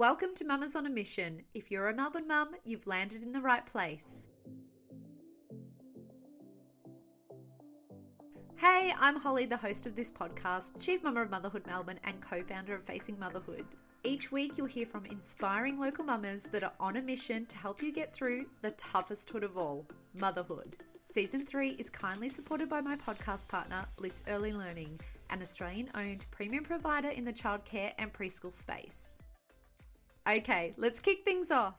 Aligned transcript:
Welcome 0.00 0.34
to 0.36 0.46
Mamas 0.46 0.76
on 0.76 0.86
a 0.86 0.88
Mission. 0.88 1.42
If 1.52 1.70
you're 1.70 1.90
a 1.90 1.94
Melbourne 1.94 2.26
mum, 2.26 2.52
you've 2.64 2.86
landed 2.86 3.22
in 3.22 3.32
the 3.32 3.40
right 3.42 3.66
place. 3.66 4.22
Hey, 8.56 8.94
I'm 8.98 9.16
Holly, 9.16 9.44
the 9.44 9.58
host 9.58 9.86
of 9.86 9.94
this 9.94 10.10
podcast, 10.10 10.80
Chief 10.80 11.02
Mama 11.02 11.20
of 11.20 11.30
Motherhood 11.30 11.66
Melbourne, 11.66 12.00
and 12.04 12.18
co 12.22 12.42
founder 12.42 12.74
of 12.74 12.82
Facing 12.86 13.18
Motherhood. 13.18 13.66
Each 14.02 14.32
week, 14.32 14.56
you'll 14.56 14.68
hear 14.68 14.86
from 14.86 15.04
inspiring 15.04 15.78
local 15.78 16.06
mamas 16.06 16.44
that 16.50 16.64
are 16.64 16.72
on 16.80 16.96
a 16.96 17.02
mission 17.02 17.44
to 17.44 17.58
help 17.58 17.82
you 17.82 17.92
get 17.92 18.14
through 18.14 18.46
the 18.62 18.70
toughest 18.70 19.28
hood 19.28 19.44
of 19.44 19.58
all 19.58 19.86
motherhood. 20.14 20.78
Season 21.02 21.44
3 21.44 21.72
is 21.72 21.90
kindly 21.90 22.30
supported 22.30 22.70
by 22.70 22.80
my 22.80 22.96
podcast 22.96 23.48
partner, 23.48 23.84
Bliss 23.96 24.22
Early 24.28 24.54
Learning, 24.54 24.98
an 25.28 25.42
Australian 25.42 25.90
owned 25.94 26.24
premium 26.30 26.64
provider 26.64 27.10
in 27.10 27.26
the 27.26 27.32
childcare 27.34 27.92
and 27.98 28.10
preschool 28.14 28.50
space. 28.50 29.19
Okay, 30.28 30.74
let's 30.76 31.00
kick 31.00 31.24
things 31.24 31.50
off. 31.50 31.74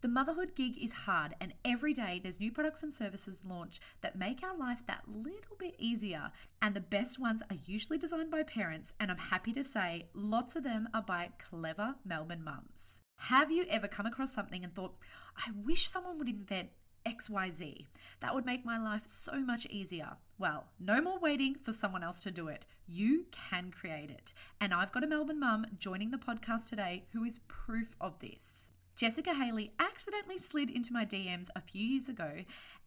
The 0.00 0.08
motherhood 0.08 0.54
gig 0.54 0.80
is 0.80 0.92
hard, 0.92 1.34
and 1.40 1.54
every 1.64 1.92
day 1.92 2.20
there's 2.22 2.38
new 2.38 2.52
products 2.52 2.84
and 2.84 2.94
services 2.94 3.42
launch 3.44 3.80
that 4.00 4.16
make 4.16 4.44
our 4.44 4.56
life 4.56 4.86
that 4.86 5.02
little 5.08 5.56
bit 5.58 5.74
easier. 5.76 6.30
And 6.62 6.74
the 6.74 6.80
best 6.80 7.18
ones 7.18 7.42
are 7.50 7.56
usually 7.66 7.98
designed 7.98 8.30
by 8.30 8.44
parents, 8.44 8.92
and 9.00 9.10
I'm 9.10 9.18
happy 9.18 9.52
to 9.54 9.64
say 9.64 10.06
lots 10.14 10.54
of 10.54 10.62
them 10.62 10.88
are 10.94 11.02
by 11.02 11.30
clever 11.38 11.96
Melbourne 12.04 12.44
mums. 12.44 13.00
Have 13.22 13.50
you 13.50 13.66
ever 13.68 13.88
come 13.88 14.06
across 14.06 14.32
something 14.32 14.62
and 14.62 14.72
thought, 14.72 14.94
I 15.36 15.50
wish 15.50 15.88
someone 15.88 16.18
would 16.18 16.28
invent 16.28 16.68
XYZ. 17.08 17.86
That 18.20 18.34
would 18.34 18.44
make 18.44 18.64
my 18.64 18.78
life 18.78 19.04
so 19.06 19.40
much 19.40 19.66
easier. 19.66 20.16
Well, 20.38 20.66
no 20.78 21.00
more 21.00 21.18
waiting 21.18 21.54
for 21.54 21.72
someone 21.72 22.04
else 22.04 22.20
to 22.22 22.30
do 22.30 22.48
it. 22.48 22.66
You 22.86 23.26
can 23.30 23.70
create 23.70 24.10
it. 24.10 24.34
And 24.60 24.74
I've 24.74 24.92
got 24.92 25.04
a 25.04 25.06
Melbourne 25.06 25.40
mum 25.40 25.66
joining 25.78 26.10
the 26.10 26.18
podcast 26.18 26.68
today 26.68 27.04
who 27.12 27.24
is 27.24 27.40
proof 27.48 27.96
of 28.00 28.18
this. 28.20 28.68
Jessica 28.94 29.32
Haley 29.32 29.72
accidentally 29.78 30.38
slid 30.38 30.70
into 30.70 30.92
my 30.92 31.04
DMs 31.04 31.48
a 31.54 31.60
few 31.60 31.84
years 31.84 32.08
ago, 32.08 32.38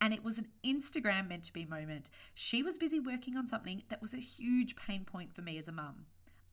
and 0.01 0.13
it 0.13 0.23
was 0.23 0.37
an 0.37 0.49
Instagram 0.65 1.29
meant 1.29 1.45
to 1.45 1.53
be 1.53 1.65
moment. 1.65 2.09
She 2.33 2.61
was 2.61 2.77
busy 2.77 2.99
working 2.99 3.37
on 3.37 3.47
something 3.47 3.83
that 3.89 4.01
was 4.01 4.13
a 4.13 4.17
huge 4.17 4.75
pain 4.75 5.05
point 5.05 5.33
for 5.33 5.41
me 5.41 5.57
as 5.57 5.69
a 5.69 5.71
mum. 5.71 6.05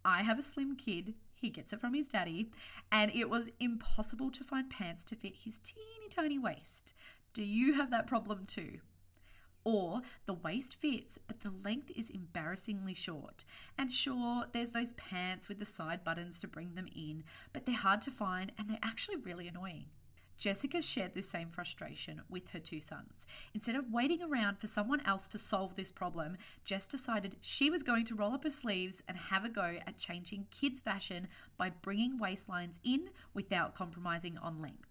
I 0.05 0.22
have 0.22 0.38
a 0.38 0.44
slim 0.44 0.77
kid, 0.77 1.14
he 1.34 1.50
gets 1.50 1.72
it 1.72 1.80
from 1.80 1.94
his 1.94 2.06
daddy, 2.06 2.50
and 2.91 3.10
it 3.14 3.28
was 3.28 3.50
impossible 3.60 4.30
to 4.30 4.44
find 4.44 4.70
pants 4.70 5.05
to 5.05 5.16
fit 5.16 5.36
his 5.44 5.58
teeny 5.64 6.08
tiny 6.08 6.38
waist. 6.38 6.94
Do 7.39 7.44
you 7.44 7.75
have 7.75 7.92
that 7.92 8.08
problem 8.08 8.47
too? 8.47 8.81
Or 9.62 10.00
the 10.27 10.34
waist 10.34 10.75
fits, 10.75 11.20
but 11.28 11.42
the 11.42 11.53
length 11.53 11.89
is 11.94 12.11
embarrassingly 12.11 12.94
short. 12.94 13.44
And 13.78 13.92
sure, 13.92 14.47
there's 14.53 14.72
those 14.72 14.92
pants 14.94 15.48
with 15.48 15.61
the 15.61 15.64
side 15.64 16.03
buttons 16.03 16.41
to 16.41 16.48
bring 16.48 16.75
them 16.75 16.89
in, 16.97 17.22
but 17.53 17.64
they're 17.64 17.77
hard 17.77 18.03
to 18.03 18.11
find 18.11 18.50
and 18.59 18.69
they're 18.69 18.81
actually 18.83 19.19
really 19.19 19.47
annoying. 19.47 19.84
Jessica 20.36 20.83
shared 20.83 21.14
this 21.14 21.31
same 21.31 21.50
frustration 21.50 22.22
with 22.28 22.48
her 22.48 22.59
two 22.59 22.81
sons. 22.81 23.25
Instead 23.55 23.77
of 23.77 23.92
waiting 23.92 24.20
around 24.20 24.59
for 24.59 24.66
someone 24.66 25.06
else 25.06 25.28
to 25.28 25.39
solve 25.39 25.77
this 25.77 25.92
problem, 25.92 26.39
Jess 26.64 26.89
decided 26.89 27.36
she 27.41 27.70
was 27.70 27.84
going 27.84 28.05
to 28.06 28.16
roll 28.16 28.34
up 28.34 28.42
her 28.42 28.50
sleeves 28.50 29.00
and 29.06 29.16
have 29.16 29.44
a 29.44 29.48
go 29.48 29.77
at 29.86 29.97
changing 29.97 30.48
kids' 30.50 30.81
fashion 30.81 31.28
by 31.56 31.70
bringing 31.70 32.19
waistlines 32.19 32.81
in 32.83 33.11
without 33.33 33.77
compromising 33.77 34.36
on 34.39 34.61
length. 34.61 34.88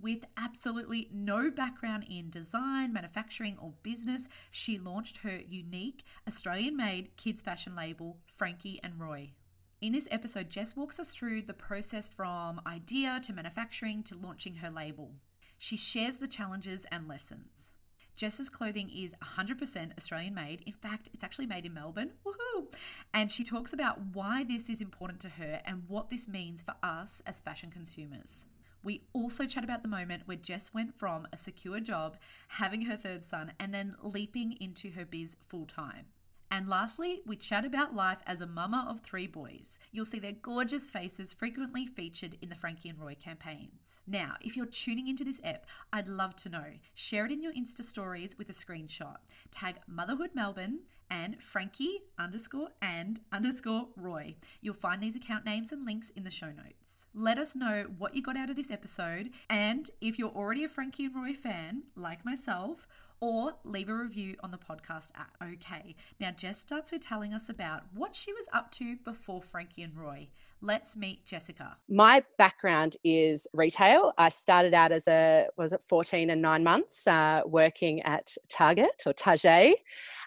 With 0.00 0.26
absolutely 0.36 1.08
no 1.12 1.50
background 1.50 2.06
in 2.08 2.30
design, 2.30 2.92
manufacturing, 2.92 3.58
or 3.60 3.74
business, 3.82 4.28
she 4.50 4.78
launched 4.78 5.18
her 5.18 5.38
unique 5.38 6.04
Australian 6.26 6.76
made 6.76 7.16
kids 7.16 7.42
fashion 7.42 7.74
label, 7.74 8.18
Frankie 8.36 8.78
and 8.84 9.00
Roy. 9.00 9.32
In 9.80 9.92
this 9.92 10.06
episode, 10.10 10.50
Jess 10.50 10.76
walks 10.76 11.00
us 11.00 11.12
through 11.12 11.42
the 11.42 11.54
process 11.54 12.08
from 12.08 12.60
idea 12.64 13.20
to 13.24 13.32
manufacturing 13.32 14.04
to 14.04 14.16
launching 14.16 14.56
her 14.56 14.70
label. 14.70 15.14
She 15.56 15.76
shares 15.76 16.18
the 16.18 16.28
challenges 16.28 16.86
and 16.92 17.08
lessons. 17.08 17.72
Jess's 18.14 18.50
clothing 18.50 18.90
is 18.90 19.14
100% 19.22 19.96
Australian 19.96 20.34
made. 20.34 20.62
In 20.66 20.72
fact, 20.72 21.08
it's 21.12 21.24
actually 21.24 21.46
made 21.46 21.66
in 21.66 21.74
Melbourne. 21.74 22.10
Woohoo! 22.24 22.72
And 23.14 23.30
she 23.30 23.44
talks 23.44 23.72
about 23.72 24.00
why 24.12 24.44
this 24.44 24.68
is 24.68 24.80
important 24.80 25.20
to 25.20 25.28
her 25.28 25.60
and 25.64 25.84
what 25.88 26.10
this 26.10 26.28
means 26.28 26.62
for 26.62 26.74
us 26.82 27.20
as 27.26 27.40
fashion 27.40 27.70
consumers. 27.70 28.46
We 28.82 29.02
also 29.12 29.46
chat 29.46 29.64
about 29.64 29.82
the 29.82 29.88
moment 29.88 30.22
where 30.26 30.36
Jess 30.36 30.72
went 30.72 30.98
from 30.98 31.26
a 31.32 31.36
secure 31.36 31.80
job, 31.80 32.16
having 32.48 32.82
her 32.82 32.96
third 32.96 33.24
son, 33.24 33.52
and 33.58 33.74
then 33.74 33.96
leaping 34.02 34.56
into 34.60 34.90
her 34.92 35.04
biz 35.04 35.36
full 35.48 35.66
time. 35.66 36.06
And 36.50 36.66
lastly, 36.66 37.20
we 37.26 37.36
chat 37.36 37.66
about 37.66 37.94
life 37.94 38.20
as 38.26 38.40
a 38.40 38.46
mama 38.46 38.86
of 38.88 39.00
three 39.00 39.26
boys. 39.26 39.78
You'll 39.92 40.06
see 40.06 40.18
their 40.18 40.32
gorgeous 40.32 40.84
faces 40.84 41.34
frequently 41.34 41.84
featured 41.84 42.38
in 42.40 42.48
the 42.48 42.54
Frankie 42.54 42.88
and 42.88 42.98
Roy 42.98 43.16
campaigns. 43.22 44.00
Now, 44.06 44.36
if 44.40 44.56
you're 44.56 44.64
tuning 44.64 45.08
into 45.08 45.24
this 45.24 45.40
app, 45.44 45.66
I'd 45.92 46.08
love 46.08 46.36
to 46.36 46.48
know. 46.48 46.64
Share 46.94 47.26
it 47.26 47.32
in 47.32 47.42
your 47.42 47.52
Insta 47.52 47.82
stories 47.82 48.38
with 48.38 48.48
a 48.48 48.54
screenshot. 48.54 49.16
Tag 49.50 49.76
Motherhood 49.86 50.30
Melbourne 50.34 50.80
and 51.10 51.42
Frankie 51.42 52.00
underscore 52.18 52.68
and 52.80 53.20
underscore 53.30 53.88
Roy. 53.96 54.36
You'll 54.62 54.74
find 54.74 55.02
these 55.02 55.16
account 55.16 55.44
names 55.44 55.70
and 55.70 55.84
links 55.84 56.10
in 56.16 56.24
the 56.24 56.30
show 56.30 56.46
notes. 56.46 56.77
Let 57.14 57.38
us 57.38 57.56
know 57.56 57.86
what 57.96 58.14
you 58.14 58.22
got 58.22 58.36
out 58.36 58.50
of 58.50 58.56
this 58.56 58.70
episode, 58.70 59.30
and 59.48 59.90
if 60.00 60.18
you're 60.18 60.30
already 60.30 60.64
a 60.64 60.68
Frankie 60.68 61.06
and 61.06 61.16
Roy 61.16 61.32
fan, 61.32 61.84
like 61.96 62.24
myself, 62.24 62.86
or 63.20 63.54
leave 63.64 63.88
a 63.88 63.94
review 63.94 64.36
on 64.42 64.50
the 64.50 64.58
podcast 64.58 65.10
app. 65.16 65.36
Okay, 65.42 65.96
now 66.20 66.30
Jess 66.30 66.60
starts 66.60 66.92
with 66.92 67.00
telling 67.00 67.34
us 67.34 67.48
about 67.48 67.82
what 67.94 68.14
she 68.14 68.32
was 68.32 68.46
up 68.52 68.70
to 68.72 68.96
before 69.04 69.42
Frankie 69.42 69.82
and 69.82 69.96
Roy. 69.96 70.28
Let's 70.60 70.96
meet 70.96 71.24
Jessica. 71.24 71.76
My 71.88 72.24
background 72.36 72.96
is 73.04 73.46
retail. 73.52 74.12
I 74.18 74.28
started 74.28 74.74
out 74.74 74.92
as 74.92 75.06
a, 75.08 75.46
was 75.56 75.72
it 75.72 75.80
14 75.88 76.30
and 76.30 76.42
nine 76.42 76.64
months, 76.64 77.06
uh, 77.06 77.42
working 77.46 78.02
at 78.02 78.36
Target 78.48 79.02
or 79.06 79.12
Target, 79.12 79.76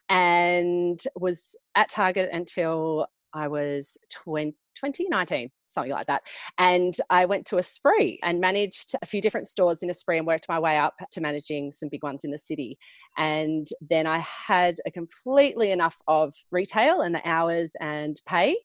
and 0.09 1.01
was 1.15 1.55
at 1.75 1.89
Target 1.89 2.29
until 2.31 3.07
I 3.33 3.47
was 3.47 3.97
20, 4.09 4.53
2019 4.75 5.49
something 5.71 5.91
like 5.91 6.07
that. 6.07 6.23
And 6.57 6.95
I 7.09 7.25
went 7.25 7.45
to 7.47 7.57
Esprit 7.57 8.19
and 8.23 8.39
managed 8.39 8.93
a 9.01 9.05
few 9.05 9.21
different 9.21 9.47
stores 9.47 9.81
in 9.81 9.89
Esprit 9.89 10.17
and 10.17 10.27
worked 10.27 10.47
my 10.49 10.59
way 10.59 10.77
up 10.77 10.95
to 11.11 11.21
managing 11.21 11.71
some 11.71 11.89
big 11.89 12.03
ones 12.03 12.23
in 12.23 12.31
the 12.31 12.37
city. 12.37 12.77
And 13.17 13.67
then 13.81 14.05
I 14.05 14.19
had 14.19 14.75
a 14.85 14.91
completely 14.91 15.71
enough 15.71 16.01
of 16.07 16.33
retail 16.51 17.01
and 17.01 17.15
the 17.15 17.27
hours 17.27 17.73
and 17.79 18.21
pay 18.25 18.57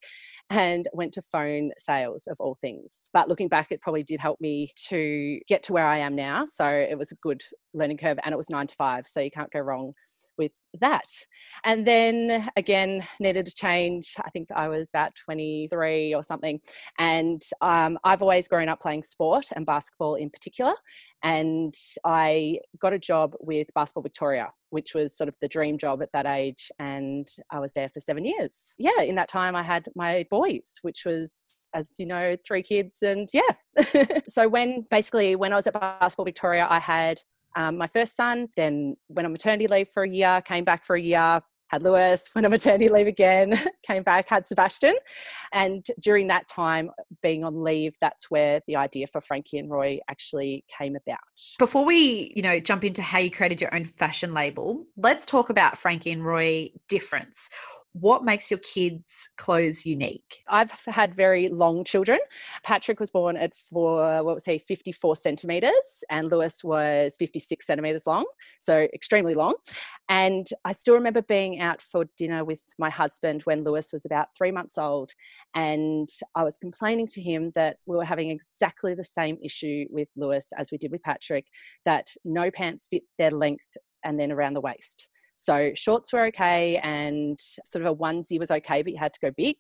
and 0.51 0.89
went 0.93 1.13
to 1.15 1.23
phone 1.23 1.71
sales 1.79 2.27
of 2.27 2.37
all 2.41 2.57
things. 2.61 3.09
But 3.13 3.29
looking 3.29 3.49
back, 3.49 3.69
it 3.71 3.81
probably 3.81 4.03
did 4.03 4.21
help 4.21 4.41
me 4.41 4.73
to 4.89 5.41
get 5.49 5.63
to 5.65 5.73
where 5.73 5.87
I 5.87 5.99
am 5.99 6.15
now. 6.15 6.45
So 6.45 6.69
it 6.69 6.99
was 6.99 7.13
a 7.13 7.17
good 7.17 7.43
learning 7.75 7.99
curve 7.99 8.19
and 8.25 8.33
it 8.33 8.37
was 8.37 8.51
nine 8.51 8.67
to 8.67 8.75
five. 8.77 9.07
So 9.07 9.21
you 9.21 9.31
can't 9.31 9.51
go 9.51 9.61
wrong 9.61 9.93
with 10.39 10.53
that. 10.81 11.07
And 11.65 11.87
then 11.87 12.49
again, 12.57 13.07
needed 13.21 13.49
a 13.49 13.51
change. 13.51 14.15
I 14.25 14.31
think 14.31 14.49
I 14.55 14.69
was 14.69 14.91
about 14.91 15.15
23 15.25 16.15
or 16.15 16.23
something. 16.23 16.61
And 16.99 17.43
um, 17.61 17.99
I've 18.05 18.23
always 18.23 18.49
grown 18.49 18.69
up 18.69 18.81
playing 18.81 19.03
sport 19.03 19.47
and 19.55 19.67
basketball 19.67 20.17
in 20.17 20.31
particular. 20.31 20.75
And 21.23 21.75
I 22.05 22.61
got 22.79 22.93
a 22.93 22.99
job 22.99 23.35
with 23.41 23.69
Basketball 23.75 24.03
Victoria, 24.03 24.51
which 24.71 24.95
was 24.95 25.17
sort 25.17 25.29
of 25.29 25.35
the 25.41 25.49
dream 25.49 25.79
job 25.79 26.03
at 26.03 26.13
that 26.13 26.27
age. 26.27 26.71
And 26.79 27.27
I 27.51 27.59
was 27.59 27.73
there 27.73 27.89
for 27.89 28.01
seven 28.01 28.25
years. 28.25 28.75
Yeah, 28.79 29.01
in 29.01 29.15
that 29.17 29.29
time, 29.29 29.57
I 29.57 29.63
had 29.63 29.89
my 29.97 30.27
boys, 30.31 30.75
which 30.83 31.05
was 31.05 31.57
as 31.75 31.91
you 31.99 32.07
know, 32.07 32.37
three 32.47 32.63
kids, 32.63 33.03
and 33.03 33.29
yeah. 33.33 34.21
so 34.29 34.49
when 34.49 34.87
basically 34.91 35.37
when 35.37 35.53
I 35.53 35.57
was 35.57 35.67
at 35.67 35.75
Basketball 35.75 36.25
Victoria, 36.25 36.67
I 36.69 36.79
had 36.79 37.21
um, 37.57 37.79
my 37.79 37.89
first 37.89 38.15
son, 38.15 38.49
then 38.57 38.97
went 39.09 39.27
on 39.27 39.33
maternity 39.33 39.67
leave 39.67 39.89
for 39.89 40.05
a 40.05 40.09
year, 40.09 40.43
came 40.43 40.65
back 40.65 40.85
for 40.85 40.95
a 40.95 41.01
year, 41.01 41.41
had 41.69 41.83
Lewis, 41.83 42.31
went 42.35 42.45
on 42.45 42.51
maternity 42.51 42.89
leave 42.89 43.07
again, 43.07 43.59
came 43.87 44.03
back, 44.03 44.29
had 44.29 44.47
Sebastian. 44.47 44.95
And 45.53 45.85
during 46.01 46.27
that 46.29 46.49
time, 46.49 46.91
being 47.23 47.45
on 47.45 47.65
leave, 47.65 47.95
that's 48.01 48.31
where 48.31 48.61
the 48.67 48.77
idea 48.77 49.07
for 49.07 49.21
Frankie 49.21 49.59
and 49.59 49.71
Roy 49.71 49.99
actually 50.09 50.65
came 50.69 50.97
about. 50.97 51.19
Before 51.59 51.85
we, 51.85 52.33
you 52.37 52.43
know, 52.43 52.61
jump 52.61 52.85
into 52.85 53.03
how 53.03 53.19
you 53.19 53.31
created 53.31 53.61
your 53.61 53.75
own 53.75 53.85
fashion 53.85 54.35
label, 54.35 54.85
let's 54.97 55.27
talk 55.27 55.51
about 55.51 55.77
Frankie 55.77 56.13
and 56.13 56.25
Roy 56.25 56.71
difference 56.89 57.51
what 58.01 58.25
makes 58.25 58.51
your 58.51 58.59
kids' 58.59 59.31
clothes 59.39 59.87
unique? 59.87 60.43
I've 60.49 60.71
had 60.87 61.15
very 61.15 61.49
long 61.49 61.83
children. 61.83 62.19
Patrick 62.63 63.01
was 63.01 63.11
born 63.11 63.39
at 63.39 63.57
four, 63.57 64.23
what 64.23 64.35
was 64.35 64.45
he, 64.45 64.59
54 64.59 65.17
centimeters, 65.17 66.05
and 66.11 66.31
Lewis 66.31 66.63
was 66.63 67.17
56 67.19 67.67
centimeters 67.67 68.07
long, 68.07 68.27
so 68.61 68.87
extremely 68.93 69.35
long. 69.35 69.55
And 70.11 70.47
I 70.65 70.73
still 70.73 70.95
remember 70.95 71.23
being 71.23 71.61
out 71.61 71.81
for 71.81 72.05
dinner 72.19 72.45
with 72.45 72.63
my 72.79 72.91
husband 72.91 73.43
when 73.43 73.65
Lewis 73.65 73.93
was 73.93 74.05
about 74.05 74.29
three 74.37 74.51
months 74.51 74.77
old, 74.77 75.13
and 75.55 76.09
I 76.35 76.45
was 76.45 76.59
complaining 76.59 77.07
to 77.09 77.23
him 77.23 77.53
that 77.55 77.79
we 77.87 77.97
were 77.97 78.05
having 78.05 78.31
exactly 78.31 78.95
the 78.95 79.05
same 79.05 79.39
issue 79.43 79.87
with 79.91 80.09
Lewis 80.17 80.53
as 80.59 80.71
we 80.71 80.77
did 80.77 80.93
with 80.93 81.03
Patrick, 81.03 81.47
that 81.87 82.09
no 82.27 82.51
pants 82.51 82.87
fit 82.91 83.05
their 83.17 83.31
length 83.31 83.77
and 84.05 84.21
then 84.21 84.33
around 84.33 84.53
the 84.53 84.61
waist 84.61 85.09
So 85.37 85.73
shorts 85.75 86.13
were 86.13 86.25
okay 86.27 86.79
and 86.79 87.39
sort 87.65 87.85
of 87.85 87.93
a 87.93 87.97
onesie 87.97 88.39
was 88.39 88.51
okay, 88.51 88.83
but 88.83 88.93
you 88.93 88.99
had 88.99 89.13
to 89.13 89.21
go 89.21 89.31
big. 89.37 89.57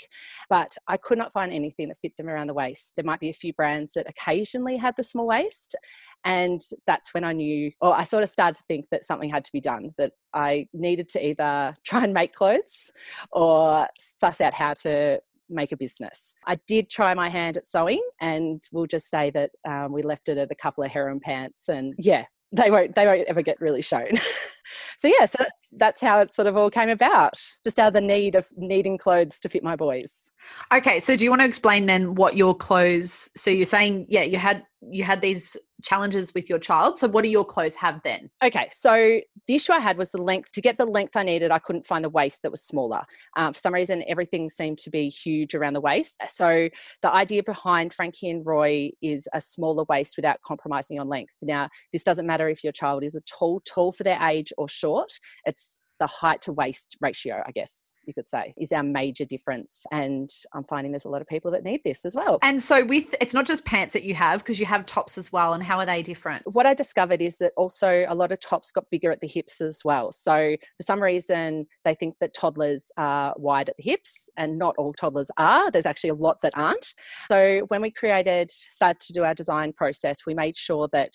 But 0.49 0.76
I 0.88 0.96
could 0.96 1.19
not 1.19 1.32
find 1.32 1.52
anything 1.52 1.88
that 1.88 1.99
fit 2.02 2.17
them 2.17 2.28
around 2.28 2.49
the 2.49 2.55
waist. 2.55 2.94
There 2.96 3.05
might 3.05 3.20
be 3.20 3.31
a 3.31 3.34
few 3.34 3.52
brands 3.52 3.93
that 3.93 4.08
occasionally 4.08 4.76
had 4.76 4.94
the 4.96 5.02
small 5.02 5.26
waist. 5.26 5.76
And 6.25 6.61
that's 6.87 7.14
when 7.14 7.25
I 7.25 7.32
knew, 7.32 7.70
or 7.81 7.96
I 7.96 8.05
sort 8.05 8.23
of 8.23 8.31
started 8.31 8.56
to 8.56 8.64
think 8.67 8.87
that 8.90 9.05
something 9.05 9.31
had 9.31 9.44
to 9.44 9.52
be 9.52 9.61
done, 9.61 9.94
that 9.99 10.12
I 10.34 10.67
needed 10.73 11.08
to 11.11 11.25
either 11.25 11.75
try 11.87 12.05
and 12.05 12.12
make 12.14 12.34
clothes 12.34 12.90
or 13.32 13.87
suss 14.19 14.40
out 14.40 14.55
how 14.55 14.75
to 14.75 15.20
make 15.49 15.72
a 15.72 15.76
business. 15.76 16.34
I 16.46 16.58
did 16.67 16.90
try 16.90 17.14
my 17.14 17.29
hand 17.29 17.56
at 17.56 17.67
sewing, 17.67 18.02
and 18.20 18.62
we'll 18.72 18.87
just 18.87 19.11
say 19.11 19.31
that 19.31 19.50
um, 19.69 19.93
we 19.93 20.02
left 20.02 20.29
it 20.29 20.38
at 20.38 20.50
a 20.50 20.55
couple 20.55 20.84
of 20.84 20.90
harem 20.90 21.20
pants, 21.20 21.69
and 21.69 21.94
yeah, 21.99 22.25
they 22.52 22.70
won't 22.70 22.94
they 22.94 23.06
won't 23.06 23.29
ever 23.29 23.43
get 23.43 23.61
really 23.61 23.82
shown. 23.82 24.11
so 24.98 25.08
yeah, 25.08 25.24
so 25.26 25.36
that's, 25.38 25.68
that's 25.76 26.00
how 26.00 26.20
it 26.20 26.34
sort 26.34 26.48
of 26.48 26.56
all 26.56 26.70
came 26.70 26.88
about, 26.88 27.34
just 27.64 27.78
out 27.78 27.88
of 27.88 27.94
the 27.94 28.00
need 28.00 28.34
of 28.34 28.46
needing 28.56 28.98
clothes 28.98 29.40
to 29.40 29.48
fit 29.48 29.62
my 29.62 29.76
boys. 29.76 30.30
Okay, 30.72 31.00
so 31.00 31.16
do 31.16 31.24
you 31.24 31.30
want 31.30 31.40
to 31.40 31.46
explain 31.46 31.86
then 31.86 32.14
what 32.14 32.36
your 32.36 32.54
clothes? 32.54 33.30
So 33.36 33.50
you're 33.50 33.66
saying, 33.66 34.06
yeah, 34.08 34.22
you 34.22 34.38
had 34.38 34.64
you 34.88 35.04
had 35.04 35.20
these 35.20 35.56
challenges 35.82 36.34
with 36.34 36.49
your 36.49 36.58
child. 36.58 36.96
So 36.99 37.08
what 37.08 37.23
do 37.23 37.31
your 37.31 37.44
clothes 37.44 37.75
have 37.76 38.02
then? 38.02 38.31
Okay, 38.43 38.69
so 38.73 39.20
the 39.46 39.55
issue 39.55 39.73
I 39.73 39.78
had 39.78 39.99
was 39.99 40.11
the 40.11 40.23
length. 40.23 40.52
To 40.52 40.61
get 40.61 40.78
the 40.78 40.87
length 40.87 41.17
I 41.17 41.23
needed, 41.23 41.50
I 41.50 41.58
couldn't 41.58 41.87
find 41.87 42.05
a 42.05 42.08
waist 42.08 42.43
that 42.43 42.50
was 42.50 42.62
smaller. 42.62 43.02
Um, 43.37 43.52
for 43.52 43.58
some 43.58 43.75
reason, 43.75 44.05
everything 44.08 44.49
seemed 44.49 44.78
to 44.78 44.90
be 44.90 45.08
huge 45.08 45.55
around 45.55 45.75
the 45.75 45.81
waist. 45.81 46.20
So 46.28 46.69
the 47.02 47.12
idea 47.12 47.43
behind 47.43 47.93
Frankie 47.93 48.31
and 48.31 48.44
Roy 48.44 48.90
is 49.02 49.28
a 49.32 49.40
smaller 49.40 49.84
waist 49.88 50.17
without 50.17 50.40
compromising 50.43 50.99
on 50.99 51.08
length. 51.08 51.34
Now, 51.43 51.69
this 51.93 52.05
doesn't 52.05 52.26
matter 52.26 52.49
if 52.49 52.64
your 52.64 52.72
child 52.72 53.05
is 53.05 53.14
a 53.14 53.20
tall, 53.22 53.61
tall 53.64 53.93
for 53.93 54.02
their 54.02 54.20
age 54.22 54.52
or 54.58 54.69
short. 54.69 55.12
It's 55.44 55.79
the 55.98 56.06
height 56.06 56.43
to 56.43 56.52
waist 56.52 56.96
ratio, 57.00 57.43
I 57.46 57.52
guess 57.52 57.93
you 58.06 58.14
could 58.14 58.28
say, 58.28 58.54
is 58.56 58.72
our 58.72 58.82
major 58.82 59.25
difference. 59.25 59.84
And 59.90 60.31
I'm 60.54 60.64
finding 60.64 60.93
there's 60.93 61.04
a 61.04 61.08
lot 61.10 61.20
of 61.20 61.26
people 61.26 61.50
that 61.52 61.64
need 61.64 61.81
this 61.84 62.04
as 62.04 62.14
well. 62.14 62.38
And 62.43 62.60
so, 62.60 62.84
with 62.84 63.14
it's 63.20 63.34
not 63.34 63.46
just 63.46 63.64
pants 63.64 63.93
that 63.94 64.04
you 64.04 64.14
have, 64.14 64.40
because 64.40 64.60
you 64.60 64.66
have 64.66 64.87
tops 64.87 65.19
as 65.19 65.32
well. 65.32 65.54
And 65.54 65.62
how 65.62 65.78
are 65.78 65.87
they 65.87 66.02
different? 66.02 66.43
What 66.46 66.66
I 66.66 66.75
discovered 66.75 67.20
is 67.20 67.38
that 67.38 67.52
also 67.56 68.04
a 68.08 68.14
lot 68.14 68.32
of 68.32 68.40
tops 68.40 68.72
got 68.72 68.90
bigger 68.90 69.10
at 69.10 69.20
the 69.20 69.26
hips 69.26 69.60
as 69.60 69.81
well. 69.84 70.12
So, 70.12 70.56
for 70.76 70.82
some 70.82 71.02
reason, 71.02 71.66
they 71.84 71.94
think 71.94 72.16
that 72.20 72.34
toddlers 72.34 72.90
are 72.96 73.34
wide 73.37 73.69
at 73.69 73.76
the 73.76 73.82
hips, 73.82 74.31
and 74.37 74.58
not 74.58 74.75
all 74.78 74.93
toddlers 74.93 75.31
are. 75.37 75.70
There's 75.70 75.87
actually 75.87 76.10
a 76.10 76.14
lot 76.14 76.40
that 76.43 76.56
aren't. 76.56 76.94
So, 77.31 77.60
when 77.69 77.82
we 77.82 77.90
created, 77.90 78.50
started 78.50 79.00
to 79.00 79.12
do 79.12 79.25
our 79.25 79.34
design 79.34 79.72
process, 79.72 80.26
we 80.26 80.34
made 80.34 80.56
sure 80.56 80.88
that 80.93 81.14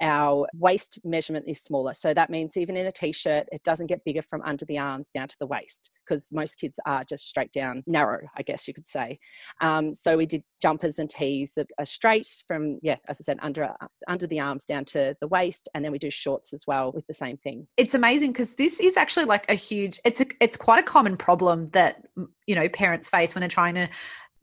our 0.00 0.46
waist 0.54 0.98
measurement 1.04 1.44
is 1.48 1.60
smaller. 1.62 1.92
So 1.92 2.14
that 2.14 2.30
means 2.30 2.56
even 2.56 2.76
in 2.76 2.86
a 2.86 2.92
t 2.92 3.12
shirt, 3.12 3.48
it 3.52 3.62
doesn't 3.62 3.86
get 3.86 4.04
bigger 4.04 4.22
from 4.22 4.42
under 4.42 4.64
the 4.64 4.78
arms 4.78 5.10
down 5.10 5.28
to 5.28 5.36
the 5.38 5.46
waist 5.46 5.90
because 6.04 6.30
most 6.32 6.56
kids 6.56 6.78
are 6.86 7.04
just 7.04 7.26
straight 7.26 7.52
down 7.52 7.82
narrow, 7.86 8.20
I 8.36 8.42
guess 8.42 8.66
you 8.66 8.74
could 8.74 8.88
say. 8.88 9.18
Um, 9.60 9.94
so 9.94 10.16
we 10.16 10.26
did 10.26 10.42
jumpers 10.60 10.98
and 10.98 11.08
tees 11.08 11.52
that 11.56 11.68
are 11.78 11.84
straight 11.84 12.28
from, 12.46 12.78
yeah, 12.82 12.96
as 13.08 13.20
I 13.20 13.24
said, 13.24 13.38
under, 13.42 13.70
under 14.08 14.26
the 14.26 14.40
arms 14.40 14.64
down 14.64 14.84
to 14.86 15.16
the 15.20 15.28
waist. 15.28 15.68
And 15.74 15.84
then 15.84 15.92
we 15.92 15.98
do 15.98 16.10
shorts 16.10 16.52
as 16.52 16.64
well 16.66 16.92
with 16.92 17.06
the 17.06 17.14
same 17.14 17.36
thing. 17.36 17.66
It's 17.76 17.94
amazing 17.94 18.32
because 18.32 18.54
this 18.54 18.80
is 18.80 18.96
actually 18.96 19.26
like 19.26 19.50
a 19.50 19.54
huge, 19.54 20.00
it's 20.04 20.20
a, 20.20 20.26
it's 20.40 20.56
quite 20.56 20.80
a 20.80 20.84
common 20.84 21.16
problem 21.16 21.66
that, 21.68 22.02
you 22.46 22.54
know, 22.54 22.68
parents 22.68 23.10
face 23.10 23.34
when 23.34 23.40
they're 23.40 23.48
trying 23.48 23.74
to 23.74 23.88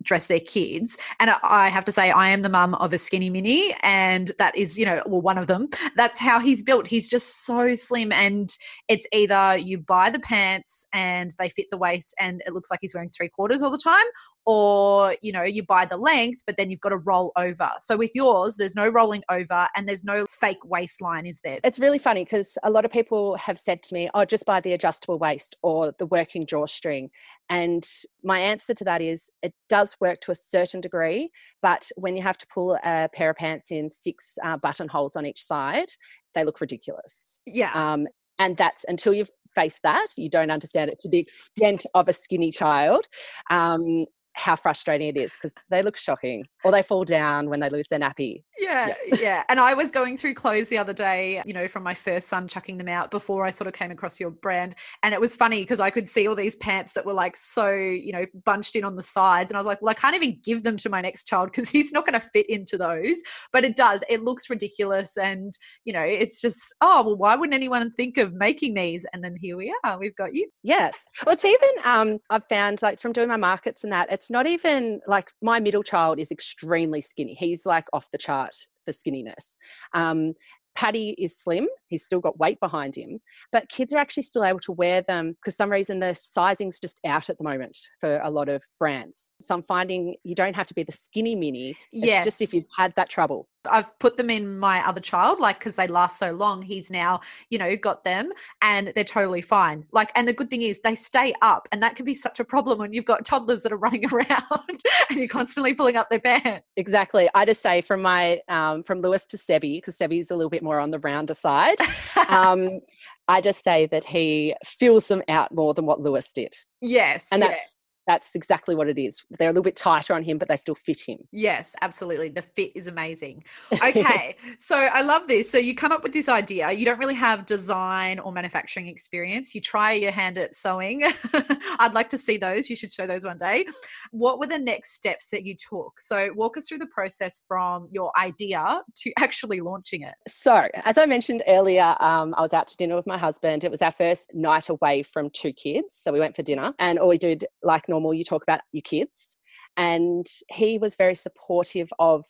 dress 0.04 0.28
their 0.28 0.40
kids. 0.40 0.98
And 1.20 1.32
I 1.44 1.70
have 1.70 1.86
to 1.86 1.92
say, 1.92 2.12
I 2.12 2.30
am 2.30 2.42
the 2.42 2.50
mum 2.50 2.76
of 2.76 2.94
a 2.94 2.98
skinny 2.98 3.30
mini, 3.30 3.76
and 3.82 4.32
that 4.38 4.56
is, 4.56 4.78
you 4.78 4.86
know, 4.86 5.02
well, 5.06 5.22
one 5.22 5.38
of 5.38 5.48
them. 5.48 5.70
That's 5.96 6.20
how 6.20 6.40
he's 6.40 6.62
built. 6.62 6.88
He's 6.88 7.10
just 7.10 7.46
so 7.46 7.76
slim, 7.76 8.12
and 8.12 8.56
it's 8.88 9.08
either 9.12 9.58
you 9.58 9.78
buy 9.78 10.10
the 10.10 10.20
pants 10.20 10.86
and 10.94 11.32
they 11.40 11.50
fit 11.50 11.68
the 11.72 11.78
waist, 11.78 12.16
and 12.20 12.42
it 12.46 12.54
looks 12.54 12.72
like 12.72 12.80
he's 12.82 12.94
wearing 12.94 13.10
three 13.10 13.30
quarters 13.30 13.62
all 13.62 13.72
the 13.72 13.78
time, 13.78 14.06
or 14.48 15.14
you 15.22 15.34
know, 15.34 15.44
you 15.44 15.62
buy 15.62 15.86
the 15.86 15.98
length, 15.98 16.42
but 16.48 16.56
then 16.56 16.72
you've 16.72 16.80
got 16.80 16.90
to 16.90 16.98
roll 16.98 17.34
over. 17.36 17.70
So 17.80 17.98
with 17.98 18.12
yours, 18.16 18.56
there's 18.56 18.78
no 18.78 18.88
rolling 18.88 19.24
over, 19.30 19.68
and 19.76 19.88
there's 19.88 20.06
no 20.06 20.26
fake 20.26 20.64
waistline, 20.64 21.26
is 21.26 21.42
there? 21.44 21.60
It's 21.66 21.80
really 21.80 22.00
funny 22.00 22.24
because 22.24 22.58
a 22.64 22.72
lot 22.72 22.86
of 22.86 22.92
people 22.92 23.36
have 23.36 23.60
said 23.60 23.84
to 23.84 23.94
me, 23.94 24.10
"Oh, 24.14 24.24
just 24.24 24.46
buy 24.46 24.62
the 24.62 24.72
adjustable 24.72 25.20
waist 25.20 25.58
or 25.62 25.94
the 26.00 26.06
working 26.06 26.46
drawstring," 26.46 27.10
and 27.50 27.86
my 28.24 28.40
answer 28.40 28.74
to 28.74 28.84
that 28.86 29.02
is, 29.02 29.30
it 29.44 29.54
does 29.68 29.98
work 30.00 30.22
to 30.22 30.32
a 30.32 30.36
certain 30.36 30.80
degree, 30.80 31.30
but 31.62 31.92
when 31.98 32.16
you 32.16 32.24
have 32.24 32.38
to 32.38 32.48
pull 32.48 32.78
a 32.84 33.10
pair 33.14 33.32
of 33.32 33.36
pants 33.36 33.70
in 33.70 33.90
six 33.90 34.38
uh, 34.44 34.56
buttonholes 34.56 35.18
on 35.18 35.26
each 35.26 35.44
side, 35.44 35.90
they 36.34 36.46
look 36.46 36.62
ridiculous. 36.62 37.42
Yeah. 37.46 37.72
Um, 37.74 38.08
and 38.40 38.56
that's 38.56 38.86
until 38.88 39.14
you've 39.14 39.32
faced 39.56 39.80
that, 39.84 40.08
you 40.16 40.30
don't 40.30 40.52
understand 40.52 40.92
it 40.92 41.00
to 41.00 41.10
the 41.10 41.18
extent 41.18 41.86
of 41.96 42.08
a 42.08 42.14
skinny 42.14 42.52
child. 42.52 43.08
Um, 43.50 44.06
how 44.38 44.56
frustrating 44.56 45.08
it 45.08 45.18
is 45.18 45.34
because 45.34 45.56
they 45.70 45.82
look 45.82 45.98
shocking 45.98 46.46
or 46.64 46.72
they 46.72 46.84
fall 46.84 47.04
down 47.04 47.50
when 47.50 47.60
they 47.60 47.70
lose 47.70 47.88
their 47.88 48.00
nappy. 48.00 48.44
Yeah, 48.60 48.94
yeah, 49.06 49.18
yeah. 49.20 49.44
And 49.50 49.60
I 49.60 49.74
was 49.74 49.92
going 49.92 50.18
through 50.18 50.36
clothes 50.36 50.70
the 50.70 50.78
other 50.78 50.94
day, 50.94 51.42
you 51.46 51.54
know, 51.54 51.68
from 51.68 51.84
my 51.84 51.94
first 51.94 52.28
son 52.28 52.48
chucking 52.48 52.78
them 52.78 52.88
out 52.88 53.12
before 53.12 53.46
I 53.46 53.50
sort 53.50 53.68
of 53.68 53.74
came 53.74 53.92
across 53.92 54.20
your 54.20 54.30
brand. 54.30 54.76
And 55.04 55.14
it 55.14 55.20
was 55.20 55.36
funny 55.36 55.62
because 55.62 55.80
I 55.80 55.90
could 55.90 56.08
see 56.08 56.28
all 56.28 56.36
these 56.36 56.56
pants 56.56 56.94
that 56.94 57.06
were 57.06 57.14
like 57.14 57.36
so, 57.36 57.70
you 57.72 58.12
know, 58.12 58.26
bunched 58.46 58.76
in 58.76 58.84
on 58.84 58.96
the 58.96 59.02
sides. 59.02 59.52
And 59.52 59.58
I 59.58 59.60
was 59.60 59.68
like, 59.68 59.82
well, 59.82 59.90
I 59.90 59.96
can't 59.96 60.16
even 60.16 60.40
give 60.44 60.64
them 60.64 60.78
to 60.78 60.90
my 60.90 61.02
next 61.02 61.24
child 61.26 61.52
because 61.52 61.70
he's 61.70 61.92
not 61.92 62.06
going 62.06 62.20
to 62.20 62.28
fit 62.34 62.48
into 62.50 62.78
those. 62.78 63.22
But 63.52 63.64
it 63.64 63.76
does. 63.76 64.04
It 64.10 64.24
looks 64.24 64.50
ridiculous. 64.50 65.18
And, 65.18 65.54
you 65.86 65.94
know, 65.94 66.04
it's 66.04 66.42
just, 66.42 66.76
oh, 66.82 67.04
well, 67.04 67.18
why 67.18 67.36
wouldn't 67.36 67.56
anyone 67.56 67.90
think 67.92 68.18
of 68.18 68.34
making 68.34 68.76
these? 68.76 69.06
And 69.14 69.24
then 69.24 69.36
here 69.40 69.58
we 69.58 69.74
are. 69.84 69.98
We've 69.98 70.16
got 70.16 70.36
you. 70.36 70.48
Yes. 70.64 71.06
Well, 71.26 71.34
it's 71.34 71.46
even, 71.46 71.70
um, 71.86 72.20
I've 72.30 72.48
found 72.50 72.82
like 72.82 73.00
from 73.00 73.14
doing 73.14 73.28
my 73.28 73.38
markets 73.38 73.84
and 73.84 73.94
that, 73.94 74.12
it's 74.12 74.27
not 74.30 74.48
even 74.48 75.02
like 75.08 75.32
my 75.42 75.60
middle 75.60 75.84
child 75.84 76.20
is 76.20 76.32
extremely 76.32 77.02
skinny. 77.02 77.34
He's 77.34 77.66
like 77.66 77.86
off 77.94 78.10
the 78.12 78.18
chart 78.18 78.56
for 78.86 78.92
skinniness. 78.92 79.58
Um, 79.94 80.34
Paddy 80.78 81.16
is 81.18 81.36
slim, 81.36 81.68
he's 81.88 82.06
still 82.06 82.20
got 82.20 82.38
weight 82.38 82.60
behind 82.60 82.96
him, 82.96 83.20
but 83.52 83.68
kids 83.68 83.92
are 83.94 83.98
actually 83.98 84.22
still 84.22 84.46
able 84.46 84.60
to 84.60 84.72
wear 84.72 85.02
them 85.02 85.32
because 85.32 85.56
some 85.56 85.72
reason 85.72 86.00
the 86.00 86.14
sizing's 86.14 86.80
just 86.80 87.00
out 87.04 87.32
at 87.32 87.40
the 87.40 87.44
moment 87.44 87.76
for 88.00 88.20
a 88.20 88.30
lot 88.30 88.48
of 88.48 88.62
brands. 88.78 89.32
So 89.42 89.56
I'm 89.56 89.64
finding 89.64 90.18
you 90.24 90.36
don't 90.36 90.56
have 90.56 90.68
to 90.68 90.76
be 90.76 90.84
the 90.84 90.92
skinny 90.92 91.36
mini. 91.36 91.76
It's 92.20 92.26
just 92.26 92.44
if 92.44 92.54
you've 92.54 92.66
had 92.78 92.94
that 92.96 93.10
trouble. 93.10 93.48
I've 93.66 93.98
put 94.00 94.18
them 94.18 94.30
in 94.30 94.58
my 94.60 94.86
other 94.88 95.00
child, 95.02 95.40
like 95.40 95.60
because 95.60 95.76
they 95.76 95.88
last 95.88 96.18
so 96.18 96.32
long. 96.32 96.62
He's 96.62 96.90
now, 96.90 97.22
you 97.50 97.58
know, 97.58 97.76
got 97.76 98.04
them 98.04 98.32
and 98.62 98.92
they're 98.96 99.04
totally 99.04 99.42
fine. 99.42 99.86
Like, 99.92 100.12
and 100.16 100.28
the 100.28 100.34
good 100.34 100.50
thing 100.50 100.62
is 100.62 100.80
they 100.84 100.96
stay 100.96 101.34
up, 101.42 101.68
and 101.72 101.82
that 101.84 101.96
can 101.96 102.06
be 102.06 102.16
such 102.16 102.40
a 102.40 102.46
problem 102.46 102.80
when 102.80 102.94
you've 102.94 103.06
got 103.06 103.26
toddlers 103.26 103.64
that 103.64 103.72
are 103.72 103.78
running 103.88 104.06
around 104.12 104.28
and 105.10 105.18
you're 105.18 105.28
constantly 105.28 105.74
pulling 105.74 105.96
up 105.96 106.10
their 106.10 106.20
pants. 106.20 106.66
Exactly. 106.76 107.30
I 107.34 107.46
just 107.46 107.62
say 107.62 107.82
from 107.82 108.02
my 108.02 108.42
um, 108.48 108.84
from 108.84 109.02
Lewis 109.02 109.26
to 109.28 109.38
Sebi 109.38 109.78
because 109.78 109.98
Sebi's 109.98 110.32
a 110.32 110.36
little 110.36 110.50
bit 110.50 110.64
more 110.64 110.80
on 110.80 110.92
the 110.92 111.00
rounder 111.00 111.34
side. 111.34 111.78
Um, 112.30 112.82
I 113.28 113.42
just 113.42 113.64
say 113.64 113.86
that 113.88 114.04
he 114.04 114.54
fills 114.66 115.08
them 115.08 115.22
out 115.30 115.54
more 115.54 115.74
than 115.74 115.86
what 115.86 116.02
Lewis 116.02 116.34
did. 116.34 116.56
Yes, 116.82 117.26
and 117.32 117.42
that's 117.42 117.78
that's 118.08 118.34
exactly 118.34 118.74
what 118.74 118.88
it 118.88 118.98
is. 118.98 119.24
They're 119.38 119.50
a 119.50 119.52
little 119.52 119.64
bit 119.64 119.76
tighter 119.76 120.14
on 120.14 120.24
him, 120.24 120.38
but 120.38 120.48
they 120.48 120.56
still 120.56 120.76
fit 120.76 121.02
him. 121.02 121.20
Yes, 121.32 121.76
absolutely. 121.82 122.30
The 122.30 122.42
fit 122.42 122.72
is 122.76 122.88
amazing. 122.88 123.44
Okay. 123.88 124.36
so 124.60 124.76
I 124.76 125.02
love 125.02 125.28
this. 125.28 125.50
So 125.50 125.58
you 125.58 125.74
come 125.74 125.92
up 125.92 126.04
with 126.04 126.12
this 126.12 126.28
idea. 126.28 126.72
You 126.72 126.84
don't 126.86 127.00
really 127.00 127.14
have 127.16 127.46
design 127.46 128.20
or 128.20 128.32
manufacturing 128.32 128.88
experience. 128.88 129.54
You 129.54 129.62
try 129.62 129.94
your 129.94 130.12
hand 130.12 130.38
at 130.38 130.56
sewing. 130.56 131.04
I'd 131.80 131.94
like 131.94 132.10
to 132.10 132.18
see 132.18 132.38
those. 132.38 132.70
You 132.70 132.76
should 132.76 132.92
show 132.92 133.08
those 133.08 133.24
one 133.24 133.38
day. 133.38 133.66
What 134.12 134.40
were 134.40 134.48
the 134.48 134.58
next 134.58 134.94
steps 134.94 135.28
that 135.30 135.44
you 135.44 135.56
took? 135.56 136.00
So 136.00 136.30
walk 136.36 136.58
us 136.58 136.68
through 136.68 136.80
the 136.80 136.88
process 136.88 137.44
from 137.48 137.88
your 137.92 138.12
idea 138.18 138.82
to 138.96 139.14
actually 139.20 139.60
launching 139.60 140.02
it. 140.02 140.16
So, 140.28 140.60
as 140.86 140.98
I 140.98 141.06
mentioned 141.06 141.44
earlier, 141.48 141.96
um, 142.00 142.34
I 142.38 142.42
was 142.42 142.54
out 142.54 142.68
to 142.70 142.78
dinner 142.78 142.96
with 142.96 143.08
my 143.08 143.18
husband. 143.18 143.64
It 143.64 143.72
was 143.72 143.82
our 143.82 143.92
first 143.92 144.34
night 144.34 144.70
away 144.70 145.04
from 145.04 145.30
two 145.30 145.54
kids. 145.54 145.96
So 145.96 146.12
we 146.12 146.20
went 146.20 146.36
for 146.36 146.44
dinner 146.44 146.74
and 146.80 147.00
all 147.00 147.10
we 147.10 147.18
did, 147.18 147.46
like 147.64 147.88
normal 147.88 147.97
normal, 147.98 148.14
you 148.14 148.24
talk 148.24 148.44
about 148.44 148.62
your 148.72 148.82
kids. 148.82 149.38
And 149.76 150.26
he 150.50 150.78
was 150.78 150.96
very 150.96 151.16
supportive 151.16 151.90
of 152.00 152.26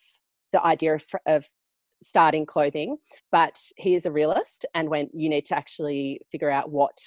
the 0.52 0.64
idea 0.64 0.94
of, 0.94 1.04
of 1.26 1.46
starting 2.02 2.46
clothing, 2.46 2.96
but 3.30 3.60
he 3.76 3.94
is 3.94 4.06
a 4.06 4.12
realist 4.12 4.64
and 4.74 4.88
when 4.88 5.10
you 5.12 5.28
need 5.28 5.44
to 5.46 5.56
actually 5.56 6.20
figure 6.30 6.50
out 6.50 6.70
what 6.70 6.98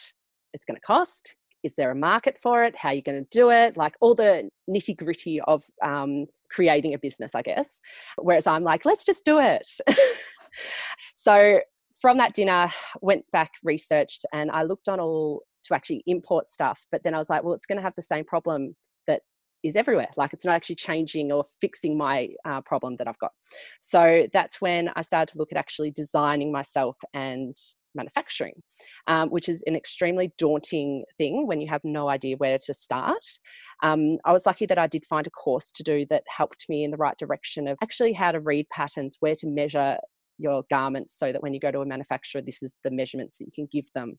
it's 0.53 0.65
going 0.65 0.75
to 0.75 0.81
cost. 0.81 1.35
Is 1.63 1.75
there 1.75 1.91
a 1.91 1.95
market 1.95 2.37
for 2.41 2.63
it? 2.63 2.75
How 2.75 2.89
are 2.89 2.95
you 2.95 3.03
going 3.03 3.23
to 3.23 3.29
do 3.29 3.51
it? 3.51 3.77
Like 3.77 3.95
all 4.01 4.15
the 4.15 4.49
nitty 4.69 4.97
gritty 4.97 5.39
of 5.41 5.63
um, 5.83 6.25
creating 6.49 6.93
a 6.93 6.99
business, 6.99 7.35
I 7.35 7.43
guess. 7.43 7.79
Whereas 8.17 8.47
I'm 8.47 8.63
like, 8.63 8.83
let's 8.83 9.05
just 9.05 9.25
do 9.25 9.39
it. 9.39 9.69
so 11.13 11.59
from 12.01 12.17
that 12.17 12.33
dinner, 12.33 12.71
went 13.01 13.25
back, 13.31 13.51
researched, 13.63 14.25
and 14.33 14.49
I 14.49 14.63
looked 14.63 14.89
on 14.89 14.99
all 14.99 15.43
to 15.63 15.75
actually 15.75 16.03
import 16.07 16.47
stuff. 16.47 16.85
But 16.91 17.03
then 17.03 17.13
I 17.13 17.17
was 17.17 17.29
like, 17.29 17.43
well, 17.43 17.53
it's 17.53 17.65
going 17.65 17.77
to 17.77 17.83
have 17.83 17.95
the 17.95 18.01
same 18.01 18.25
problem 18.25 18.75
that 19.07 19.21
is 19.63 19.75
everywhere. 19.75 20.09
Like 20.17 20.33
it's 20.33 20.45
not 20.45 20.55
actually 20.55 20.75
changing 20.75 21.31
or 21.31 21.45
fixing 21.59 21.97
my 21.97 22.29
uh, 22.45 22.61
problem 22.61 22.95
that 22.97 23.07
I've 23.07 23.19
got. 23.19 23.31
So 23.79 24.27
that's 24.33 24.61
when 24.61 24.89
I 24.95 25.01
started 25.01 25.31
to 25.33 25.37
look 25.37 25.51
at 25.51 25.57
actually 25.57 25.91
designing 25.91 26.51
myself 26.51 26.97
and 27.13 27.55
manufacturing, 27.93 28.53
um, 29.07 29.29
which 29.29 29.49
is 29.49 29.63
an 29.67 29.75
extremely 29.75 30.31
daunting 30.37 31.03
thing 31.17 31.45
when 31.45 31.59
you 31.61 31.67
have 31.67 31.81
no 31.83 32.09
idea 32.09 32.37
where 32.37 32.57
to 32.57 32.73
start. 32.73 33.25
Um, 33.83 34.17
I 34.25 34.31
was 34.31 34.45
lucky 34.45 34.65
that 34.65 34.79
I 34.79 34.87
did 34.87 35.05
find 35.05 35.27
a 35.27 35.31
course 35.31 35.71
to 35.73 35.83
do 35.83 36.05
that 36.09 36.23
helped 36.27 36.65
me 36.69 36.83
in 36.83 36.91
the 36.91 36.97
right 36.97 37.17
direction 37.17 37.67
of 37.67 37.77
actually 37.81 38.13
how 38.13 38.31
to 38.31 38.39
read 38.39 38.69
patterns, 38.69 39.17
where 39.19 39.35
to 39.35 39.47
measure 39.47 39.97
your 40.41 40.63
garments 40.69 41.17
so 41.17 41.31
that 41.31 41.41
when 41.41 41.53
you 41.53 41.59
go 41.59 41.71
to 41.71 41.81
a 41.81 41.85
manufacturer, 41.85 42.41
this 42.41 42.61
is 42.63 42.75
the 42.83 42.91
measurements 42.91 43.37
that 43.37 43.45
you 43.45 43.51
can 43.53 43.67
give 43.71 43.91
them. 43.93 44.17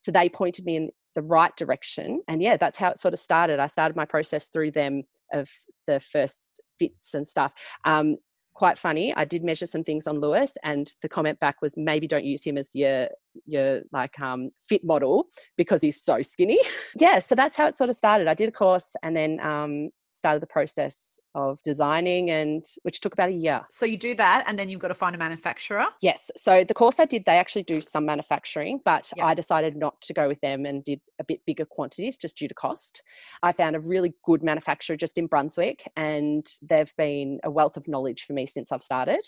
So 0.00 0.10
they 0.10 0.28
pointed 0.28 0.64
me 0.64 0.76
in 0.76 0.90
the 1.14 1.22
right 1.22 1.54
direction. 1.56 2.22
And 2.28 2.42
yeah, 2.42 2.56
that's 2.56 2.78
how 2.78 2.90
it 2.90 2.98
sort 2.98 3.14
of 3.14 3.20
started. 3.20 3.58
I 3.58 3.66
started 3.66 3.96
my 3.96 4.04
process 4.04 4.48
through 4.48 4.72
them 4.72 5.02
of 5.32 5.48
the 5.86 6.00
first 6.00 6.42
fits 6.78 7.14
and 7.14 7.26
stuff. 7.26 7.52
Um, 7.84 8.16
quite 8.54 8.78
funny. 8.78 9.14
I 9.16 9.24
did 9.24 9.42
measure 9.42 9.66
some 9.66 9.84
things 9.84 10.06
on 10.06 10.20
Lewis, 10.20 10.56
and 10.62 10.92
the 11.02 11.08
comment 11.08 11.40
back 11.40 11.62
was 11.62 11.76
maybe 11.76 12.06
don't 12.06 12.24
use 12.24 12.44
him 12.44 12.58
as 12.58 12.74
your 12.74 13.08
your 13.46 13.82
like 13.92 14.18
um, 14.20 14.50
fit 14.68 14.84
model 14.84 15.26
because 15.56 15.80
he's 15.80 16.02
so 16.02 16.20
skinny. 16.20 16.60
yeah, 16.96 17.20
so 17.20 17.34
that's 17.34 17.56
how 17.56 17.66
it 17.66 17.76
sort 17.76 17.90
of 17.90 17.96
started. 17.96 18.28
I 18.28 18.34
did 18.34 18.48
a 18.48 18.52
course, 18.52 18.94
and 19.02 19.16
then 19.16 19.40
um, 19.40 19.90
started 20.10 20.42
the 20.42 20.46
process 20.46 21.20
of 21.34 21.62
designing 21.62 22.30
and 22.30 22.64
which 22.82 23.00
took 23.00 23.12
about 23.12 23.28
a 23.28 23.32
year. 23.32 23.62
So 23.70 23.86
you 23.86 23.96
do 23.96 24.14
that 24.16 24.44
and 24.46 24.58
then 24.58 24.68
you've 24.68 24.80
got 24.80 24.88
to 24.88 24.94
find 24.94 25.14
a 25.14 25.18
manufacturer? 25.18 25.86
Yes. 26.00 26.30
So 26.36 26.64
the 26.64 26.74
course 26.74 26.98
I 26.98 27.04
did, 27.04 27.24
they 27.24 27.38
actually 27.38 27.62
do 27.62 27.80
some 27.80 28.04
manufacturing, 28.04 28.80
but 28.84 29.12
I 29.22 29.34
decided 29.34 29.76
not 29.76 30.00
to 30.02 30.14
go 30.14 30.28
with 30.28 30.40
them 30.40 30.66
and 30.66 30.82
did 30.82 31.00
a 31.18 31.24
bit 31.24 31.40
bigger 31.46 31.64
quantities 31.64 32.18
just 32.18 32.36
due 32.36 32.48
to 32.48 32.54
cost. 32.54 33.02
I 33.42 33.52
found 33.52 33.76
a 33.76 33.80
really 33.80 34.14
good 34.24 34.42
manufacturer 34.42 34.96
just 34.96 35.18
in 35.18 35.26
Brunswick 35.26 35.90
and 35.96 36.46
they've 36.62 36.92
been 36.96 37.40
a 37.44 37.50
wealth 37.50 37.76
of 37.76 37.86
knowledge 37.86 38.24
for 38.24 38.32
me 38.32 38.46
since 38.46 38.72
I've 38.72 38.82
started. 38.82 39.24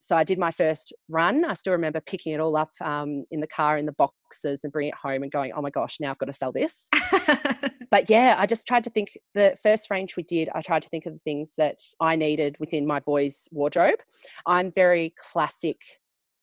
So 0.00 0.16
I 0.16 0.24
did 0.24 0.38
my 0.38 0.50
first 0.50 0.92
run. 1.08 1.44
I 1.44 1.54
still 1.54 1.72
remember 1.72 2.00
picking 2.00 2.32
it 2.32 2.40
all 2.40 2.56
up 2.56 2.72
um, 2.80 3.24
in 3.30 3.40
the 3.40 3.46
car 3.46 3.78
in 3.78 3.86
the 3.86 3.92
boxes 4.34 4.64
and 4.64 4.72
bringing 4.72 4.90
it 4.90 4.94
home 4.94 5.22
and 5.22 5.30
going, 5.30 5.52
oh 5.54 5.62
my 5.62 5.70
gosh, 5.70 5.98
now 6.00 6.10
I've 6.10 6.18
got 6.18 6.26
to 6.26 6.32
sell 6.32 6.52
this. 6.52 6.88
but 7.90 8.08
yeah, 8.10 8.36
I 8.38 8.46
just 8.46 8.66
tried 8.66 8.84
to 8.84 8.90
think 8.90 9.16
the 9.34 9.56
first 9.62 9.90
range 9.90 10.16
we 10.16 10.22
did, 10.22 10.48
I 10.54 10.60
tried 10.60 10.82
to 10.82 10.88
think 10.88 11.06
of 11.06 11.12
the 11.12 11.18
things 11.20 11.54
that 11.56 11.78
I 12.00 12.16
needed 12.16 12.56
within 12.60 12.86
my 12.86 13.00
boys' 13.00 13.48
wardrobe. 13.50 14.00
I'm 14.46 14.72
very 14.72 15.14
classic 15.18 15.80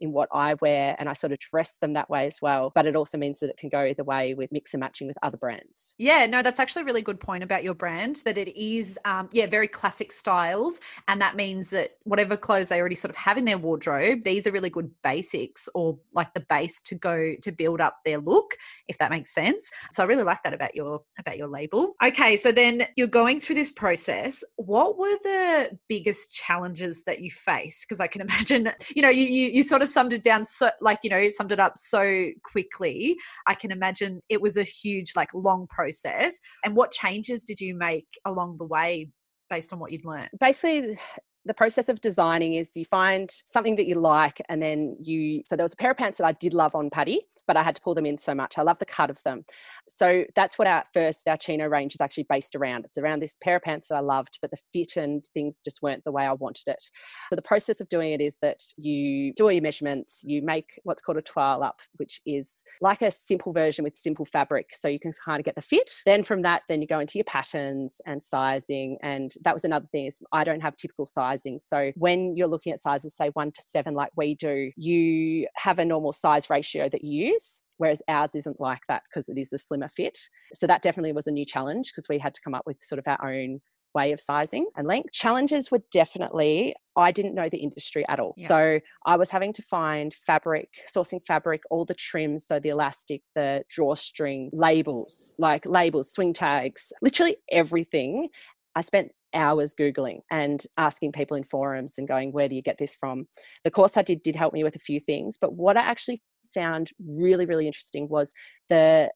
in 0.01 0.11
what 0.11 0.27
I 0.33 0.55
wear 0.55 0.95
and 0.99 1.07
I 1.07 1.13
sort 1.13 1.31
of 1.31 1.39
dress 1.39 1.75
them 1.75 1.93
that 1.93 2.09
way 2.09 2.25
as 2.25 2.41
well. 2.41 2.71
But 2.73 2.85
it 2.85 2.95
also 2.95 3.17
means 3.17 3.39
that 3.39 3.49
it 3.49 3.57
can 3.57 3.69
go 3.69 3.83
either 3.83 4.03
way 4.03 4.33
with 4.33 4.51
mix 4.51 4.73
and 4.73 4.81
matching 4.81 5.07
with 5.07 5.17
other 5.23 5.37
brands. 5.37 5.95
Yeah, 5.97 6.25
no, 6.25 6.41
that's 6.41 6.59
actually 6.59 6.81
a 6.81 6.85
really 6.85 7.01
good 7.01 7.19
point 7.19 7.43
about 7.43 7.63
your 7.63 7.75
brand 7.75 8.17
that 8.25 8.37
it 8.37 8.59
is, 8.59 8.99
um, 9.05 9.29
yeah, 9.31 9.45
very 9.45 9.67
classic 9.67 10.11
styles. 10.11 10.81
And 11.07 11.21
that 11.21 11.35
means 11.35 11.69
that 11.69 11.91
whatever 12.03 12.35
clothes 12.35 12.69
they 12.69 12.79
already 12.79 12.95
sort 12.95 13.11
of 13.11 13.15
have 13.15 13.37
in 13.37 13.45
their 13.45 13.57
wardrobe, 13.57 14.23
these 14.23 14.47
are 14.47 14.51
really 14.51 14.69
good 14.69 14.89
basics 15.03 15.69
or 15.75 15.97
like 16.13 16.33
the 16.33 16.41
base 16.49 16.81
to 16.81 16.95
go 16.95 17.33
to 17.41 17.51
build 17.51 17.79
up 17.79 17.97
their 18.03 18.17
look, 18.17 18.55
if 18.87 18.97
that 18.97 19.11
makes 19.11 19.33
sense. 19.33 19.71
So 19.91 20.03
I 20.03 20.07
really 20.07 20.23
like 20.23 20.41
that 20.43 20.53
about 20.53 20.75
your 20.75 21.01
about 21.19 21.37
your 21.37 21.47
label. 21.47 21.93
Okay, 22.03 22.37
so 22.37 22.51
then 22.51 22.87
you're 22.95 23.07
going 23.07 23.39
through 23.39 23.55
this 23.55 23.71
process. 23.71 24.43
What 24.55 24.97
were 24.97 25.17
the 25.21 25.77
biggest 25.87 26.33
challenges 26.33 27.03
that 27.03 27.21
you 27.21 27.29
faced? 27.29 27.85
Because 27.87 27.99
I 27.99 28.07
can 28.07 28.21
imagine, 28.27 28.71
you 28.95 29.01
know, 29.01 29.09
you, 29.09 29.25
you 29.25 29.49
you 29.51 29.63
sort 29.63 29.81
of 29.81 29.90
summed 29.91 30.13
it 30.13 30.23
down 30.23 30.45
so 30.45 30.71
like 30.81 30.99
you 31.03 31.09
know 31.09 31.29
summed 31.29 31.51
it 31.51 31.59
up 31.59 31.77
so 31.77 32.29
quickly. 32.43 33.15
I 33.47 33.55
can 33.55 33.71
imagine 33.71 34.21
it 34.29 34.41
was 34.41 34.57
a 34.57 34.63
huge 34.63 35.13
like 35.15 35.33
long 35.33 35.67
process. 35.67 36.39
And 36.65 36.75
what 36.75 36.91
changes 36.91 37.43
did 37.43 37.59
you 37.59 37.75
make 37.75 38.07
along 38.25 38.57
the 38.57 38.65
way 38.65 39.09
based 39.49 39.73
on 39.73 39.79
what 39.79 39.91
you'd 39.91 40.05
learned? 40.05 40.29
Basically 40.39 40.97
the 41.45 41.53
process 41.53 41.89
of 41.89 42.01
designing 42.01 42.53
is 42.53 42.69
you 42.75 42.85
find 42.85 43.31
something 43.45 43.75
that 43.75 43.87
you 43.87 43.95
like 43.95 44.41
and 44.47 44.61
then 44.61 44.95
you 45.01 45.41
so 45.45 45.55
there 45.55 45.63
was 45.63 45.73
a 45.73 45.75
pair 45.75 45.91
of 45.91 45.97
pants 45.97 46.19
that 46.19 46.25
i 46.25 46.31
did 46.33 46.53
love 46.53 46.75
on 46.75 46.89
paddy 46.89 47.21
but 47.51 47.57
I 47.57 47.63
had 47.63 47.75
to 47.75 47.81
pull 47.81 47.93
them 47.93 48.05
in 48.05 48.17
so 48.17 48.33
much. 48.33 48.57
I 48.57 48.61
love 48.61 48.79
the 48.79 48.85
cut 48.85 49.09
of 49.09 49.21
them. 49.23 49.43
So 49.89 50.23
that's 50.35 50.57
what 50.57 50.69
our 50.69 50.85
first, 50.93 51.27
our 51.27 51.35
chino 51.35 51.67
range 51.67 51.93
is 51.93 51.99
actually 51.99 52.25
based 52.29 52.55
around. 52.55 52.85
It's 52.85 52.97
around 52.97 53.21
this 53.21 53.35
pair 53.43 53.57
of 53.57 53.61
pants 53.61 53.89
that 53.89 53.95
I 53.95 53.99
loved, 53.99 54.39
but 54.41 54.51
the 54.51 54.57
fit 54.71 54.95
and 54.95 55.21
things 55.33 55.59
just 55.59 55.81
weren't 55.81 56.05
the 56.05 56.13
way 56.13 56.25
I 56.25 56.31
wanted 56.31 56.69
it. 56.69 56.81
So 57.29 57.35
the 57.35 57.41
process 57.41 57.81
of 57.81 57.89
doing 57.89 58.13
it 58.13 58.21
is 58.21 58.37
that 58.41 58.63
you 58.77 59.33
do 59.33 59.43
all 59.43 59.51
your 59.51 59.61
measurements, 59.61 60.21
you 60.23 60.41
make 60.41 60.79
what's 60.83 61.01
called 61.01 61.17
a 61.17 61.21
toile 61.21 61.61
up, 61.61 61.81
which 61.97 62.21
is 62.25 62.63
like 62.79 63.01
a 63.01 63.11
simple 63.11 63.51
version 63.51 63.83
with 63.83 63.97
simple 63.97 64.23
fabric. 64.23 64.69
So 64.73 64.87
you 64.87 64.97
can 64.97 65.11
kind 65.25 65.41
of 65.41 65.43
get 65.43 65.55
the 65.55 65.61
fit. 65.61 65.91
Then 66.05 66.23
from 66.23 66.43
that, 66.43 66.61
then 66.69 66.81
you 66.81 66.87
go 66.87 67.01
into 67.01 67.17
your 67.17 67.25
patterns 67.25 67.99
and 68.05 68.23
sizing. 68.23 68.97
And 69.03 69.33
that 69.41 69.53
was 69.53 69.65
another 69.65 69.87
thing 69.91 70.05
is 70.05 70.21
I 70.31 70.45
don't 70.45 70.61
have 70.61 70.77
typical 70.77 71.05
sizing. 71.05 71.59
So 71.59 71.91
when 71.95 72.37
you're 72.37 72.47
looking 72.47 72.71
at 72.71 72.79
sizes, 72.79 73.13
say 73.13 73.27
one 73.33 73.51
to 73.51 73.61
seven, 73.61 73.93
like 73.93 74.11
we 74.15 74.35
do, 74.35 74.71
you 74.77 75.47
have 75.57 75.79
a 75.79 75.83
normal 75.83 76.13
size 76.13 76.49
ratio 76.49 76.87
that 76.87 77.03
you 77.03 77.25
use 77.25 77.40
whereas 77.77 78.01
ours 78.07 78.35
isn't 78.35 78.59
like 78.59 78.81
that 78.87 79.03
because 79.09 79.27
it 79.29 79.37
is 79.37 79.51
a 79.53 79.57
slimmer 79.57 79.89
fit. 79.89 80.17
So 80.53 80.67
that 80.67 80.81
definitely 80.81 81.13
was 81.13 81.27
a 81.27 81.31
new 81.31 81.45
challenge 81.45 81.91
because 81.91 82.07
we 82.09 82.19
had 82.19 82.33
to 82.35 82.41
come 82.43 82.53
up 82.53 82.63
with 82.65 82.77
sort 82.81 82.99
of 82.99 83.07
our 83.07 83.33
own 83.33 83.59
way 83.93 84.11
of 84.11 84.21
sizing 84.21 84.67
and 84.77 84.87
length. 84.87 85.11
Challenges 85.11 85.71
were 85.71 85.81
definitely 85.91 86.75
I 86.95 87.11
didn't 87.11 87.35
know 87.35 87.47
the 87.49 87.59
industry 87.59 88.05
at 88.09 88.19
all. 88.19 88.33
Yeah. 88.37 88.47
So 88.47 88.79
I 89.05 89.15
was 89.15 89.29
having 89.29 89.53
to 89.53 89.61
find 89.61 90.13
fabric, 90.13 90.69
sourcing 90.93 91.21
fabric, 91.25 91.61
all 91.69 91.85
the 91.85 91.93
trims, 91.93 92.45
so 92.45 92.59
the 92.59 92.69
elastic, 92.69 93.21
the 93.33 93.63
drawstring, 93.69 94.49
labels, 94.51 95.33
like 95.37 95.65
labels, 95.65 96.11
swing 96.11 96.33
tags, 96.33 96.91
literally 97.01 97.37
everything. 97.49 98.29
I 98.75 98.81
spent 98.81 99.11
hours 99.33 99.73
googling 99.73 100.19
and 100.29 100.65
asking 100.77 101.13
people 101.13 101.37
in 101.37 101.43
forums 101.43 101.97
and 101.97 102.07
going 102.07 102.31
where 102.31 102.49
do 102.49 102.55
you 102.55 102.61
get 102.61 102.77
this 102.77 102.95
from 102.95 103.25
the 103.63 103.71
course 103.71 103.95
i 103.95 104.01
did 104.01 104.21
did 104.23 104.35
help 104.35 104.53
me 104.53 104.61
with 104.61 104.75
a 104.75 104.79
few 104.79 104.99
things 104.99 105.37
but 105.39 105.53
what 105.53 105.77
i 105.77 105.81
actually 105.81 106.21
found 106.53 106.91
really, 107.05 107.45
really 107.45 107.67
interesting 107.67 108.07
was 108.09 108.33
the 108.69 109.11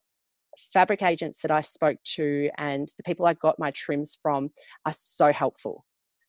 fabric 0.73 1.01
agents 1.01 1.41
that 1.41 1.51
I 1.51 1.61
spoke 1.61 1.97
to 2.15 2.49
and 2.57 2.87
the 2.97 3.03
people 3.03 3.25
I 3.25 3.33
got 3.33 3.59
my 3.59 3.71
trims 3.71 4.17
from 4.21 4.49
are 4.85 4.93
so 4.93 5.31
helpful. 5.31 5.85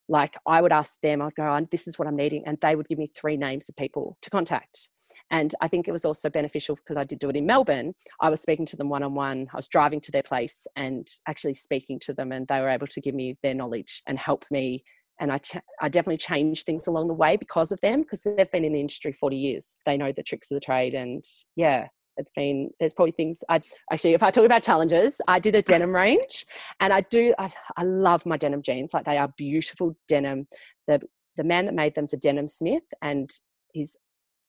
Like 0.09 0.37
I 0.47 0.61
would 0.61 0.73
ask 0.73 0.97
them, 1.03 1.21
I'd 1.21 1.35
go, 1.35 1.45
oh, 1.45 1.67
this 1.71 1.89
is 1.89 1.99
what 1.99 2.07
I'm 2.07 2.17
needing. 2.17 2.45
And 2.47 2.59
they 2.61 2.77
would 2.77 2.89
give 2.89 2.99
me 2.99 3.11
three 3.17 3.37
names 3.37 3.69
of 3.69 3.77
people 3.77 4.17
to 4.23 4.31
contact. 4.31 4.89
And 5.31 5.55
I 5.61 5.69
think 5.69 5.89
it 5.89 5.93
was 5.93 6.05
also 6.05 6.29
beneficial 6.29 6.77
because 6.77 6.97
I 6.97 7.05
did 7.05 7.19
do 7.19 7.31
it 7.31 7.37
in 7.37 7.47
Melbourne. 7.47 7.95
I 8.21 8.31
was 8.31 8.41
speaking 8.41 8.67
to 8.67 8.77
them 8.77 8.89
one 8.89 9.03
on 9.03 9.15
one. 9.15 9.49
I 9.53 9.57
was 9.57 9.69
driving 9.69 10.01
to 10.03 10.13
their 10.13 10.23
place 10.23 10.67
and 10.77 11.09
actually 11.27 11.55
speaking 11.55 11.99
to 12.01 12.13
them, 12.13 12.33
and 12.33 12.47
they 12.49 12.61
were 12.61 12.69
able 12.69 12.87
to 12.89 13.01
give 13.01 13.15
me 13.15 13.37
their 13.43 13.55
knowledge 13.55 14.03
and 14.07 14.19
help 14.19 14.45
me 14.51 14.85
and 15.19 15.33
I, 15.33 15.39
ch- 15.39 15.57
I 15.81 15.89
definitely 15.89 16.19
changed 16.19 16.67
things 16.67 16.87
along 16.87 17.07
the 17.07 17.15
way 17.15 17.37
because 17.37 17.73
of 17.73 17.81
them 17.81 18.03
because 18.03 18.23
they've 18.23 18.51
been 18.51 18.65
in 18.65 18.73
the 18.73 18.81
industry 18.81 19.13
40 19.13 19.37
years. 19.37 19.75
They 19.85 19.97
know 19.97 20.13
the 20.13 20.23
tricks 20.23 20.51
of 20.51 20.57
the 20.57 20.61
trade 20.61 20.95
and 20.95 21.25
yeah 21.57 21.89
it's 22.17 22.33
been 22.33 22.71
there's 22.81 22.95
probably 22.95 23.13
things 23.13 23.45
i 23.49 23.61
actually 23.93 24.15
if 24.15 24.23
i 24.23 24.31
talk 24.31 24.45
about 24.45 24.63
challenges 24.63 25.21
i 25.29 25.39
did 25.39 25.55
a 25.55 25.63
denim 25.63 25.91
range 25.95 26.45
and 26.81 26.93
i 26.93 27.01
do 27.03 27.35
I, 27.39 27.53
I 27.77 27.83
love 27.83 28.27
my 28.27 28.37
denim 28.37 28.63
jeans 28.63 28.95
like 28.95 29.05
they 29.05 29.19
are 29.19 29.33
beautiful 29.37 29.97
denim. 30.09 30.49
The 30.89 31.01
the 31.37 31.45
man 31.45 31.67
that 31.67 31.75
made 31.75 31.95
them's 31.95 32.15
a 32.15 32.17
denim 32.17 32.49
smith 32.49 32.85
and 33.03 33.31
his 33.75 33.97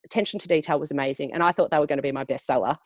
attention 0.06 0.40
to 0.40 0.48
detail 0.48 0.80
was 0.80 0.92
amazing 0.92 1.34
and 1.34 1.44
i 1.44 1.52
thought 1.52 1.70
they 1.70 1.80
were 1.80 1.88
going 1.88 1.98
to 1.98 2.04
be 2.04 2.12
my 2.12 2.24
bestseller 2.24 2.78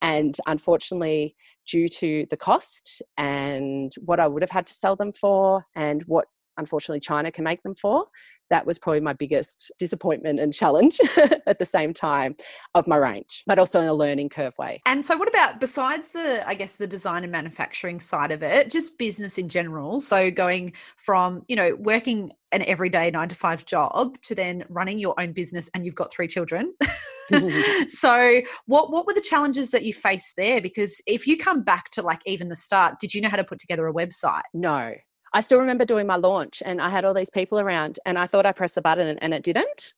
and 0.00 0.38
unfortunately 0.46 1.36
due 1.68 1.88
to 1.88 2.26
the 2.30 2.36
cost 2.36 3.02
and 3.18 3.92
what 4.00 4.20
i 4.20 4.26
would 4.26 4.42
have 4.42 4.50
had 4.50 4.66
to 4.66 4.72
sell 4.72 4.96
them 4.96 5.12
for 5.12 5.66
and 5.76 6.02
what 6.04 6.26
unfortunately 6.56 7.00
China 7.00 7.30
can 7.30 7.44
make 7.44 7.62
them 7.62 7.74
for. 7.74 8.06
That 8.50 8.66
was 8.66 8.78
probably 8.78 9.00
my 9.00 9.14
biggest 9.14 9.72
disappointment 9.78 10.38
and 10.38 10.52
challenge 10.52 10.98
at 11.46 11.58
the 11.58 11.64
same 11.64 11.94
time 11.94 12.36
of 12.74 12.86
my 12.86 12.96
range, 12.96 13.44
but 13.46 13.58
also 13.58 13.80
in 13.80 13.86
a 13.86 13.94
learning 13.94 14.28
curve 14.28 14.52
way. 14.58 14.82
And 14.84 15.02
so, 15.02 15.16
what 15.16 15.26
about 15.26 15.58
besides 15.58 16.10
the, 16.10 16.46
I 16.46 16.54
guess, 16.54 16.76
the 16.76 16.86
design 16.86 17.22
and 17.22 17.32
manufacturing 17.32 17.98
side 17.98 18.30
of 18.30 18.42
it, 18.42 18.70
just 18.70 18.98
business 18.98 19.38
in 19.38 19.48
general? 19.48 20.00
So, 20.00 20.30
going 20.30 20.74
from, 20.98 21.44
you 21.48 21.56
know, 21.56 21.74
working 21.78 22.30
an 22.52 22.62
everyday 22.62 23.10
nine 23.10 23.28
to 23.30 23.36
five 23.36 23.64
job 23.64 24.20
to 24.20 24.34
then 24.34 24.64
running 24.68 24.98
your 24.98 25.18
own 25.18 25.32
business 25.32 25.70
and 25.72 25.86
you've 25.86 25.94
got 25.94 26.12
three 26.12 26.28
children. 26.28 26.74
so 27.88 28.40
what 28.66 28.90
what 28.90 29.06
were 29.06 29.14
the 29.14 29.20
challenges 29.20 29.70
that 29.70 29.84
you 29.84 29.92
faced 29.92 30.34
there 30.36 30.60
because 30.60 31.00
if 31.06 31.26
you 31.26 31.36
come 31.36 31.62
back 31.62 31.88
to 31.90 32.02
like 32.02 32.20
even 32.26 32.48
the 32.48 32.56
start 32.56 32.98
did 32.98 33.14
you 33.14 33.20
know 33.20 33.28
how 33.28 33.36
to 33.36 33.44
put 33.44 33.58
together 33.58 33.86
a 33.86 33.92
website 33.92 34.42
no 34.52 34.92
I 35.34 35.40
still 35.40 35.58
remember 35.58 35.84
doing 35.84 36.06
my 36.06 36.16
launch 36.16 36.62
and 36.64 36.80
I 36.80 36.88
had 36.90 37.04
all 37.04 37.14
these 37.14 37.30
people 37.30 37.58
around 37.58 37.98
and 38.04 38.18
I 38.18 38.26
thought 38.26 38.46
I 38.46 38.52
pressed 38.52 38.74
the 38.74 38.82
button 38.82 39.18
and, 39.18 39.34
it 39.34 39.42
didn't. 39.42 39.94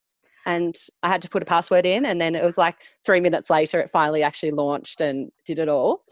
And 0.46 0.76
I 1.02 1.08
had 1.08 1.22
to 1.22 1.28
put 1.30 1.42
a 1.42 1.46
password 1.46 1.86
in, 1.86 2.04
and 2.04 2.20
then 2.20 2.34
it 2.34 2.44
was 2.44 2.58
like 2.58 2.76
three 3.06 3.18
minutes 3.18 3.48
later, 3.48 3.80
it 3.80 3.88
finally 3.88 4.22
actually 4.22 4.50
launched 4.50 5.00
and 5.00 5.32
did 5.46 5.58
it 5.58 5.70
all. 5.70 6.02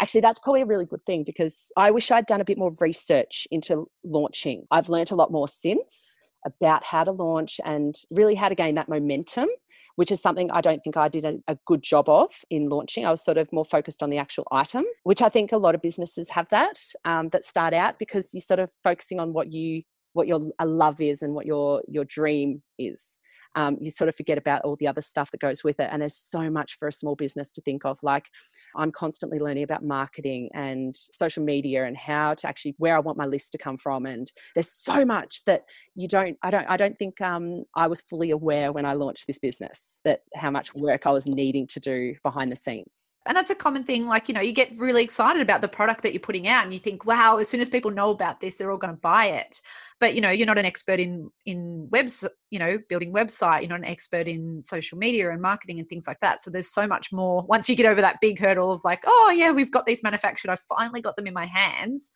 Actually, 0.00 0.20
that's 0.20 0.38
probably 0.38 0.62
a 0.62 0.66
really 0.66 0.84
good 0.84 1.04
thing 1.04 1.24
because 1.24 1.72
I 1.76 1.90
wish 1.90 2.12
I'd 2.12 2.26
done 2.26 2.40
a 2.40 2.44
bit 2.44 2.58
more 2.58 2.72
research 2.78 3.48
into 3.50 3.90
launching. 4.04 4.68
I've 4.70 4.88
learned 4.88 5.10
a 5.10 5.16
lot 5.16 5.32
more 5.32 5.48
since 5.48 6.16
about 6.46 6.84
how 6.84 7.02
to 7.02 7.10
launch 7.10 7.60
and 7.64 7.96
really 8.10 8.36
how 8.36 8.48
to 8.48 8.54
gain 8.54 8.76
that 8.76 8.88
momentum 8.88 9.48
which 9.96 10.10
is 10.10 10.20
something 10.20 10.50
I 10.50 10.60
don't 10.60 10.82
think 10.82 10.96
I 10.96 11.08
did 11.08 11.24
a, 11.24 11.38
a, 11.48 11.56
good 11.66 11.82
job 11.82 12.08
of 12.08 12.30
in 12.50 12.68
launching. 12.68 13.06
I 13.06 13.10
was 13.10 13.24
sort 13.24 13.38
of 13.38 13.52
more 13.52 13.64
focused 13.64 14.02
on 14.02 14.10
the 14.10 14.18
actual 14.18 14.46
item, 14.50 14.84
which 15.04 15.22
I 15.22 15.28
think 15.28 15.52
a 15.52 15.56
lot 15.56 15.74
of 15.74 15.82
businesses 15.82 16.28
have 16.30 16.48
that 16.50 16.78
um, 17.04 17.28
that 17.30 17.44
start 17.44 17.74
out 17.74 17.98
because 17.98 18.32
you're 18.32 18.40
sort 18.40 18.60
of 18.60 18.70
focusing 18.82 19.20
on 19.20 19.32
what 19.32 19.52
you 19.52 19.82
what 20.14 20.26
your 20.26 20.40
love 20.62 21.00
is 21.00 21.22
and 21.22 21.34
what 21.34 21.46
your 21.46 21.82
your 21.88 22.04
dream 22.04 22.62
is 22.78 23.18
um, 23.54 23.76
you 23.80 23.90
sort 23.90 24.08
of 24.08 24.14
forget 24.14 24.38
about 24.38 24.62
all 24.62 24.76
the 24.76 24.86
other 24.86 25.02
stuff 25.02 25.30
that 25.30 25.40
goes 25.40 25.62
with 25.62 25.80
it. 25.80 25.88
And 25.90 26.00
there's 26.00 26.16
so 26.16 26.50
much 26.50 26.78
for 26.78 26.88
a 26.88 26.92
small 26.92 27.14
business 27.14 27.52
to 27.52 27.60
think 27.60 27.84
of. 27.84 27.98
Like 28.02 28.28
I'm 28.76 28.92
constantly 28.92 29.38
learning 29.38 29.64
about 29.64 29.84
marketing 29.84 30.50
and 30.54 30.94
social 30.96 31.44
media 31.44 31.84
and 31.84 31.96
how 31.96 32.34
to 32.34 32.48
actually 32.48 32.74
where 32.78 32.96
I 32.96 33.00
want 33.00 33.18
my 33.18 33.26
list 33.26 33.52
to 33.52 33.58
come 33.58 33.76
from. 33.76 34.06
And 34.06 34.30
there's 34.54 34.70
so 34.70 35.04
much 35.04 35.44
that 35.44 35.64
you 35.94 36.08
don't. 36.08 36.38
I 36.42 36.50
don't. 36.50 36.66
I 36.68 36.76
don't 36.76 36.98
think 36.98 37.20
um, 37.20 37.64
I 37.74 37.86
was 37.86 38.00
fully 38.02 38.30
aware 38.30 38.72
when 38.72 38.86
I 38.86 38.94
launched 38.94 39.26
this 39.26 39.38
business 39.38 40.00
that 40.04 40.22
how 40.34 40.50
much 40.50 40.74
work 40.74 41.06
I 41.06 41.10
was 41.10 41.26
needing 41.26 41.66
to 41.68 41.80
do 41.80 42.14
behind 42.22 42.50
the 42.50 42.56
scenes. 42.56 43.16
And 43.26 43.36
that's 43.36 43.50
a 43.50 43.54
common 43.54 43.84
thing. 43.84 44.06
Like 44.06 44.28
you 44.28 44.34
know, 44.34 44.40
you 44.40 44.52
get 44.52 44.76
really 44.76 45.02
excited 45.02 45.42
about 45.42 45.60
the 45.60 45.68
product 45.68 46.02
that 46.02 46.12
you're 46.12 46.20
putting 46.20 46.48
out, 46.48 46.64
and 46.64 46.72
you 46.72 46.78
think, 46.78 47.04
wow, 47.04 47.38
as 47.38 47.48
soon 47.48 47.60
as 47.60 47.68
people 47.68 47.90
know 47.90 48.10
about 48.10 48.40
this, 48.40 48.56
they're 48.56 48.70
all 48.70 48.78
going 48.78 48.94
to 48.94 49.00
buy 49.00 49.26
it 49.26 49.60
but 50.02 50.16
you 50.16 50.20
know 50.20 50.30
you're 50.30 50.48
not 50.48 50.58
an 50.58 50.64
expert 50.64 50.98
in 50.98 51.30
in 51.46 51.86
webs 51.92 52.26
you 52.50 52.58
know 52.58 52.76
building 52.88 53.12
website 53.12 53.60
you're 53.60 53.70
not 53.70 53.78
an 53.78 53.84
expert 53.84 54.26
in 54.26 54.60
social 54.60 54.98
media 54.98 55.30
and 55.30 55.40
marketing 55.40 55.78
and 55.78 55.88
things 55.88 56.08
like 56.08 56.18
that. 56.18 56.40
So 56.40 56.50
there's 56.50 56.68
so 56.68 56.88
much 56.88 57.12
more 57.12 57.44
once 57.48 57.70
you 57.70 57.76
get 57.76 57.86
over 57.86 58.00
that 58.00 58.18
big 58.20 58.40
hurdle 58.40 58.72
of 58.72 58.80
like 58.82 59.04
oh 59.06 59.32
yeah 59.34 59.52
we've 59.52 59.70
got 59.70 59.86
these 59.86 60.02
manufactured 60.02 60.50
i 60.50 60.56
finally 60.68 61.00
got 61.00 61.14
them 61.14 61.28
in 61.28 61.34
my 61.34 61.46
hands 61.46 62.10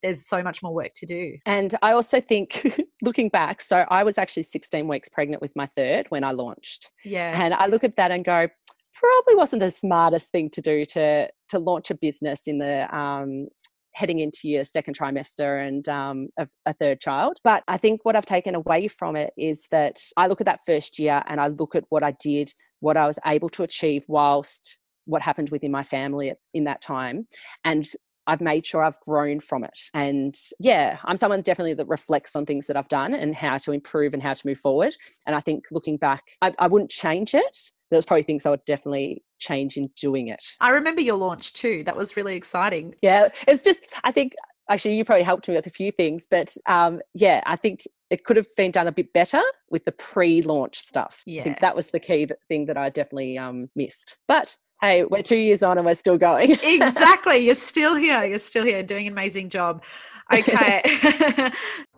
there's 0.00 0.24
so 0.28 0.42
much 0.42 0.62
more 0.62 0.72
work 0.72 0.92
to 0.94 1.06
do. 1.06 1.36
And 1.44 1.74
i 1.82 1.90
also 1.90 2.20
think 2.20 2.48
looking 3.02 3.30
back 3.30 3.60
so 3.60 3.84
i 3.90 4.04
was 4.04 4.16
actually 4.16 4.44
16 4.44 4.86
weeks 4.86 5.08
pregnant 5.08 5.42
with 5.42 5.56
my 5.56 5.66
third 5.66 6.06
when 6.10 6.22
i 6.22 6.30
launched. 6.30 6.92
Yeah. 7.04 7.32
And 7.34 7.52
i 7.52 7.66
look 7.66 7.82
at 7.82 7.96
that 7.96 8.12
and 8.12 8.24
go 8.24 8.46
probably 8.94 9.34
wasn't 9.34 9.60
the 9.60 9.72
smartest 9.72 10.30
thing 10.30 10.50
to 10.50 10.60
do 10.60 10.84
to 10.84 11.28
to 11.48 11.58
launch 11.58 11.90
a 11.90 11.96
business 11.96 12.46
in 12.46 12.58
the 12.58 12.96
um, 12.96 13.48
heading 13.94 14.18
into 14.18 14.48
your 14.48 14.64
second 14.64 14.98
trimester 14.98 15.66
and 15.66 15.88
um, 15.88 16.28
a, 16.38 16.46
a 16.66 16.74
third 16.74 17.00
child. 17.00 17.38
But 17.44 17.62
I 17.68 17.76
think 17.76 18.04
what 18.04 18.16
I've 18.16 18.26
taken 18.26 18.54
away 18.54 18.88
from 18.88 19.16
it 19.16 19.32
is 19.36 19.66
that 19.70 19.98
I 20.16 20.26
look 20.26 20.40
at 20.40 20.46
that 20.46 20.60
first 20.66 20.98
year 20.98 21.22
and 21.26 21.40
I 21.40 21.48
look 21.48 21.74
at 21.74 21.84
what 21.88 22.02
I 22.02 22.14
did, 22.20 22.52
what 22.80 22.96
I 22.96 23.06
was 23.06 23.18
able 23.24 23.48
to 23.50 23.62
achieve 23.62 24.04
whilst 24.08 24.78
what 25.06 25.22
happened 25.22 25.50
within 25.50 25.70
my 25.70 25.82
family 25.82 26.32
in 26.54 26.64
that 26.64 26.80
time. 26.80 27.26
And 27.64 27.86
I've 28.26 28.40
made 28.40 28.66
sure 28.66 28.82
I've 28.82 29.00
grown 29.00 29.38
from 29.40 29.64
it. 29.64 29.78
And 29.92 30.34
yeah, 30.58 30.98
I'm 31.04 31.16
someone 31.16 31.42
definitely 31.42 31.74
that 31.74 31.88
reflects 31.88 32.34
on 32.34 32.46
things 32.46 32.66
that 32.66 32.76
I've 32.76 32.88
done 32.88 33.14
and 33.14 33.34
how 33.34 33.58
to 33.58 33.72
improve 33.72 34.14
and 34.14 34.22
how 34.22 34.34
to 34.34 34.46
move 34.46 34.58
forward. 34.58 34.96
And 35.26 35.36
I 35.36 35.40
think 35.40 35.64
looking 35.70 35.98
back, 35.98 36.22
I, 36.40 36.54
I 36.58 36.68
wouldn't 36.68 36.90
change 36.90 37.34
it. 37.34 37.56
There's 37.90 38.04
probably 38.04 38.22
things 38.22 38.46
I 38.46 38.50
would 38.50 38.64
definitely 38.64 39.22
change 39.38 39.76
in 39.76 39.90
doing 39.96 40.28
it. 40.28 40.44
I 40.60 40.70
remember 40.70 41.00
your 41.00 41.16
launch 41.16 41.52
too. 41.52 41.82
That 41.84 41.96
was 41.96 42.16
really 42.16 42.36
exciting. 42.36 42.94
Yeah, 43.02 43.28
it's 43.46 43.62
just, 43.62 43.92
I 44.04 44.12
think, 44.12 44.34
actually, 44.68 44.96
you 44.96 45.04
probably 45.04 45.24
helped 45.24 45.48
me 45.48 45.54
with 45.54 45.66
a 45.66 45.70
few 45.70 45.92
things, 45.92 46.26
but 46.30 46.56
um, 46.66 47.00
yeah, 47.14 47.42
I 47.46 47.56
think 47.56 47.86
it 48.10 48.24
could 48.24 48.36
have 48.36 48.46
been 48.56 48.70
done 48.70 48.86
a 48.86 48.92
bit 48.92 49.12
better 49.12 49.42
with 49.70 49.84
the 49.84 49.92
pre-launch 49.92 50.78
stuff. 50.78 51.22
Yeah. 51.26 51.40
I 51.40 51.44
think 51.44 51.60
that 51.60 51.76
was 51.76 51.90
the 51.90 52.00
key 52.00 52.28
thing 52.48 52.66
that 52.66 52.76
I 52.76 52.88
definitely 52.88 53.38
um, 53.38 53.68
missed. 53.74 54.18
But 54.28 54.56
hey, 54.80 55.04
we're 55.04 55.22
two 55.22 55.36
years 55.36 55.62
on 55.62 55.78
and 55.78 55.86
we're 55.86 55.94
still 55.94 56.18
going. 56.18 56.52
exactly. 56.62 57.38
You're 57.46 57.54
still 57.54 57.94
here. 57.94 58.24
You're 58.24 58.38
still 58.38 58.64
here 58.64 58.82
doing 58.82 59.06
an 59.06 59.12
amazing 59.12 59.50
job. 59.50 59.84
Okay. 60.32 60.82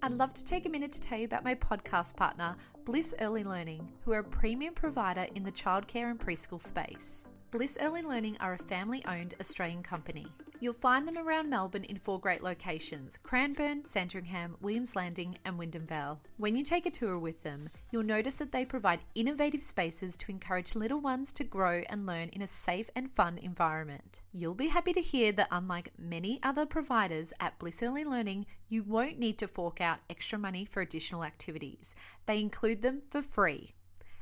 I'd 0.00 0.12
love 0.12 0.32
to 0.34 0.44
take 0.44 0.64
a 0.64 0.68
minute 0.68 0.92
to 0.92 1.00
tell 1.00 1.18
you 1.18 1.24
about 1.24 1.42
my 1.42 1.56
podcast 1.56 2.14
partner, 2.14 2.54
Bliss 2.84 3.14
Early 3.20 3.42
Learning, 3.42 3.88
who 4.04 4.12
are 4.12 4.20
a 4.20 4.24
premium 4.24 4.72
provider 4.72 5.26
in 5.34 5.42
the 5.42 5.50
childcare 5.50 6.08
and 6.08 6.20
preschool 6.20 6.60
space. 6.60 7.27
Bliss 7.50 7.78
Early 7.80 8.02
Learning 8.02 8.36
are 8.40 8.52
a 8.52 8.58
family 8.58 9.02
owned 9.06 9.34
Australian 9.40 9.82
company. 9.82 10.26
You'll 10.60 10.74
find 10.74 11.08
them 11.08 11.16
around 11.16 11.48
Melbourne 11.48 11.84
in 11.84 11.96
four 11.96 12.20
great 12.20 12.42
locations 12.42 13.16
Cranbourne, 13.16 13.84
Sandringham, 13.88 14.56
Williams 14.60 14.94
Landing, 14.94 15.38
and 15.46 15.56
Wyndham 15.56 15.86
Vale. 15.86 16.20
When 16.36 16.54
you 16.54 16.62
take 16.62 16.84
a 16.84 16.90
tour 16.90 17.18
with 17.18 17.42
them, 17.42 17.70
you'll 17.90 18.02
notice 18.02 18.34
that 18.34 18.52
they 18.52 18.66
provide 18.66 19.00
innovative 19.14 19.62
spaces 19.62 20.14
to 20.16 20.30
encourage 20.30 20.74
little 20.74 21.00
ones 21.00 21.32
to 21.34 21.44
grow 21.44 21.84
and 21.88 22.04
learn 22.04 22.28
in 22.34 22.42
a 22.42 22.46
safe 22.46 22.90
and 22.94 23.10
fun 23.10 23.38
environment. 23.38 24.20
You'll 24.34 24.52
be 24.52 24.68
happy 24.68 24.92
to 24.92 25.00
hear 25.00 25.32
that, 25.32 25.48
unlike 25.50 25.92
many 25.96 26.40
other 26.42 26.66
providers 26.66 27.32
at 27.40 27.58
Bliss 27.58 27.82
Early 27.82 28.04
Learning, 28.04 28.44
you 28.68 28.82
won't 28.82 29.18
need 29.18 29.38
to 29.38 29.48
fork 29.48 29.80
out 29.80 30.00
extra 30.10 30.38
money 30.38 30.66
for 30.66 30.82
additional 30.82 31.24
activities. 31.24 31.94
They 32.26 32.40
include 32.40 32.82
them 32.82 33.00
for 33.08 33.22
free. 33.22 33.74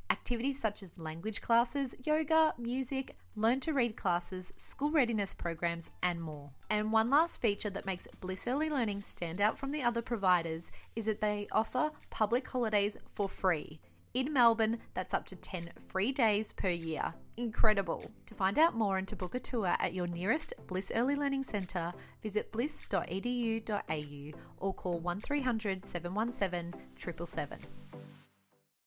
Activities 0.08 0.60
such 0.60 0.82
as 0.82 0.98
language 0.98 1.40
classes, 1.40 1.94
yoga, 2.04 2.54
music, 2.58 3.16
learn 3.34 3.60
to 3.60 3.72
read 3.72 3.96
classes, 3.96 4.52
school 4.56 4.90
readiness 4.90 5.34
programs, 5.34 5.90
and 6.02 6.20
more. 6.20 6.50
And 6.70 6.92
one 6.92 7.10
last 7.10 7.40
feature 7.40 7.70
that 7.70 7.86
makes 7.86 8.06
Bliss 8.20 8.46
Early 8.46 8.70
Learning 8.70 9.02
stand 9.02 9.40
out 9.40 9.58
from 9.58 9.72
the 9.72 9.82
other 9.82 10.02
providers 10.02 10.70
is 10.94 11.06
that 11.06 11.20
they 11.20 11.48
offer 11.50 11.90
public 12.10 12.48
holidays 12.48 12.96
for 13.08 13.28
free. 13.28 13.80
In 14.14 14.32
Melbourne, 14.32 14.78
that's 14.94 15.12
up 15.12 15.26
to 15.26 15.36
10 15.36 15.70
free 15.88 16.10
days 16.10 16.52
per 16.52 16.70
year. 16.70 17.12
Incredible! 17.36 18.10
To 18.24 18.34
find 18.34 18.58
out 18.58 18.74
more 18.74 18.96
and 18.96 19.06
to 19.08 19.16
book 19.16 19.34
a 19.34 19.40
tour 19.40 19.76
at 19.78 19.92
your 19.92 20.06
nearest 20.06 20.54
Bliss 20.68 20.90
Early 20.94 21.16
Learning 21.16 21.42
Centre, 21.42 21.92
visit 22.22 22.50
bliss.edu.au 22.50 24.38
or 24.58 24.72
call 24.72 25.00
1300 25.00 25.86
717 25.86 26.72
777. 26.96 27.58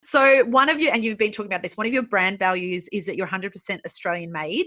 So, 0.09 0.43
one 0.45 0.71
of 0.71 0.81
you, 0.81 0.89
and 0.89 1.03
you've 1.03 1.19
been 1.19 1.31
talking 1.31 1.51
about 1.51 1.61
this, 1.61 1.77
one 1.77 1.85
of 1.85 1.93
your 1.93 2.01
brand 2.01 2.39
values 2.39 2.89
is 2.91 3.05
that 3.05 3.15
you're 3.15 3.27
100% 3.27 3.79
Australian 3.85 4.31
made. 4.31 4.65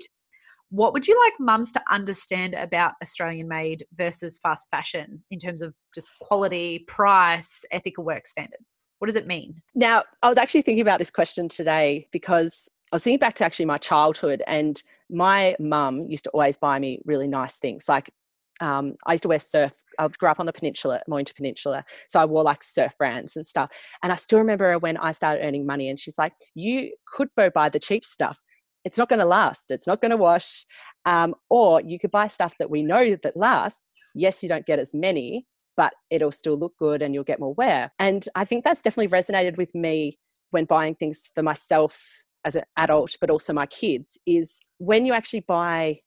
What 0.68 0.92
would 0.92 1.08
you 1.08 1.20
like 1.20 1.32
mums 1.40 1.72
to 1.72 1.82
understand 1.90 2.54
about 2.54 2.92
Australian 3.02 3.48
made 3.48 3.84
versus 3.94 4.38
fast 4.40 4.70
fashion 4.70 5.20
in 5.32 5.40
terms 5.40 5.60
of 5.60 5.74
just 5.92 6.12
quality, 6.20 6.84
price, 6.86 7.64
ethical 7.72 8.04
work 8.04 8.28
standards? 8.28 8.86
What 9.00 9.08
does 9.08 9.16
it 9.16 9.26
mean? 9.26 9.50
Now, 9.74 10.04
I 10.22 10.28
was 10.28 10.38
actually 10.38 10.62
thinking 10.62 10.80
about 10.80 11.00
this 11.00 11.10
question 11.10 11.48
today 11.48 12.06
because 12.12 12.68
I 12.92 12.96
was 12.96 13.02
thinking 13.02 13.18
back 13.18 13.34
to 13.34 13.44
actually 13.44 13.66
my 13.66 13.78
childhood 13.78 14.44
and 14.46 14.80
my 15.10 15.56
mum 15.58 16.06
used 16.08 16.22
to 16.22 16.30
always 16.30 16.56
buy 16.56 16.78
me 16.78 17.00
really 17.04 17.26
nice 17.26 17.56
things 17.56 17.88
like 17.88 18.14
um, 18.62 18.94
I 19.06 19.12
used 19.12 19.24
to 19.24 19.28
wear 19.28 19.40
surf. 19.40 19.82
I 19.98 20.08
grew 20.08 20.28
up 20.28 20.40
on 20.40 20.46
the 20.46 20.52
peninsula, 20.52 21.00
Mornington 21.08 21.34
Peninsula. 21.36 21.84
So 22.08 22.20
I 22.20 22.24
wore 22.24 22.44
like 22.44 22.62
surf 22.62 22.96
brands 22.96 23.36
and 23.36 23.46
stuff. 23.46 23.70
And 24.02 24.12
I 24.12 24.16
still 24.16 24.38
remember 24.38 24.78
when 24.78 24.96
I 24.96 25.10
started 25.10 25.44
earning 25.44 25.66
money 25.66 25.88
and 25.88 25.98
she's 25.98 26.16
like, 26.16 26.32
you 26.54 26.92
could 27.06 27.28
go 27.36 27.50
buy 27.50 27.68
the 27.68 27.80
cheap 27.80 28.04
stuff. 28.04 28.40
It's 28.84 28.98
not 28.98 29.08
going 29.08 29.18
to 29.18 29.26
last. 29.26 29.70
It's 29.70 29.86
not 29.86 30.00
going 30.00 30.12
to 30.12 30.16
wash. 30.16 30.64
Um, 31.04 31.34
or 31.50 31.82
you 31.82 31.98
could 31.98 32.10
buy 32.12 32.28
stuff 32.28 32.54
that 32.58 32.70
we 32.70 32.82
know 32.82 33.16
that 33.22 33.36
lasts. 33.36 33.96
Yes, 34.14 34.42
you 34.42 34.48
don't 34.48 34.66
get 34.66 34.78
as 34.78 34.94
many, 34.94 35.46
but 35.76 35.92
it'll 36.10 36.32
still 36.32 36.56
look 36.56 36.74
good 36.78 37.02
and 37.02 37.14
you'll 37.14 37.24
get 37.24 37.40
more 37.40 37.54
wear. 37.54 37.92
And 37.98 38.24
I 38.34 38.44
think 38.44 38.64
that's 38.64 38.82
definitely 38.82 39.16
resonated 39.16 39.56
with 39.56 39.74
me 39.74 40.18
when 40.50 40.66
buying 40.66 40.94
things 40.94 41.30
for 41.34 41.42
myself 41.42 42.22
as 42.44 42.56
an 42.56 42.64
adult, 42.76 43.16
but 43.20 43.30
also 43.30 43.52
my 43.52 43.66
kids, 43.66 44.18
is 44.26 44.58
when 44.78 45.06
you 45.06 45.12
actually 45.12 45.40
buy 45.40 46.00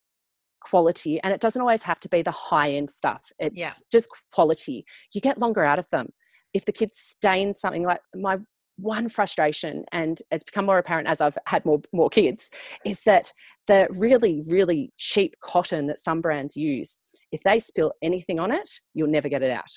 quality 0.70 1.20
and 1.22 1.34
it 1.34 1.40
doesn't 1.40 1.62
always 1.62 1.84
have 1.84 2.00
to 2.00 2.10
be 2.10 2.22
the 2.22 2.32
high 2.32 2.72
end 2.72 2.90
stuff 2.90 3.22
it's 3.40 3.56
yeah. 3.56 3.74
just 3.92 4.10
quality. 4.32 4.86
You 5.14 5.22
get 5.22 5.40
longer 5.40 5.64
out 5.64 5.80
of 5.80 5.86
them. 5.92 6.10
If 6.54 6.66
the 6.66 6.72
kids 6.72 6.98
stain 6.98 7.54
something 7.54 7.84
like 7.84 8.00
my 8.16 8.38
one 8.78 9.08
frustration 9.08 9.86
and 9.92 10.22
it's 10.32 10.44
become 10.44 10.66
more 10.66 10.78
apparent 10.78 11.08
as 11.08 11.22
i've 11.22 11.38
had 11.46 11.64
more 11.64 11.80
more 11.94 12.10
kids 12.10 12.50
is 12.86 13.04
that 13.04 13.32
the 13.68 13.88
really 13.92 14.44
really 14.50 14.92
cheap 14.98 15.34
cotton 15.42 15.88
that 15.88 15.98
some 15.98 16.20
brands 16.20 16.58
use 16.58 16.98
if 17.32 17.42
they 17.44 17.58
spill 17.58 17.94
anything 18.02 18.38
on 18.38 18.52
it 18.52 18.70
you'll 18.94 19.08
never 19.08 19.30
get 19.30 19.42
it 19.42 19.50
out 19.50 19.72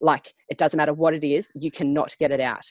like 0.00 0.32
it 0.48 0.58
doesn't 0.58 0.78
matter 0.78 0.94
what 0.94 1.14
it 1.14 1.24
is 1.24 1.50
you 1.54 1.70
cannot 1.70 2.14
get 2.18 2.30
it 2.30 2.40
out. 2.40 2.64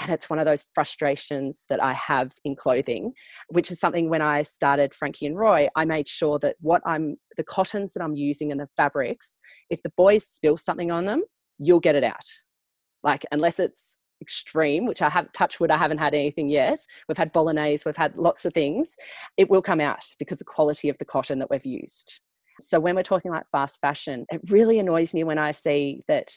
And 0.00 0.12
it's 0.12 0.30
one 0.30 0.38
of 0.38 0.46
those 0.46 0.64
frustrations 0.74 1.66
that 1.68 1.82
i 1.82 1.92
have 1.92 2.32
in 2.44 2.54
clothing 2.56 3.12
which 3.48 3.70
is 3.70 3.80
something 3.80 4.08
when 4.08 4.22
i 4.22 4.42
started 4.42 4.94
frankie 4.94 5.26
and 5.26 5.36
roy 5.36 5.68
i 5.76 5.84
made 5.84 6.08
sure 6.08 6.38
that 6.40 6.56
what 6.60 6.82
i'm 6.86 7.16
the 7.36 7.44
cottons 7.44 7.92
that 7.92 8.02
i'm 8.02 8.14
using 8.14 8.50
and 8.50 8.60
the 8.60 8.68
fabrics 8.76 9.38
if 9.70 9.82
the 9.82 9.92
boys 9.96 10.26
spill 10.26 10.56
something 10.56 10.90
on 10.90 11.06
them 11.06 11.22
you'll 11.58 11.80
get 11.80 11.94
it 11.94 12.04
out. 12.04 12.24
Like 13.02 13.24
unless 13.32 13.58
it's 13.58 13.98
extreme 14.22 14.86
which 14.86 15.02
i 15.02 15.10
have 15.10 15.30
touch 15.32 15.60
wood 15.60 15.70
i 15.70 15.76
haven't 15.76 15.98
had 15.98 16.14
anything 16.14 16.48
yet. 16.48 16.78
We've 17.08 17.18
had 17.18 17.32
bolognese 17.32 17.82
we've 17.84 17.96
had 17.96 18.16
lots 18.16 18.44
of 18.44 18.54
things. 18.54 18.96
It 19.36 19.50
will 19.50 19.62
come 19.62 19.80
out 19.80 20.04
because 20.18 20.38
the 20.38 20.44
quality 20.44 20.88
of 20.88 20.96
the 20.98 21.04
cotton 21.04 21.38
that 21.40 21.50
we've 21.50 21.66
used. 21.66 22.20
So 22.60 22.80
when 22.80 22.96
we're 22.96 23.02
talking 23.02 23.30
like 23.30 23.44
fast 23.52 23.78
fashion, 23.82 24.24
it 24.30 24.40
really 24.50 24.78
annoys 24.78 25.12
me 25.12 25.24
when 25.24 25.38
I 25.38 25.50
see 25.50 26.02
that 26.08 26.32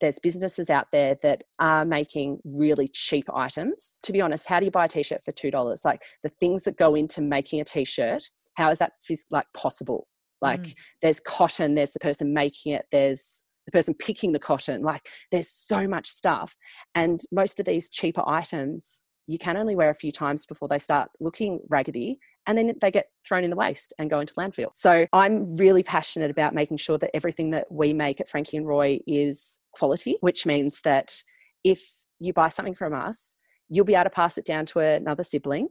there's 0.00 0.18
businesses 0.18 0.70
out 0.70 0.86
there 0.92 1.16
that 1.22 1.44
are 1.58 1.84
making 1.84 2.38
really 2.44 2.88
cheap 2.88 3.26
items. 3.34 3.98
To 4.02 4.12
be 4.12 4.20
honest, 4.20 4.46
how 4.46 4.58
do 4.58 4.64
you 4.64 4.70
buy 4.70 4.86
a 4.86 4.88
t-shirt 4.88 5.22
for 5.24 5.32
two 5.32 5.50
dollars? 5.50 5.82
Like 5.84 6.02
the 6.22 6.28
things 6.28 6.64
that 6.64 6.76
go 6.76 6.94
into 6.94 7.20
making 7.20 7.60
a 7.60 7.64
t-shirt, 7.64 8.24
how 8.54 8.70
is 8.70 8.78
that 8.78 8.92
like 9.30 9.46
possible? 9.54 10.06
Like 10.40 10.60
mm. 10.60 10.74
there's 11.02 11.20
cotton, 11.20 11.74
there's 11.74 11.92
the 11.92 12.00
person 12.00 12.32
making 12.32 12.72
it, 12.72 12.86
there's 12.90 13.42
the 13.66 13.72
person 13.72 13.94
picking 13.94 14.32
the 14.32 14.38
cotton. 14.38 14.82
Like 14.82 15.06
there's 15.30 15.50
so 15.50 15.86
much 15.86 16.08
stuff, 16.08 16.56
and 16.94 17.20
most 17.30 17.60
of 17.60 17.66
these 17.66 17.90
cheaper 17.90 18.22
items 18.26 19.02
you 19.26 19.38
can 19.38 19.56
only 19.56 19.76
wear 19.76 19.90
a 19.90 19.94
few 19.94 20.10
times 20.10 20.44
before 20.44 20.66
they 20.66 20.78
start 20.78 21.08
looking 21.20 21.60
raggedy 21.68 22.18
and 22.46 22.56
then 22.56 22.74
they 22.80 22.90
get 22.90 23.06
thrown 23.26 23.44
in 23.44 23.50
the 23.50 23.56
waste 23.56 23.92
and 23.98 24.10
go 24.10 24.20
into 24.20 24.34
landfill. 24.34 24.70
So 24.74 25.06
I'm 25.12 25.56
really 25.56 25.82
passionate 25.82 26.30
about 26.30 26.54
making 26.54 26.78
sure 26.78 26.98
that 26.98 27.10
everything 27.14 27.50
that 27.50 27.70
we 27.70 27.92
make 27.92 28.20
at 28.20 28.28
Frankie 28.28 28.56
and 28.56 28.66
Roy 28.66 29.00
is 29.06 29.60
quality, 29.72 30.16
which 30.20 30.46
means 30.46 30.80
that 30.82 31.22
if 31.64 31.82
you 32.18 32.32
buy 32.32 32.48
something 32.48 32.74
from 32.74 32.94
us, 32.94 33.36
you'll 33.68 33.84
be 33.84 33.94
able 33.94 34.04
to 34.04 34.10
pass 34.10 34.36
it 34.38 34.44
down 34.44 34.66
to 34.66 34.80
another 34.80 35.22
sibling 35.22 35.68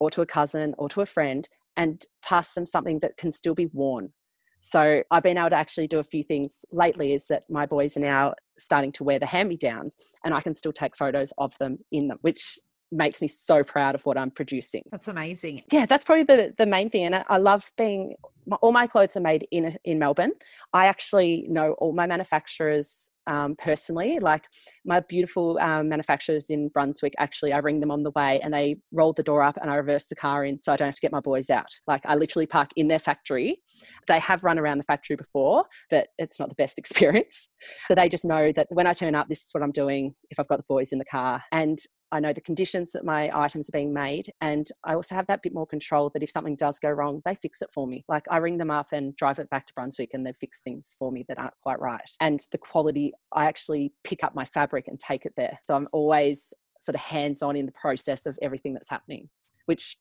or 0.00 0.10
to 0.10 0.22
a 0.22 0.26
cousin 0.26 0.74
or 0.78 0.88
to 0.88 1.00
a 1.00 1.06
friend 1.06 1.48
and 1.76 2.04
pass 2.22 2.54
them 2.54 2.66
something 2.66 2.98
that 3.00 3.16
can 3.16 3.32
still 3.32 3.54
be 3.54 3.66
worn. 3.72 4.12
So 4.60 5.02
I've 5.10 5.24
been 5.24 5.38
able 5.38 5.50
to 5.50 5.56
actually 5.56 5.88
do 5.88 5.98
a 5.98 6.04
few 6.04 6.22
things 6.22 6.64
lately 6.70 7.14
is 7.14 7.26
that 7.26 7.42
my 7.50 7.66
boys 7.66 7.96
are 7.96 8.00
now 8.00 8.34
starting 8.56 8.92
to 8.92 9.04
wear 9.04 9.18
the 9.18 9.26
hand 9.26 9.48
me 9.48 9.56
downs 9.56 9.96
and 10.24 10.32
I 10.32 10.40
can 10.40 10.54
still 10.54 10.72
take 10.72 10.96
photos 10.96 11.32
of 11.36 11.56
them 11.58 11.78
in 11.90 12.08
them, 12.08 12.18
which 12.20 12.58
makes 12.92 13.20
me 13.20 13.28
so 13.28 13.64
proud 13.64 13.94
of 13.94 14.04
what 14.04 14.18
I'm 14.18 14.30
producing. 14.30 14.82
That's 14.90 15.08
amazing. 15.08 15.62
Yeah, 15.72 15.86
that's 15.86 16.04
probably 16.04 16.24
the, 16.24 16.54
the 16.56 16.66
main 16.66 16.90
thing. 16.90 17.06
And 17.06 17.16
I, 17.16 17.24
I 17.28 17.38
love 17.38 17.72
being, 17.76 18.14
my, 18.46 18.56
all 18.56 18.72
my 18.72 18.86
clothes 18.86 19.16
are 19.16 19.20
made 19.20 19.46
in, 19.50 19.76
in 19.84 19.98
Melbourne. 19.98 20.32
I 20.72 20.86
actually 20.86 21.46
know 21.48 21.72
all 21.78 21.92
my 21.92 22.06
manufacturers 22.06 23.10
um, 23.26 23.56
personally. 23.56 24.18
Like 24.18 24.44
my 24.84 25.00
beautiful 25.00 25.58
um, 25.60 25.88
manufacturers 25.88 26.50
in 26.50 26.68
Brunswick, 26.68 27.14
actually, 27.18 27.52
I 27.52 27.58
ring 27.58 27.80
them 27.80 27.90
on 27.90 28.02
the 28.02 28.10
way 28.12 28.40
and 28.40 28.52
they 28.52 28.76
roll 28.92 29.12
the 29.12 29.22
door 29.22 29.42
up 29.42 29.56
and 29.60 29.70
I 29.70 29.76
reverse 29.76 30.06
the 30.06 30.16
car 30.16 30.44
in 30.44 30.60
so 30.60 30.72
I 30.72 30.76
don't 30.76 30.88
have 30.88 30.96
to 30.96 31.00
get 31.00 31.12
my 31.12 31.20
boys 31.20 31.50
out. 31.50 31.68
Like 31.86 32.02
I 32.04 32.14
literally 32.14 32.46
park 32.46 32.70
in 32.76 32.88
their 32.88 32.98
factory. 32.98 33.58
They 34.06 34.18
have 34.18 34.44
run 34.44 34.58
around 34.58 34.78
the 34.78 34.84
factory 34.84 35.16
before, 35.16 35.64
but 35.90 36.08
it's 36.18 36.38
not 36.40 36.48
the 36.48 36.54
best 36.54 36.78
experience. 36.82 37.48
So 37.88 37.94
they 37.94 38.08
just 38.08 38.24
know 38.24 38.52
that 38.52 38.66
when 38.70 38.86
I 38.86 38.92
turn 38.92 39.14
up, 39.14 39.28
this 39.28 39.44
is 39.44 39.50
what 39.52 39.62
I'm 39.62 39.72
doing 39.72 40.12
if 40.30 40.38
I've 40.38 40.48
got 40.48 40.58
the 40.58 40.64
boys 40.68 40.92
in 40.92 40.98
the 40.98 41.04
car. 41.04 41.42
And 41.52 41.78
I 42.12 42.20
know 42.20 42.32
the 42.32 42.40
conditions 42.40 42.92
that 42.92 43.04
my 43.04 43.30
items 43.34 43.68
are 43.68 43.72
being 43.72 43.92
made. 43.92 44.30
And 44.40 44.68
I 44.84 44.94
also 44.94 45.14
have 45.14 45.26
that 45.28 45.42
bit 45.42 45.54
more 45.54 45.66
control 45.66 46.10
that 46.10 46.22
if 46.22 46.30
something 46.30 46.56
does 46.56 46.78
go 46.78 46.90
wrong, 46.90 47.22
they 47.24 47.34
fix 47.34 47.62
it 47.62 47.70
for 47.72 47.86
me. 47.86 48.04
Like 48.06 48.26
I 48.30 48.36
ring 48.36 48.58
them 48.58 48.70
up 48.70 48.88
and 48.92 49.16
drive 49.16 49.38
it 49.38 49.50
back 49.50 49.66
to 49.66 49.74
Brunswick 49.74 50.10
and 50.12 50.24
they 50.26 50.34
fix 50.34 50.60
things 50.60 50.94
for 50.98 51.10
me 51.10 51.24
that 51.28 51.38
aren't 51.38 51.58
quite 51.62 51.80
right. 51.80 52.08
And 52.20 52.40
the 52.52 52.58
quality, 52.58 53.12
I 53.32 53.46
actually 53.46 53.94
pick 54.04 54.22
up 54.22 54.34
my 54.34 54.44
fabric 54.44 54.88
and 54.88 55.00
take 55.00 55.24
it 55.24 55.32
there. 55.36 55.58
So 55.64 55.74
I'm 55.74 55.88
always 55.92 56.52
sort 56.78 56.94
of 56.94 57.00
hands 57.00 57.42
on 57.42 57.56
in 57.56 57.66
the 57.66 57.72
process 57.72 58.26
of 58.26 58.38
everything 58.42 58.74
that's 58.74 58.90
happening, 58.90 59.30
which 59.66 59.96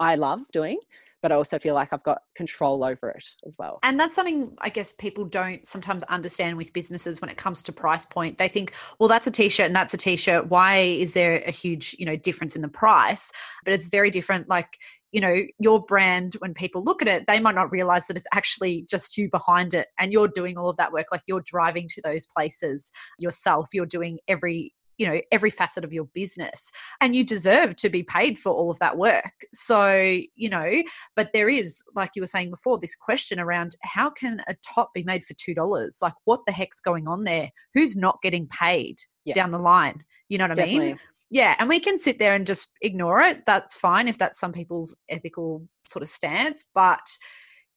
I 0.00 0.16
love 0.16 0.40
doing, 0.52 0.78
but 1.24 1.32
I 1.32 1.36
also 1.36 1.58
feel 1.58 1.74
like 1.74 1.90
I've 1.90 2.02
got 2.02 2.18
control 2.36 2.84
over 2.84 3.08
it 3.08 3.24
as 3.46 3.56
well. 3.58 3.78
And 3.82 3.98
that's 3.98 4.14
something 4.14 4.54
I 4.60 4.68
guess 4.68 4.92
people 4.92 5.24
don't 5.24 5.66
sometimes 5.66 6.04
understand 6.04 6.58
with 6.58 6.70
businesses 6.74 7.22
when 7.22 7.30
it 7.30 7.38
comes 7.38 7.62
to 7.62 7.72
price 7.72 8.04
point. 8.04 8.36
They 8.36 8.46
think, 8.46 8.74
well, 8.98 9.08
that's 9.08 9.26
a 9.26 9.30
t-shirt 9.30 9.64
and 9.64 9.74
that's 9.74 9.94
a 9.94 9.96
t-shirt. 9.96 10.50
Why 10.50 10.80
is 10.80 11.14
there 11.14 11.38
a 11.46 11.50
huge, 11.50 11.96
you 11.98 12.04
know, 12.04 12.14
difference 12.14 12.54
in 12.54 12.60
the 12.60 12.68
price? 12.68 13.32
But 13.64 13.72
it's 13.72 13.88
very 13.88 14.10
different. 14.10 14.50
Like, 14.50 14.76
you 15.12 15.20
know, 15.22 15.34
your 15.58 15.82
brand, 15.82 16.34
when 16.40 16.52
people 16.52 16.84
look 16.84 17.00
at 17.00 17.08
it, 17.08 17.26
they 17.26 17.40
might 17.40 17.54
not 17.54 17.72
realize 17.72 18.06
that 18.08 18.18
it's 18.18 18.28
actually 18.34 18.84
just 18.86 19.16
you 19.16 19.30
behind 19.30 19.72
it 19.72 19.88
and 19.98 20.12
you're 20.12 20.28
doing 20.28 20.58
all 20.58 20.68
of 20.68 20.76
that 20.76 20.92
work. 20.92 21.06
Like 21.10 21.22
you're 21.26 21.42
driving 21.46 21.88
to 21.94 22.02
those 22.04 22.26
places 22.26 22.92
yourself. 23.18 23.68
You're 23.72 23.86
doing 23.86 24.18
every 24.28 24.74
you 24.98 25.06
know 25.06 25.20
every 25.32 25.50
facet 25.50 25.84
of 25.84 25.92
your 25.92 26.04
business 26.14 26.70
and 27.00 27.14
you 27.14 27.24
deserve 27.24 27.76
to 27.76 27.88
be 27.88 28.02
paid 28.02 28.38
for 28.38 28.52
all 28.52 28.70
of 28.70 28.78
that 28.78 28.96
work. 28.96 29.32
So 29.52 30.18
you 30.34 30.48
know 30.48 30.82
but 31.16 31.32
there 31.32 31.48
is 31.48 31.82
like 31.94 32.10
you 32.14 32.22
were 32.22 32.26
saying 32.26 32.50
before 32.50 32.78
this 32.78 32.94
question 32.94 33.38
around 33.40 33.76
how 33.82 34.10
can 34.10 34.40
a 34.48 34.54
top 34.62 34.92
be 34.94 35.04
made 35.04 35.24
for 35.24 35.34
two 35.34 35.54
dollars? 35.54 35.98
Like 36.02 36.14
what 36.24 36.40
the 36.46 36.52
heck's 36.52 36.80
going 36.80 37.08
on 37.08 37.24
there? 37.24 37.50
Who's 37.74 37.96
not 37.96 38.22
getting 38.22 38.46
paid 38.48 38.96
yeah. 39.24 39.34
down 39.34 39.50
the 39.50 39.58
line? 39.58 40.04
You 40.28 40.38
know 40.38 40.44
what 40.44 40.56
Definitely. 40.56 40.84
i 40.84 40.88
mean? 40.90 40.98
Yeah 41.30 41.56
and 41.58 41.68
we 41.68 41.80
can 41.80 41.98
sit 41.98 42.18
there 42.18 42.34
and 42.34 42.46
just 42.46 42.70
ignore 42.82 43.20
it. 43.20 43.44
That's 43.46 43.76
fine 43.76 44.08
if 44.08 44.18
that's 44.18 44.38
some 44.38 44.52
people's 44.52 44.96
ethical 45.08 45.66
sort 45.86 46.02
of 46.02 46.08
stance 46.08 46.64
but 46.74 47.06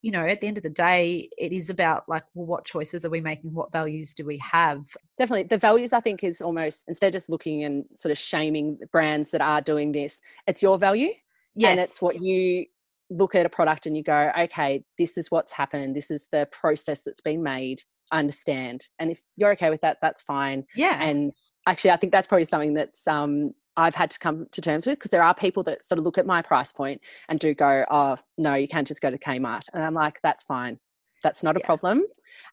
you 0.02 0.12
know, 0.12 0.26
at 0.26 0.42
the 0.42 0.48
end 0.48 0.58
of 0.58 0.64
the 0.64 0.70
day, 0.70 1.30
it 1.38 1.52
is 1.52 1.70
about 1.70 2.04
like, 2.08 2.24
well, 2.34 2.46
what 2.46 2.66
choices 2.66 3.04
are 3.06 3.10
we 3.10 3.22
making? 3.22 3.54
What 3.54 3.72
values 3.72 4.14
do 4.14 4.26
we 4.26 4.38
have? 4.38 4.86
Definitely. 5.18 5.44
The 5.44 5.58
values, 5.58 5.92
I 5.92 6.00
think, 6.00 6.24
is 6.24 6.42
almost 6.42 6.86
instead 6.88 7.08
of 7.08 7.14
just 7.14 7.30
looking 7.30 7.64
and 7.64 7.86
sort 7.96 8.12
of 8.12 8.18
shaming 8.18 8.80
brands 8.92 9.32
that 9.32 9.42
are 9.42 9.62
doing 9.62 9.92
this, 9.92 10.22
it's 10.46 10.62
your 10.62 10.78
value. 10.78 11.10
Yes. 11.56 11.72
And 11.72 11.80
it's 11.80 12.02
what 12.02 12.22
you 12.22 12.66
look 13.10 13.34
at 13.36 13.46
a 13.46 13.50
product 13.50 13.86
and 13.86 13.98
you 13.98 14.04
go, 14.04 14.32
okay, 14.38 14.84
this 14.98 15.18
is 15.18 15.32
what's 15.32 15.52
happened. 15.52 15.96
This 15.96 16.12
is 16.12 16.28
the 16.32 16.48
process 16.52 17.04
that's 17.04 17.22
been 17.22 17.42
made. 17.42 17.82
I 18.12 18.20
understand. 18.20 18.88
And 19.00 19.12
if 19.12 19.22
you're 19.36 19.52
okay 19.54 19.70
with 19.70 19.82
that, 19.82 19.98
that's 20.02 20.22
fine. 20.22 20.66
Yeah. 20.76 21.02
And 21.02 21.34
actually, 21.66 21.92
I 21.92 21.98
think 21.98 22.14
that's 22.14 22.28
probably 22.28 22.46
something 22.46 22.74
that's 22.74 23.08
um, 23.08 23.54
I've 23.78 23.96
had 23.96 24.12
to 24.12 24.20
come 24.20 24.48
to 24.52 24.62
terms 24.62 24.86
with 24.86 24.98
because 24.98 25.12
there 25.12 25.24
are 25.24 25.34
people 25.36 25.64
that 25.64 25.84
sort 25.84 26.00
of 26.00 26.06
look 26.06 26.18
at 26.18 26.26
my 26.26 26.42
price 26.42 26.74
point 26.74 27.02
and 27.30 27.40
do 27.40 27.54
go, 27.54 27.86
oh, 27.90 28.18
no, 28.38 28.56
you 28.56 28.68
can't 28.68 28.88
just 28.88 29.02
go 29.02 29.12
to 29.12 29.18
Kmart. 29.18 29.70
And 29.74 29.84
I'm 29.84 29.94
like, 29.94 30.20
that's 30.24 30.44
fine. 30.44 30.80
That's 31.24 31.44
not 31.44 31.56
a 31.56 31.60
yeah. 31.60 31.66
problem. 31.66 32.04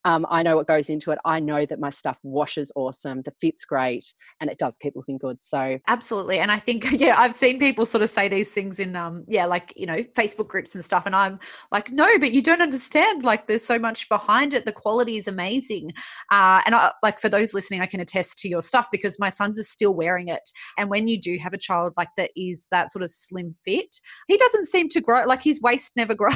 Um, 0.04 0.26
I 0.30 0.42
know 0.42 0.56
what 0.56 0.66
goes 0.66 0.90
into 0.90 1.10
it. 1.10 1.18
I 1.24 1.40
know 1.40 1.64
that 1.66 1.80
my 1.80 1.90
stuff 1.90 2.18
washes 2.22 2.70
awesome, 2.76 3.22
the 3.22 3.30
fit's 3.32 3.64
great, 3.64 4.12
and 4.40 4.50
it 4.50 4.58
does 4.58 4.76
keep 4.76 4.94
looking 4.96 5.18
good. 5.18 5.42
So 5.42 5.78
absolutely. 5.88 6.38
And 6.38 6.50
I 6.50 6.58
think, 6.58 6.86
yeah, 6.92 7.14
I've 7.18 7.34
seen 7.34 7.58
people 7.58 7.86
sort 7.86 8.02
of 8.02 8.10
say 8.10 8.28
these 8.28 8.52
things 8.52 8.78
in, 8.78 8.96
um, 8.96 9.24
yeah, 9.26 9.46
like 9.46 9.72
you 9.76 9.86
know, 9.86 10.02
Facebook 10.16 10.48
groups 10.48 10.74
and 10.74 10.84
stuff, 10.84 11.06
and 11.06 11.16
I'm 11.16 11.38
like, 11.72 11.90
no, 11.92 12.18
but 12.18 12.32
you 12.32 12.42
don't 12.42 12.62
understand. 12.62 13.24
Like, 13.24 13.46
there's 13.46 13.64
so 13.64 13.78
much 13.78 14.08
behind 14.08 14.54
it. 14.54 14.66
The 14.66 14.72
quality 14.72 15.16
is 15.16 15.28
amazing. 15.28 15.92
Uh, 16.30 16.60
and 16.66 16.74
I, 16.74 16.92
like 17.02 17.20
for 17.20 17.28
those 17.28 17.54
listening, 17.54 17.80
I 17.80 17.86
can 17.86 18.00
attest 18.00 18.38
to 18.38 18.48
your 18.48 18.60
stuff 18.60 18.88
because 18.90 19.18
my 19.18 19.28
sons 19.28 19.58
are 19.58 19.64
still 19.64 19.94
wearing 19.94 20.28
it. 20.28 20.50
And 20.78 20.90
when 20.90 21.06
you 21.06 21.18
do 21.18 21.38
have 21.40 21.54
a 21.54 21.58
child 21.58 21.94
like 21.96 22.08
that 22.16 22.30
is 22.36 22.68
that 22.70 22.90
sort 22.90 23.02
of 23.02 23.10
slim 23.10 23.54
fit, 23.64 24.00
he 24.28 24.36
doesn't 24.36 24.66
seem 24.66 24.88
to 24.90 25.00
grow. 25.00 25.24
Like 25.24 25.42
his 25.42 25.60
waist 25.60 25.96
never 25.96 26.14
grows. 26.14 26.34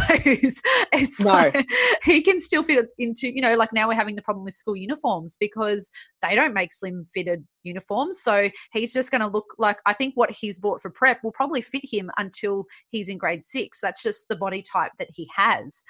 it's 0.93 1.21
no. 1.21 1.29
Like, 1.29 1.67
he 2.03 2.18
can 2.23 2.41
still 2.41 2.63
fit 2.63 2.87
into, 2.99 3.33
you 3.33 3.41
know, 3.41 3.55
like 3.55 3.73
now 3.73 3.89
we're 3.89 3.95
having 3.95 4.17
the 4.17 4.23
problem 4.23 4.45
with 4.45 4.55
school 4.55 4.77
uniforms 4.77 5.37
because 5.39 5.91
they 6.23 6.35
don't 6.35 6.55
make 6.55 6.73
slim 6.73 7.07
fitted 7.13 7.47
uniforms. 7.63 8.21
So 8.21 8.49
he's 8.73 8.93
just 8.93 9.11
going 9.11 9.21
to 9.21 9.27
look 9.27 9.55
like 9.59 9.79
I 9.87 9.93
think 9.93 10.15
what 10.15 10.31
he's 10.31 10.59
bought 10.59 10.81
for 10.81 10.91
prep 10.91 11.23
will 11.23 11.33
probably 11.33 11.61
fit 11.61 11.83
him 11.85 12.11
until 12.17 12.67
he's 12.89 13.09
in 13.09 13.19
grade 13.19 13.45
six. 13.45 13.81
That's 13.81 14.03
just 14.03 14.29
the 14.29 14.37
body 14.37 14.63
type 14.63 14.93
that 14.99 15.09
he 15.11 15.29
has. 15.35 15.85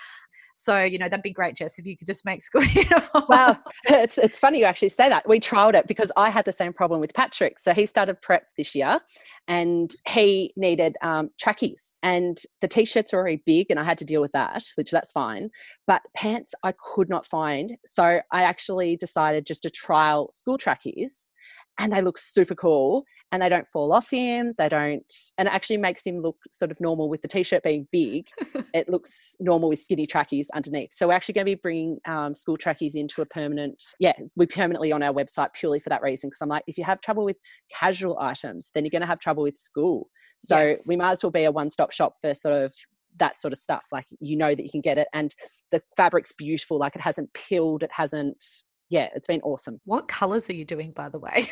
So, 0.59 0.83
you 0.83 0.99
know, 0.99 1.09
that'd 1.09 1.23
be 1.23 1.31
great, 1.31 1.55
Jess, 1.55 1.79
if 1.79 1.87
you 1.87 1.97
could 1.97 2.09
just 2.09 2.25
make 2.25 2.43
school 2.43 2.65
uniforms. 2.65 3.29
Well, 3.29 3.63
it's, 3.85 4.19
it's 4.19 4.41
funny 4.41 4.59
you 4.59 4.65
actually 4.65 4.89
say 4.89 5.09
that. 5.09 5.29
We 5.29 5.39
trialed 5.39 5.75
it 5.75 5.87
because 5.87 6.11
I 6.17 6.31
had 6.31 6.45
the 6.47 6.53
same 6.53 6.73
problem 6.73 7.01
with 7.01 7.15
Patrick. 7.15 7.61
So 7.61 7.73
he 7.73 7.87
started 7.87 8.21
prep 8.21 8.49
this 8.57 8.75
year 8.75 8.99
and 9.47 9.95
he 10.09 10.53
needed 10.57 10.97
um, 11.01 11.31
trackies 11.39 12.01
and 12.03 12.43
the 12.61 12.67
t-shirts 12.67 13.13
were 13.13 13.23
very 13.23 13.41
big 13.47 13.69
and 13.71 13.79
I 13.79 13.85
had 13.85 13.99
to 13.99 14.05
deal 14.05 14.21
with 14.21 14.33
that, 14.33 14.65
which 14.75 14.91
that's 14.91 15.13
fine. 15.13 15.51
But 15.87 16.03
pants 16.17 16.55
I 16.65 16.73
could 16.73 17.09
not 17.09 17.25
find. 17.25 17.77
So 17.87 18.21
I 18.33 18.43
actually 18.43 18.97
decided 18.97 19.47
just 19.47 19.63
to 19.63 19.71
trial 19.71 20.29
school 20.33 20.59
trackies 20.59 21.31
and 21.79 21.93
they 21.93 22.03
look 22.03 22.19
super 22.19 22.55
cool 22.55 23.05
and 23.33 23.43
they 23.43 23.49
don't 23.49 23.67
fall 23.67 23.93
off 23.93 24.11
him 24.11 24.55
they 24.59 24.69
don't 24.69 25.13
and 25.39 25.49
it 25.49 25.55
actually 25.55 25.77
makes 25.77 26.05
him 26.05 26.21
look 26.21 26.37
sort 26.51 26.71
of 26.71 26.81
normal 26.81 27.09
with 27.09 27.23
the 27.23 27.29
t-shirt 27.29 27.63
being 27.63 27.87
big. 27.93 28.29
It 28.75 28.89
looks 28.89 29.35
normal 29.41 29.71
with 29.71 29.81
skinny 29.81 30.07
trackies 30.07 30.51
underneath. 30.55 30.93
So 30.93 31.09
we're 31.09 31.15
actually 31.15 31.35
going 31.35 31.47
to 31.47 31.51
be 31.53 31.55
bringing 31.55 31.99
um, 32.05 32.35
school 32.35 32.57
trackies 32.57 32.95
into 32.95 33.23
a 33.23 33.27
permanent 33.27 33.83
yeah 33.99 34.13
we're 34.37 34.47
permanently 34.47 34.93
on 34.93 35.03
our 35.03 35.13
website 35.13 35.53
purely 35.55 35.79
for 35.79 35.89
that 35.89 36.03
reason 36.03 36.29
because 36.29 36.43
i'm 36.43 36.49
like 36.49 36.65
if 36.67 36.77
you 36.77 36.85
have 36.85 37.01
trouble 37.01 37.25
with 37.25 37.37
casual 37.71 38.19
items 38.21 38.71
then 38.75 38.85
you're 38.85 38.91
going 38.91 39.01
to 39.01 39.07
have 39.07 39.19
trouble 39.19 39.43
with 39.43 39.57
school. 39.57 40.09
So 40.41 40.61
yes. 40.61 40.87
we 40.87 40.97
might 40.97 41.13
as 41.13 41.23
well 41.23 41.31
be 41.31 41.45
a 41.45 41.51
one-stop 41.51 41.93
shop 41.93 42.15
for 42.21 42.35
sort 42.35 42.63
of 42.63 42.75
that 43.19 43.37
sort 43.37 43.53
of 43.53 43.59
stuff. 43.59 43.87
Like 43.93 44.07
you 44.21 44.37
know 44.37 44.55
that 44.55 44.63
you 44.63 44.71
can 44.71 44.81
get 44.81 44.99
it 44.99 45.09
and 45.13 45.35
the 45.71 45.83
fabric's 45.97 46.33
beautiful 46.33 46.79
like 46.79 46.95
it 46.95 47.03
hasn't 47.03 47.33
peeled 47.33 47.83
it 47.83 47.91
hasn't 47.93 48.45
yeah, 48.91 49.09
it's 49.15 49.27
been 49.27 49.41
awesome. 49.43 49.81
What 49.85 50.09
colors 50.09 50.49
are 50.49 50.55
you 50.55 50.65
doing, 50.65 50.93
by 50.93 51.09
the 51.09 51.19
way? 51.19 51.49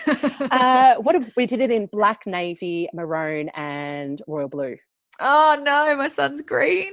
uh, 0.50 0.96
what 0.96 1.16
we 1.36 1.46
did 1.46 1.60
it 1.60 1.70
in 1.70 1.86
black, 1.86 2.26
navy, 2.26 2.88
maroon, 2.94 3.50
and 3.54 4.20
royal 4.26 4.48
blue. 4.48 4.76
Oh 5.20 5.60
no, 5.62 5.96
my 5.96 6.08
son's 6.08 6.42
green. 6.42 6.92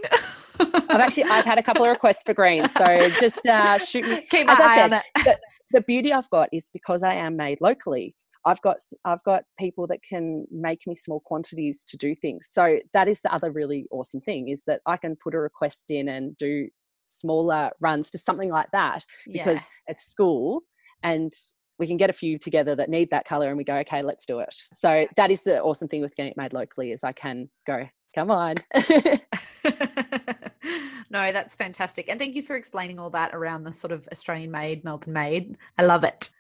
I've 0.60 1.00
actually 1.00 1.24
I've 1.24 1.46
had 1.46 1.58
a 1.58 1.64
couple 1.64 1.84
of 1.84 1.90
requests 1.92 2.24
for 2.26 2.34
green, 2.34 2.68
so 2.70 2.86
just 3.20 3.46
uh, 3.46 3.78
shoot 3.80 4.06
me. 4.06 4.26
Keep 4.30 4.48
my 4.48 4.54
As 4.54 4.60
eye 4.60 4.76
said, 4.76 4.94
on 4.94 5.00
it. 5.00 5.04
the, 5.26 5.40
the 5.80 5.82
beauty 5.82 6.14
I've 6.14 6.30
got 6.30 6.50
is 6.52 6.66
because 6.72 7.04
I 7.04 7.16
am 7.16 7.36
made 7.36 7.60
locally. 7.60 8.16
I've 8.46 8.62
got 8.62 8.78
I've 9.06 9.24
got 9.24 9.44
people 9.58 9.88
that 9.88 10.04
can 10.04 10.46
make 10.52 10.86
me 10.86 10.96
small 10.96 11.22
quantities 11.22 11.84
to 11.88 11.98
do 11.98 12.14
things. 12.16 12.50
So 12.52 12.80
that 12.94 13.08
is 13.08 13.22
the 13.22 13.34
other 13.34 13.52
really 13.52 13.88
awesome 13.92 14.22
thing 14.22 14.50
is 14.50 14.64
that 14.68 14.82
I 14.86 14.98
can 14.98 15.16
put 15.16 15.34
a 15.34 15.40
request 15.40 15.92
in 15.92 16.10
and 16.10 16.38
do 16.38 16.70
smaller 17.04 17.72
runs 17.80 18.10
for 18.10 18.18
something 18.18 18.50
like 18.50 18.72
that 18.72 19.06
because 19.26 19.60
yeah. 19.60 19.92
it's 19.92 20.06
school 20.06 20.62
and 21.04 21.34
we 21.80 21.88
can 21.88 21.98
get 21.98 22.10
a 22.10 22.14
few 22.14 22.38
together 22.38 22.76
that 22.76 22.90
need 22.90 23.10
that 23.12 23.26
color 23.26 23.50
and 23.50 23.58
we 23.58 23.64
go 23.64 23.76
okay 23.76 24.02
let's 24.02 24.26
do 24.26 24.40
it. 24.40 24.56
So 24.74 25.08
that 25.18 25.32
is 25.32 25.44
the 25.44 25.62
awesome 25.62 25.88
thing 25.88 26.02
with 26.02 26.16
getting 26.16 26.32
it 26.32 26.38
made 26.38 26.54
locally 26.54 26.92
is 26.92 27.04
i 27.04 27.12
can 27.12 27.50
go 27.66 27.88
come 28.16 28.32
on. 28.32 28.56
No 31.14 31.32
that's 31.32 31.54
fantastic 31.54 32.10
and 32.10 32.20
thank 32.20 32.34
you 32.34 32.42
for 32.42 32.56
explaining 32.56 32.98
all 32.98 33.12
that 33.12 33.36
around 33.36 33.64
the 33.64 33.72
sort 33.72 33.92
of 33.92 34.08
australian 34.12 34.50
made 34.50 34.84
melbourne 34.84 35.14
made 35.14 35.58
i 35.78 35.84
love 35.84 36.04
it 36.04 36.32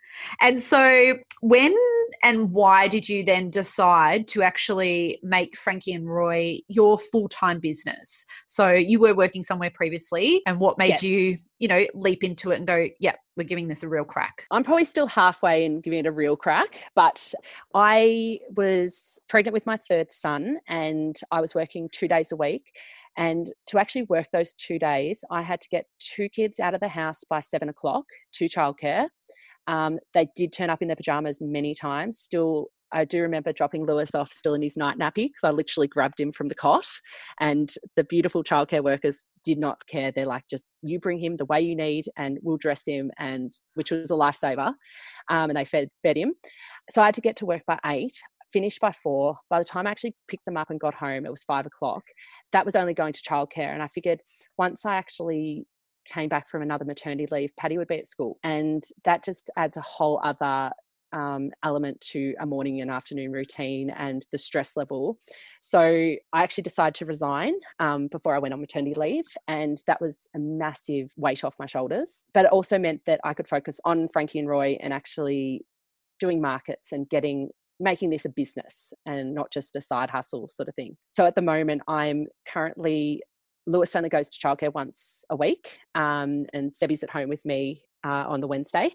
and 0.42 0.60
so 0.60 1.16
when 1.42 1.76
and 2.22 2.52
why 2.52 2.88
did 2.88 3.10
you 3.10 3.24
then 3.24 3.50
decide 3.50 4.28
to 4.30 4.44
actually 4.44 5.20
make 5.24 5.58
Frankie 5.58 5.94
and 5.94 6.08
Roy 6.08 6.60
your 6.68 6.98
full 6.98 7.28
time 7.28 7.60
business? 7.60 8.26
So 8.46 8.72
you 8.72 9.00
were 9.00 9.16
working 9.16 9.44
somewhere 9.44 9.72
previously, 9.72 10.42
and 10.46 10.60
what 10.60 10.78
made 10.78 10.90
yes. 10.90 11.04
you, 11.04 11.38
you 11.60 11.68
know, 11.68 11.82
leap 11.94 12.24
into 12.24 12.52
it 12.52 12.58
and 12.58 12.68
go, 12.68 12.88
yeah, 13.00 13.16
we're 13.36 13.44
giving 13.44 13.68
this 13.68 13.84
a 13.84 13.90
real 13.90 14.04
crack? 14.04 14.46
I'm 14.52 14.64
probably 14.64 14.86
still 14.86 15.08
halfway 15.08 15.66
in 15.66 15.82
giving 15.82 16.00
it 16.00 16.06
a 16.06 16.12
real 16.12 16.36
crack, 16.36 16.84
but 16.96 17.34
I 17.74 18.40
was 18.56 19.20
pregnant 19.28 19.54
with 19.54 19.66
my 19.66 19.78
third 19.90 20.12
son 20.12 20.60
and 20.68 21.20
I 21.32 21.42
was 21.42 21.56
working 21.56 21.90
two 21.92 22.08
days 22.08 22.32
a 22.32 22.36
week. 22.36 22.64
And 23.18 23.52
to 23.68 23.80
actually 23.80 24.04
work 24.04 24.28
those 24.32 24.54
two 24.54 24.80
days, 24.80 25.24
I 25.30 25.42
had 25.42 25.62
to 25.62 25.70
get 25.70 25.86
two 26.00 26.30
kids 26.30 26.60
out 26.60 26.74
of 26.74 26.80
the 26.80 26.88
house 26.88 27.24
by 27.24 27.40
seven 27.42 27.70
o'clock 27.70 28.06
to 28.34 28.46
childcare. 28.46 29.08
Um, 29.68 30.00
they 30.14 30.28
did 30.36 30.54
turn 30.54 30.70
up 30.70 30.82
in 30.82 30.88
their 30.88 30.96
pajamas 30.96 31.40
many 31.42 31.74
times, 31.74 32.20
still 32.20 32.70
I 32.94 33.06
do 33.06 33.22
remember 33.22 33.52
dropping 33.52 33.86
Lewis 33.86 34.14
off 34.14 34.32
still 34.32 34.54
in 34.54 34.62
his 34.62 34.78
night 34.78 34.98
nappy 34.98 35.28
because 35.28 35.44
I 35.44 35.50
literally 35.50 35.88
grabbed 35.88 36.20
him 36.20 36.32
from 36.32 36.48
the 36.48 36.56
cot. 36.56 36.86
And 37.40 37.74
the 37.96 38.04
beautiful 38.04 38.44
childcare 38.44 38.84
workers 38.84 39.26
did 39.44 39.58
not 39.58 39.86
care. 39.88 40.12
They're 40.12 40.28
like, 40.28 40.44
just 40.50 40.70
you 40.84 41.00
bring 41.00 41.20
him 41.20 41.36
the 41.36 41.46
way 41.46 41.60
you 41.60 41.76
need 41.76 42.06
and 42.16 42.38
we'll 42.44 42.58
dress 42.58 42.84
him, 42.86 43.12
and 43.18 43.52
which 43.74 43.92
was 43.92 44.12
a 44.12 44.14
lifesaver. 44.14 44.74
Um, 45.30 45.50
and 45.50 45.58
they 45.58 45.66
fed, 45.66 45.90
fed 46.04 46.18
him. 46.18 46.34
So 46.92 47.02
I 47.02 47.06
had 47.06 47.16
to 47.16 47.22
get 47.22 47.36
to 47.38 47.46
work 47.46 47.64
by 47.68 47.80
eight 47.86 48.16
finished 48.52 48.80
by 48.80 48.92
four. 48.92 49.36
By 49.50 49.58
the 49.58 49.66
time 49.66 49.88
I 49.88 49.90
actually 49.90 50.16
picked 50.28 50.46
them 50.46 50.58
up 50.58 50.70
and 50.70 50.80
got 50.80 50.94
home, 50.94 51.26
it 51.26 51.32
was 51.32 51.44
five 51.44 51.66
o'clock. 51.66 52.04
That 52.52 52.66
was 52.66 52.76
only 52.76 52.94
going 52.94 53.14
to 53.14 53.22
childcare. 53.22 53.74
And 53.74 53.82
I 53.82 53.88
figured 53.88 54.22
once 54.60 54.86
I 54.86 54.96
actually 54.96 55.66
came 56.06 56.30
back 56.30 56.50
from 56.50 56.62
another 56.62 56.86
maternity 56.86 57.28
leave, 57.32 57.56
Patty 57.56 57.78
would 57.78 57.88
be 57.88 57.98
at 57.98 58.08
school. 58.08 58.40
And 58.44 58.84
that 59.06 59.24
just 59.24 59.50
adds 59.56 59.78
a 59.78 59.82
whole 59.82 60.20
other 60.24 60.72
um, 61.14 61.52
element 61.64 62.02
to 62.02 62.34
a 62.40 62.46
morning 62.46 62.82
and 62.82 62.90
afternoon 62.90 63.32
routine 63.32 63.92
and 63.92 64.26
the 64.32 64.38
stress 64.38 64.76
level. 64.76 65.20
So 65.62 65.82
I 65.82 66.44
actually 66.44 66.64
decided 66.64 66.96
to 66.96 67.06
resign 67.06 67.54
um, 67.80 68.08
before 68.08 68.36
I 68.36 68.40
went 68.40 68.54
on 68.54 68.60
maternity 68.60 68.96
leave. 68.96 69.26
And 69.48 69.82
that 69.88 70.02
was 70.02 70.28
a 70.36 70.40
massive 70.40 71.14
weight 71.16 71.44
off 71.44 71.56
my 71.60 71.68
shoulders. 71.68 72.26
But 72.34 72.46
it 72.46 72.52
also 72.52 72.80
meant 72.80 73.02
that 73.06 73.20
I 73.24 73.34
could 73.34 73.48
focus 73.48 73.80
on 73.86 74.10
Frankie 74.12 74.40
and 74.40 74.50
Roy 74.50 74.78
and 74.82 74.92
actually 74.92 75.66
doing 76.20 76.42
markets 76.42 76.92
and 76.92 77.08
getting 77.10 77.50
making 77.80 78.12
this 78.12 78.24
a 78.24 78.30
business 78.30 78.94
and 79.06 79.34
not 79.34 79.52
just 79.52 79.76
a 79.76 79.82
side 79.82 80.10
hustle 80.10 80.48
sort 80.48 80.70
of 80.70 80.76
thing. 80.76 80.96
So 81.10 81.26
at 81.26 81.36
the 81.36 81.42
moment, 81.42 81.82
I'm 81.88 82.28
currently 82.48 83.24
Lewis 83.66 83.96
only 83.96 84.10
goes 84.10 84.30
to 84.30 84.40
childcare 84.40 84.74
once 84.74 85.24
a 85.30 85.36
week, 85.36 85.80
um, 85.96 86.46
and 86.54 86.72
Sebby's 86.72 87.04
at 87.04 87.10
home 87.10 87.30
with 87.30 87.46
me 87.46 87.82
uh, 88.06 88.26
on 88.28 88.40
the 88.40 88.48
Wednesday, 88.48 88.92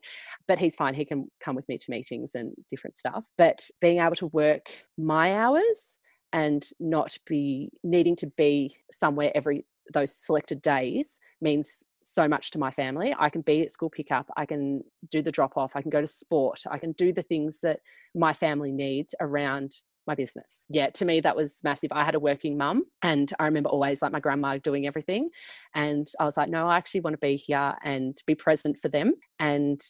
but 0.47 0.59
he's 0.59 0.75
fine. 0.75 0.95
He 0.95 1.05
can 1.05 1.31
come 1.41 1.57
with 1.57 1.69
me 1.69 1.79
to 1.79 1.91
meetings 1.91 2.35
and 2.35 2.55
different 2.71 2.97
stuff. 2.97 3.25
But 3.37 3.69
being 3.81 3.99
able 3.99 4.17
to 4.17 4.27
work 4.27 4.71
my 4.97 5.35
hours 5.35 5.99
and 6.33 6.65
not 6.79 7.17
be 7.27 7.71
needing 7.83 8.17
to 8.17 8.27
be 8.27 8.77
somewhere 8.91 9.33
every 9.35 9.65
those 9.95 10.15
selected 10.15 10.61
days 10.61 11.19
means 11.41 11.79
so 12.03 12.29
much 12.29 12.51
to 12.53 12.59
my 12.59 12.71
family. 12.71 13.15
I 13.19 13.31
can 13.31 13.43
be 13.43 13.63
at 13.63 13.71
school 13.71 13.91
pickup, 13.91 14.31
I 14.37 14.47
can 14.47 14.83
do 15.11 15.23
the 15.23 15.33
drop 15.33 15.57
off, 15.57 15.75
I 15.75 15.83
can 15.83 15.91
go 15.91 16.01
to 16.01 16.07
sport, 16.07 16.63
I 16.71 16.79
can 16.79 16.93
do 16.93 17.13
the 17.13 17.23
things 17.23 17.61
that 17.63 17.81
my 18.15 18.33
family 18.33 18.73
needs 18.73 19.15
around 19.21 19.79
my 20.09 20.17
business. 20.17 20.67
Yeah, 20.69 20.91
to 20.91 21.05
me, 21.05 21.21
that 21.21 21.37
was 21.37 21.61
massive. 21.63 21.93
I 21.93 22.05
had 22.05 22.17
a 22.17 22.21
working 22.21 22.57
mum, 22.57 22.85
and 23.03 23.33
I 23.39 23.45
remember 23.45 23.69
always 23.69 24.03
like 24.03 24.11
my 24.11 24.21
grandma 24.21 24.59
doing 24.59 24.87
everything. 24.87 25.31
And 25.75 26.11
I 26.19 26.25
was 26.25 26.37
like, 26.37 26.49
no, 26.49 26.67
I 26.67 26.77
actually 26.77 27.01
want 27.01 27.15
to 27.15 27.19
be 27.19 27.37
here 27.37 27.75
and 27.85 28.21
be 28.27 28.35
present 28.35 28.79
for 28.79 28.89
them. 28.89 29.15
And, 29.39 29.81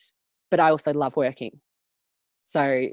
but 0.51 0.61
I 0.61 0.71
also 0.71 0.93
love 0.93 1.17
working. 1.17 1.61
So 2.43 2.89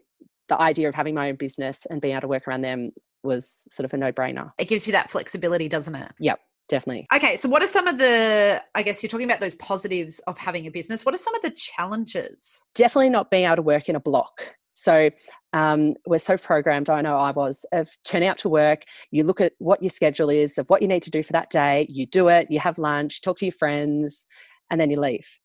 the 0.48 0.62
idea 0.62 0.88
of 0.88 0.96
having 0.96 1.16
my 1.16 1.30
own 1.30 1.36
business 1.36 1.86
and 1.90 2.00
being 2.00 2.14
able 2.14 2.22
to 2.22 2.28
work 2.28 2.48
around 2.48 2.62
them 2.62 2.92
was 3.24 3.64
sort 3.72 3.86
of 3.86 3.94
a 3.94 3.98
no 3.98 4.12
brainer. 4.12 4.52
It 4.58 4.68
gives 4.68 4.88
you 4.88 4.94
that 4.94 5.10
flexibility, 5.10 5.68
doesn't 5.68 5.96
it? 5.96 6.12
Yep 6.20 6.40
definitely. 6.68 7.08
Okay, 7.14 7.38
so 7.38 7.50
what 7.50 7.64
are 7.64 7.68
some 7.68 7.88
of 7.88 7.98
the, 7.98 8.62
I 8.74 8.82
guess 8.82 9.02
you're 9.04 9.10
talking 9.10 9.28
about 9.28 9.40
those 9.40 9.56
positives 9.56 10.20
of 10.28 10.38
having 10.38 10.66
a 10.68 10.72
business. 10.72 11.06
What 11.06 11.14
are 11.14 11.20
some 11.20 11.36
of 11.36 11.42
the 11.42 11.52
challenges? 11.52 12.66
Definitely 12.74 13.10
not 13.10 13.32
being 13.32 13.46
able 13.46 13.58
to 13.58 13.62
work 13.62 13.90
in 13.90 13.96
a 13.96 14.00
block. 14.00 14.56
So 14.76 15.10
um, 15.54 15.96
we're 16.06 16.18
so 16.20 16.38
programmed, 16.38 16.90
I 16.90 17.02
know 17.02 17.18
I 17.18 17.32
was, 17.32 17.66
of 17.72 17.90
turn 18.04 18.24
out 18.24 18.38
to 18.40 18.50
work, 18.50 18.84
you 19.10 19.24
look 19.24 19.40
at 19.40 19.54
what 19.58 19.82
your 19.82 19.90
schedule 19.90 20.30
is, 20.30 20.58
of 20.58 20.70
what 20.70 20.82
you 20.82 20.88
need 20.88 21.02
to 21.04 21.10
do 21.10 21.24
for 21.24 21.32
that 21.34 21.50
day, 21.50 21.88
you 21.90 22.06
do 22.06 22.28
it, 22.28 22.52
you 22.52 22.60
have 22.60 22.78
lunch, 22.78 23.22
talk 23.22 23.38
to 23.38 23.46
your 23.46 23.54
friends, 23.54 24.28
and 24.70 24.80
then 24.80 24.92
you 24.92 25.00
leave. 25.00 25.40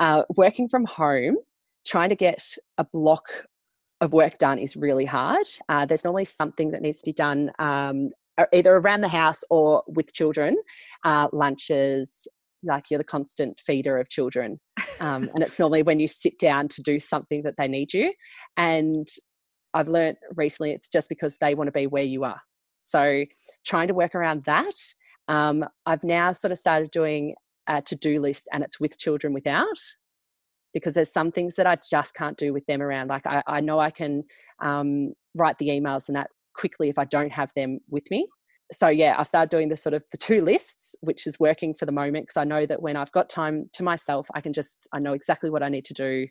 Uh, 0.00 0.24
working 0.36 0.68
from 0.68 0.84
home, 0.84 1.36
trying 1.86 2.08
to 2.08 2.16
get 2.16 2.56
a 2.76 2.84
block 2.84 3.46
of 4.00 4.12
work 4.12 4.36
done 4.38 4.58
is 4.58 4.76
really 4.76 5.04
hard. 5.04 5.46
Uh, 5.68 5.86
there's 5.86 6.04
normally 6.04 6.24
something 6.24 6.72
that 6.72 6.82
needs 6.82 7.00
to 7.00 7.04
be 7.04 7.12
done 7.12 7.52
um, 7.60 8.10
either 8.52 8.74
around 8.74 9.02
the 9.02 9.08
house 9.08 9.44
or 9.48 9.84
with 9.86 10.12
children, 10.12 10.56
uh, 11.04 11.28
lunches, 11.32 12.26
like 12.62 12.90
you're 12.90 12.98
the 12.98 13.04
constant 13.04 13.60
feeder 13.60 13.98
of 13.98 14.08
children. 14.08 14.60
Um, 15.00 15.28
and 15.34 15.42
it's 15.42 15.58
normally 15.58 15.82
when 15.82 15.98
you 15.98 16.06
sit 16.06 16.38
down 16.38 16.68
to 16.68 16.82
do 16.82 16.98
something 17.00 17.42
that 17.42 17.54
they 17.58 17.66
need 17.66 17.92
you. 17.92 18.12
And 18.56 19.08
I've 19.74 19.88
learned 19.88 20.18
recently 20.36 20.72
it's 20.72 20.88
just 20.88 21.08
because 21.08 21.36
they 21.40 21.54
want 21.54 21.68
to 21.68 21.72
be 21.72 21.86
where 21.86 22.04
you 22.04 22.24
are. 22.24 22.40
So 22.78 23.24
trying 23.66 23.88
to 23.88 23.94
work 23.94 24.14
around 24.14 24.44
that. 24.46 24.74
Um, 25.28 25.64
I've 25.86 26.04
now 26.04 26.32
sort 26.32 26.52
of 26.52 26.58
started 26.58 26.90
doing 26.90 27.34
a 27.68 27.80
to 27.82 27.96
do 27.96 28.20
list 28.20 28.48
and 28.52 28.62
it's 28.62 28.80
with 28.80 28.98
children 28.98 29.32
without 29.32 29.78
because 30.74 30.94
there's 30.94 31.12
some 31.12 31.30
things 31.30 31.54
that 31.56 31.66
I 31.66 31.76
just 31.90 32.14
can't 32.14 32.36
do 32.36 32.52
with 32.52 32.66
them 32.66 32.82
around. 32.82 33.08
Like 33.08 33.26
I, 33.26 33.42
I 33.46 33.60
know 33.60 33.78
I 33.78 33.90
can 33.90 34.24
um, 34.60 35.12
write 35.34 35.58
the 35.58 35.68
emails 35.68 36.08
and 36.08 36.16
that 36.16 36.30
quickly 36.54 36.88
if 36.88 36.98
I 36.98 37.04
don't 37.04 37.32
have 37.32 37.52
them 37.54 37.80
with 37.88 38.10
me 38.10 38.26
so 38.72 38.88
yeah 38.88 39.14
i've 39.18 39.28
started 39.28 39.50
doing 39.50 39.68
the 39.68 39.76
sort 39.76 39.94
of 39.94 40.02
the 40.10 40.16
two 40.16 40.42
lists 40.42 40.96
which 41.00 41.26
is 41.26 41.38
working 41.38 41.74
for 41.74 41.86
the 41.86 41.92
moment 41.92 42.26
because 42.26 42.40
i 42.40 42.44
know 42.44 42.66
that 42.66 42.82
when 42.82 42.96
i've 42.96 43.12
got 43.12 43.28
time 43.28 43.68
to 43.72 43.82
myself 43.82 44.26
i 44.34 44.40
can 44.40 44.52
just 44.52 44.88
i 44.92 44.98
know 44.98 45.12
exactly 45.12 45.50
what 45.50 45.62
i 45.62 45.68
need 45.68 45.84
to 45.84 45.94
do 45.94 46.26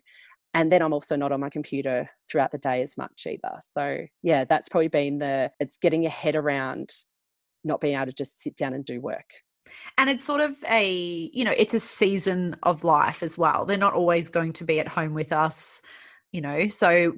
and 0.54 0.70
then 0.70 0.82
i'm 0.82 0.92
also 0.92 1.16
not 1.16 1.32
on 1.32 1.40
my 1.40 1.50
computer 1.50 2.08
throughout 2.30 2.52
the 2.52 2.58
day 2.58 2.82
as 2.82 2.96
much 2.96 3.26
either. 3.26 3.58
So 3.60 3.98
yeah 4.22 4.44
that's 4.44 4.68
probably 4.68 4.88
been 4.88 5.18
the 5.18 5.50
it's 5.60 5.78
getting 5.78 6.02
your 6.02 6.12
head 6.12 6.36
around 6.36 6.90
not 7.64 7.80
being 7.80 7.94
able 7.94 8.06
to 8.06 8.12
just 8.12 8.42
sit 8.42 8.56
down 8.56 8.74
and 8.74 8.84
do 8.84 9.00
work. 9.00 9.30
And 9.96 10.10
it's 10.10 10.24
sort 10.24 10.40
of 10.40 10.56
a 10.68 11.30
you 11.32 11.44
know 11.44 11.54
it's 11.56 11.74
a 11.74 11.80
season 11.80 12.56
of 12.64 12.84
life 12.84 13.22
as 13.22 13.38
well. 13.38 13.64
They're 13.64 13.78
not 13.78 13.94
always 13.94 14.28
going 14.28 14.52
to 14.54 14.64
be 14.64 14.80
at 14.80 14.88
home 14.88 15.14
with 15.14 15.32
us 15.32 15.80
you 16.32 16.40
know 16.40 16.66
so 16.66 17.12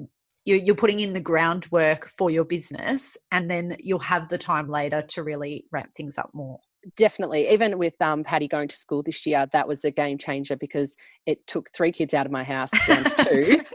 you're, 0.45 0.59
you're 0.59 0.75
putting 0.75 1.01
in 1.01 1.13
the 1.13 1.21
groundwork 1.21 2.07
for 2.07 2.31
your 2.31 2.45
business 2.45 3.17
and 3.33 3.51
then 3.51 3.77
you'll 3.81 3.99
have 3.99 4.29
the 4.29 4.39
time 4.39 4.69
later 4.69 5.03
to 5.03 5.23
really 5.23 5.65
ramp 5.73 5.93
things 5.97 6.19
up 6.19 6.31
more. 6.33 6.59
Definitely. 6.97 7.49
Even 7.49 7.79
with 7.79 8.01
um, 8.01 8.25
patty 8.25 8.47
going 8.47 8.69
to 8.69 8.77
school 8.77 9.03
this 9.03 9.25
year 9.25 9.47
that 9.53 9.67
was 9.67 9.85
a 9.85 9.91
game 9.91 10.19
changer 10.19 10.57
because 10.57 10.97
it 11.27 11.47
took 11.47 11.71
three 11.75 11.93
kids 11.93 12.15
out 12.15 12.27
of 12.27 12.33
my 12.33 12.45
house 12.45 12.71
down 12.87 13.05
to 13.05 13.25
two. 13.25 13.61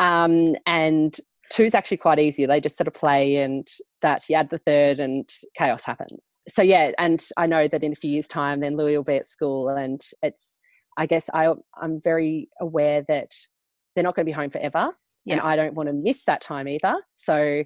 Um, 0.00 0.56
and 0.66 1.16
two's 1.52 1.74
actually 1.74 1.98
quite 1.98 2.18
easy. 2.18 2.46
They 2.46 2.60
just 2.60 2.76
sort 2.76 2.88
of 2.88 2.94
play 2.94 3.36
and 3.36 3.64
that 4.02 4.28
you 4.28 4.34
add 4.34 4.50
the 4.50 4.58
third 4.58 4.98
and 4.98 5.28
chaos 5.54 5.84
happens. 5.84 6.38
So 6.48 6.62
yeah 6.62 6.92
and 6.98 7.24
i 7.36 7.46
know 7.46 7.68
that 7.68 7.82
in 7.82 7.92
a 7.92 7.96
few 7.96 8.10
years 8.10 8.26
time 8.26 8.60
then 8.60 8.76
Lewis 8.76 8.96
will 8.96 9.04
be 9.04 9.16
at 9.16 9.26
school 9.26 9.68
and 9.68 10.00
it's 10.22 10.58
i 10.96 11.06
guess 11.06 11.28
I, 11.32 11.52
i'm 11.80 12.00
very 12.02 12.48
aware 12.60 13.04
that 13.08 13.32
they're 13.94 14.04
not 14.04 14.14
going 14.14 14.26
to 14.26 14.30
be 14.30 14.34
home 14.34 14.50
forever 14.50 14.92
yeah. 15.28 15.34
and 15.34 15.42
I 15.42 15.56
don't 15.56 15.74
want 15.74 15.88
to 15.88 15.92
miss 15.92 16.24
that 16.24 16.40
time 16.40 16.68
either. 16.68 16.96
So 17.16 17.64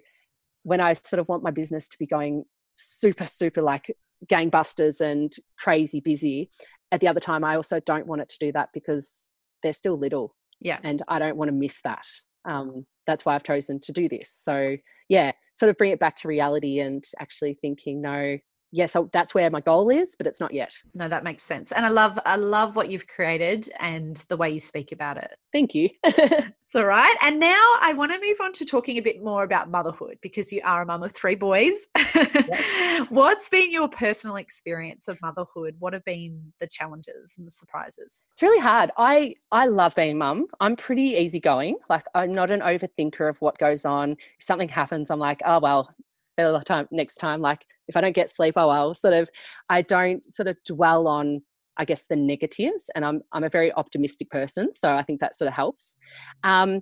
when 0.62 0.81
I 0.81 0.92
sort 0.92 1.20
of 1.20 1.29
want 1.29 1.42
my 1.42 1.51
business 1.51 1.88
to 1.88 1.98
be 1.98 2.07
going 2.07 2.44
super, 2.77 3.27
super 3.27 3.62
like 3.62 3.94
gangbusters 4.27 5.01
and 5.01 5.33
crazy 5.59 6.01
busy, 6.01 6.51
at 6.90 7.01
the 7.01 7.09
other 7.09 7.20
time, 7.20 7.42
I 7.42 7.57
also 7.57 7.81
don't 7.81 8.07
want 8.07 8.22
it 8.22 8.29
to 8.29 8.38
do 8.38 8.53
that 8.53 8.68
because 8.72 9.31
they're 9.62 9.72
still 9.72 9.98
little. 9.98 10.37
Yeah. 10.61 10.79
And 10.85 11.03
I 11.09 11.18
don't 11.18 11.37
want 11.37 11.48
to 11.48 11.53
miss 11.53 11.81
that. 11.83 12.07
Um, 12.44 12.87
that's 13.07 13.25
why 13.25 13.35
I've 13.35 13.42
chosen 13.42 13.81
to 13.81 13.92
do 13.92 14.09
this. 14.09 14.31
So, 14.31 14.77
yeah, 15.09 15.33
sort 15.55 15.70
of 15.70 15.77
bring 15.77 15.90
it 15.90 15.98
back 15.98 16.16
to 16.16 16.29
reality 16.29 16.81
and 16.81 17.05
actually 17.18 17.55
thinking, 17.55 18.01
no, 18.01 18.38
yes 18.73 18.93
so 18.93 19.09
that's 19.13 19.35
where 19.35 19.49
my 19.51 19.61
goal 19.61 19.91
is 19.91 20.17
but 20.17 20.27
it's 20.27 20.41
not 20.41 20.53
yet. 20.53 20.75
No 20.95 21.09
that 21.09 21.25
makes 21.25 21.43
sense 21.43 21.73
and 21.73 21.87
i 21.87 21.89
love 21.89 22.19
i 22.27 22.37
love 22.37 22.75
what 22.75 22.91
you've 22.91 23.07
created 23.07 23.69
and 23.79 24.17
the 24.29 24.37
way 24.37 24.51
you 24.51 24.61
speak 24.61 24.93
about 24.93 25.17
it. 25.17 25.37
Thank 25.53 25.75
you. 25.75 25.91
It's 26.73 26.77
all 26.79 26.87
right 26.87 27.15
and 27.21 27.39
now 27.39 27.63
i 27.83 27.93
want 27.93 28.13
to 28.13 28.19
move 28.27 28.39
on 28.41 28.51
to 28.55 28.65
talking 28.65 28.97
a 28.97 29.03
bit 29.03 29.23
more 29.23 29.45
about 29.45 29.71
motherhood 29.71 30.17
because 30.23 30.51
you 30.51 30.63
are 30.65 30.81
a 30.81 30.87
mum 30.87 31.03
of 31.03 31.13
three 31.13 31.35
boys. 31.35 31.87
Yes. 32.07 33.07
what's 33.11 33.51
been 33.51 33.71
your 33.71 33.89
personal 33.89 34.37
experience 34.37 35.07
of 35.07 35.21
motherhood? 35.21 35.77
What 35.81 35.93
have 35.93 36.05
been 36.07 36.55
the 36.61 36.67
challenges 36.67 37.35
and 37.37 37.47
the 37.47 37.51
surprises? 37.51 38.27
It's 38.33 38.41
really 38.41 38.59
hard. 38.59 38.91
I 38.97 39.35
i 39.51 39.67
love 39.67 39.95
being 39.95 40.17
mum. 40.17 40.47
I'm 40.61 40.75
pretty 40.75 41.15
easygoing 41.17 41.77
like 41.91 42.07
i'm 42.15 42.33
not 42.33 42.51
an 42.51 42.61
overthinker 42.61 43.29
of 43.29 43.39
what 43.43 43.59
goes 43.59 43.85
on. 43.85 44.13
If 44.13 44.45
something 44.47 44.71
happens 44.71 45.11
i'm 45.11 45.19
like 45.19 45.43
oh 45.45 45.61
well 45.61 45.95
better 46.37 46.59
time 46.64 46.88
next 46.90 47.16
time 47.16 47.40
like 47.40 47.66
if 47.88 47.97
i 47.97 48.01
don't 48.01 48.14
get 48.14 48.31
sleep 48.31 48.57
well 48.57 48.95
sort 48.95 49.14
of 49.14 49.29
i 49.68 49.83
don't 49.83 50.35
sort 50.35 50.49
of 50.49 50.57
dwell 50.64 51.07
on 51.07 51.42
i 51.77 51.85
guess 51.85 52.07
the 52.07 52.16
negatives 52.16 52.90
and 52.95 53.05
i'm 53.05 53.21
i'm 53.33 53.45
a 53.45 53.49
very 53.49 53.73
optimistic 53.75 54.31
person 54.31 54.73
so 54.73 54.95
i 54.95 55.03
think 55.03 55.21
that 55.21 55.35
sort 55.35 55.49
of 55.49 55.55
helps 55.55 55.97
um 56.45 56.81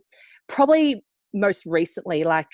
probably 0.51 1.03
most 1.33 1.65
recently, 1.67 2.25
like, 2.25 2.51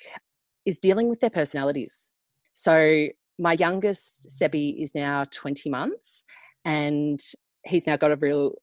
is 0.65 0.79
dealing 0.79 1.09
with 1.09 1.21
their 1.21 1.31
personalities. 1.31 2.13
So 2.53 3.09
my 3.39 3.55
youngest, 3.55 4.29
Sebi, 4.29 4.83
is 4.83 4.95
now 4.95 5.25
20 5.31 5.71
months 5.71 6.25
and 6.65 7.21
he's 7.65 7.87
now 7.87 7.97
got 7.97 8.13
a 8.13 8.17
real 8.17 8.55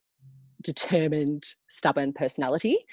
determined, 0.62 1.44
stubborn 1.68 2.12
personality. 2.12 2.84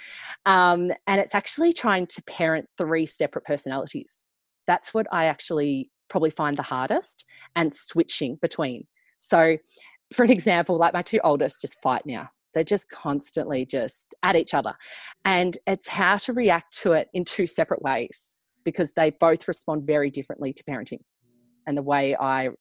Um, 0.46 0.92
and 1.08 1.22
it's 1.22 1.36
actually 1.36 1.74
trying 1.74 2.08
to 2.08 2.24
parent 2.24 2.68
three 2.78 3.06
separate 3.06 3.46
personalities. 3.46 4.24
That's 4.72 4.94
what 4.94 5.06
I 5.12 5.26
actually 5.26 5.90
probably 6.08 6.30
find 6.30 6.56
the 6.56 6.64
hardest 6.64 7.26
and 7.58 7.74
switching 7.74 8.38
between. 8.42 8.88
So, 9.20 9.58
for 10.14 10.24
an 10.24 10.32
example, 10.32 10.78
like 10.78 10.94
my 10.94 11.02
two 11.02 11.20
oldest 11.26 11.60
just 11.60 11.76
fight 11.82 12.04
now. 12.06 12.30
They're 12.54 12.64
just 12.64 12.90
constantly 12.90 13.66
just 13.66 14.16
at 14.24 14.38
each 14.38 14.54
other. 14.54 14.74
And 15.26 15.58
it's 15.68 15.90
how 15.90 16.16
to 16.20 16.32
react 16.32 16.78
to 16.84 16.94
it 16.94 17.10
in 17.14 17.26
two 17.26 17.48
separate 17.48 17.82
ways 17.82 18.38
because 18.64 18.94
they 18.94 19.10
both 19.10 19.46
respond 19.50 19.86
very 19.86 20.10
differently 20.10 20.54
to 20.54 20.64
parenting 20.64 21.02
and 21.68 21.78
the 21.78 21.82
way 21.82 22.16
I 22.16 22.52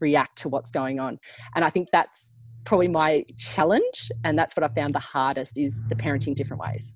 react 0.00 0.36
to 0.42 0.50
what's 0.50 0.70
going 0.70 1.00
on. 1.00 1.18
And 1.54 1.64
I 1.64 1.70
think 1.70 1.88
that's 1.92 2.30
probably 2.66 2.88
my 2.88 3.24
challenge. 3.38 4.12
And 4.22 4.38
that's 4.38 4.54
what 4.54 4.64
I 4.64 4.68
found 4.74 4.94
the 4.94 4.98
hardest 4.98 5.56
is 5.56 5.80
the 5.88 5.94
parenting 5.94 6.34
different 6.34 6.60
ways. 6.60 6.94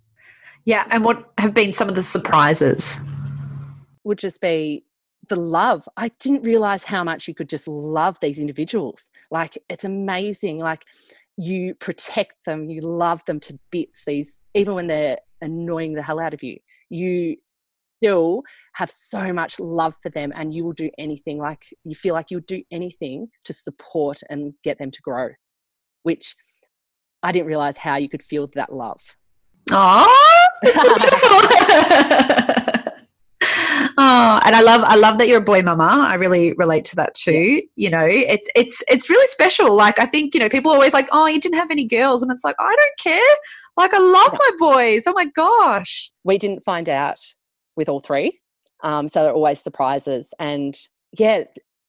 Yeah. 0.66 0.86
And 0.90 1.06
what 1.06 1.32
have 1.38 1.54
been 1.54 1.72
some 1.72 1.88
of 1.88 1.94
the 1.94 2.02
surprises? 2.02 3.00
Would 4.04 4.18
just 4.18 4.40
be 4.40 4.84
the 5.28 5.36
love. 5.36 5.88
I 5.96 6.08
didn't 6.20 6.42
realize 6.42 6.84
how 6.84 7.04
much 7.04 7.28
you 7.28 7.34
could 7.34 7.48
just 7.48 7.68
love 7.68 8.18
these 8.20 8.38
individuals. 8.38 9.10
Like 9.30 9.56
it's 9.68 9.84
amazing. 9.84 10.58
Like 10.58 10.84
you 11.36 11.74
protect 11.74 12.44
them, 12.44 12.68
you 12.68 12.80
love 12.80 13.24
them 13.26 13.40
to 13.40 13.58
bits. 13.70 14.04
These 14.04 14.44
even 14.54 14.74
when 14.74 14.88
they're 14.88 15.18
annoying 15.40 15.94
the 15.94 16.02
hell 16.02 16.20
out 16.20 16.34
of 16.34 16.42
you, 16.42 16.58
you 16.90 17.36
still 18.02 18.42
have 18.74 18.90
so 18.90 19.32
much 19.32 19.60
love 19.60 19.94
for 20.02 20.10
them 20.10 20.32
and 20.34 20.52
you 20.52 20.64
will 20.64 20.72
do 20.72 20.90
anything 20.98 21.38
like 21.38 21.66
you 21.84 21.94
feel 21.94 22.14
like 22.14 22.30
you'll 22.30 22.40
do 22.40 22.62
anything 22.72 23.28
to 23.44 23.52
support 23.52 24.20
and 24.28 24.54
get 24.64 24.78
them 24.78 24.90
to 24.90 25.00
grow 25.02 25.28
which 26.02 26.34
i 27.22 27.30
didn't 27.30 27.46
realize 27.46 27.76
how 27.76 27.94
you 27.94 28.08
could 28.08 28.22
feel 28.22 28.48
that 28.54 28.72
love 28.72 29.00
oh 29.70 30.48
oh 34.02 34.40
and 34.44 34.56
i 34.56 34.60
love 34.60 34.82
i 34.84 34.96
love 34.96 35.18
that 35.18 35.28
you're 35.28 35.38
a 35.38 35.44
boy 35.44 35.62
mama 35.62 36.06
i 36.08 36.14
really 36.14 36.52
relate 36.54 36.84
to 36.84 36.96
that 36.96 37.14
too 37.14 37.32
yeah. 37.32 37.60
you 37.76 37.90
know 37.90 38.04
it's 38.06 38.48
it's 38.54 38.82
it's 38.88 39.08
really 39.08 39.26
special 39.26 39.74
like 39.74 39.98
i 40.00 40.06
think 40.06 40.34
you 40.34 40.40
know 40.40 40.48
people 40.48 40.70
always 40.70 40.94
like 40.94 41.08
oh 41.12 41.26
you 41.26 41.40
didn't 41.40 41.58
have 41.58 41.70
any 41.70 41.84
girls 41.84 42.22
and 42.22 42.30
it's 42.32 42.44
like 42.44 42.56
i 42.58 42.74
don't 42.76 42.98
care 42.98 43.34
like 43.76 43.94
i 43.94 43.98
love 43.98 44.32
my 44.32 44.50
boys 44.58 45.04
oh 45.06 45.12
my 45.12 45.26
gosh 45.26 46.10
we 46.24 46.38
didn't 46.38 46.62
find 46.62 46.88
out 46.88 47.18
with 47.76 47.88
all 47.88 48.00
three. 48.00 48.40
Um, 48.82 49.08
so 49.08 49.22
they're 49.22 49.32
always 49.32 49.60
surprises. 49.60 50.34
And 50.38 50.76
yeah, 51.16 51.44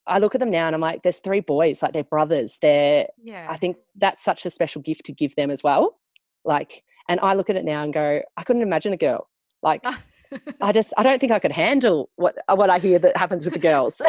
I 0.07 0.19
look 0.19 0.35
at 0.35 0.39
them 0.39 0.51
now 0.51 0.67
and 0.67 0.75
I'm 0.75 0.81
like, 0.81 1.03
there's 1.03 1.19
three 1.19 1.39
boys, 1.39 1.81
like 1.81 1.93
they're 1.93 2.03
brothers. 2.03 2.57
They're, 2.61 3.07
yeah. 3.21 3.47
I 3.49 3.57
think 3.57 3.77
that's 3.95 4.23
such 4.23 4.45
a 4.45 4.49
special 4.49 4.81
gift 4.81 5.05
to 5.05 5.13
give 5.13 5.35
them 5.35 5.49
as 5.49 5.63
well. 5.63 5.99
Like, 6.45 6.83
and 7.09 7.19
I 7.21 7.33
look 7.33 7.49
at 7.49 7.55
it 7.55 7.65
now 7.65 7.83
and 7.83 7.93
go, 7.93 8.21
I 8.37 8.43
couldn't 8.43 8.61
imagine 8.61 8.93
a 8.93 8.97
girl. 8.97 9.29
Like, 9.61 9.83
I 10.61 10.71
just, 10.71 10.93
I 10.97 11.03
don't 11.03 11.19
think 11.19 11.31
I 11.31 11.39
could 11.39 11.51
handle 11.51 12.09
what 12.15 12.37
uh, 12.47 12.55
what 12.55 12.69
I 12.69 12.79
hear 12.79 12.99
that 12.99 13.17
happens 13.17 13.45
with 13.45 13.53
the 13.53 13.59
girls. 13.59 13.97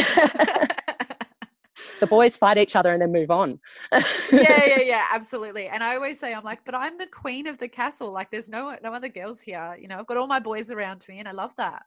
the 2.01 2.07
boys 2.07 2.37
fight 2.37 2.59
each 2.59 2.77
other 2.77 2.93
and 2.93 3.01
then 3.01 3.13
move 3.13 3.31
on. 3.31 3.61
yeah, 3.93 4.03
yeah, 4.33 4.81
yeah, 4.83 5.05
absolutely. 5.13 5.69
And 5.69 5.83
I 5.83 5.95
always 5.95 6.19
say, 6.19 6.35
I'm 6.35 6.45
like, 6.45 6.65
but 6.65 6.75
I'm 6.75 6.99
the 6.99 7.07
queen 7.07 7.47
of 7.47 7.59
the 7.59 7.69
castle. 7.69 8.13
Like, 8.13 8.31
there's 8.31 8.49
no 8.49 8.77
no 8.83 8.93
other 8.93 9.09
girls 9.09 9.41
here. 9.41 9.77
You 9.81 9.89
know, 9.89 9.99
I've 9.99 10.07
got 10.07 10.17
all 10.17 10.27
my 10.27 10.41
boys 10.41 10.71
around 10.71 11.05
me, 11.09 11.19
and 11.19 11.29
I 11.29 11.33
love 11.33 11.55
that. 11.57 11.83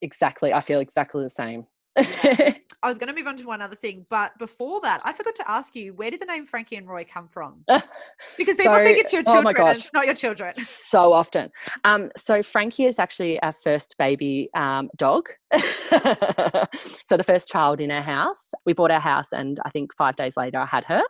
Exactly. 0.00 0.52
I 0.52 0.60
feel 0.60 0.80
exactly 0.80 1.22
the 1.22 1.30
same. 1.30 1.66
Yeah. 1.96 2.54
I 2.84 2.88
was 2.88 2.98
going 2.98 3.14
to 3.14 3.14
move 3.14 3.28
on 3.28 3.36
to 3.36 3.44
one 3.44 3.62
other 3.62 3.76
thing, 3.76 4.04
but 4.10 4.36
before 4.40 4.80
that, 4.80 5.00
I 5.04 5.12
forgot 5.12 5.36
to 5.36 5.48
ask 5.48 5.76
you, 5.76 5.94
where 5.94 6.10
did 6.10 6.20
the 6.20 6.24
name 6.24 6.44
Frankie 6.44 6.74
and 6.74 6.88
Roy 6.88 7.06
come 7.08 7.28
from? 7.28 7.64
Because 8.36 8.56
people 8.56 8.74
so, 8.74 8.82
think 8.82 8.98
it's 8.98 9.12
your 9.12 9.22
children, 9.22 9.54
oh 9.58 9.66
it's 9.66 9.92
not 9.92 10.06
your 10.06 10.14
children. 10.14 10.52
So 10.54 11.12
often. 11.12 11.50
Um, 11.84 12.10
so 12.16 12.42
Frankie 12.42 12.86
is 12.86 12.98
actually 12.98 13.40
our 13.42 13.52
first 13.52 13.94
baby 13.98 14.48
um, 14.54 14.90
dog. 14.96 15.28
so 15.52 17.16
the 17.16 17.24
first 17.24 17.48
child 17.48 17.80
in 17.80 17.90
our 17.90 18.02
house. 18.02 18.52
We 18.64 18.72
bought 18.72 18.90
our 18.90 19.00
house, 19.00 19.32
and 19.32 19.60
I 19.64 19.70
think 19.70 19.90
five 19.96 20.16
days 20.16 20.36
later, 20.36 20.58
I 20.58 20.66
had 20.66 20.84
her, 20.84 21.02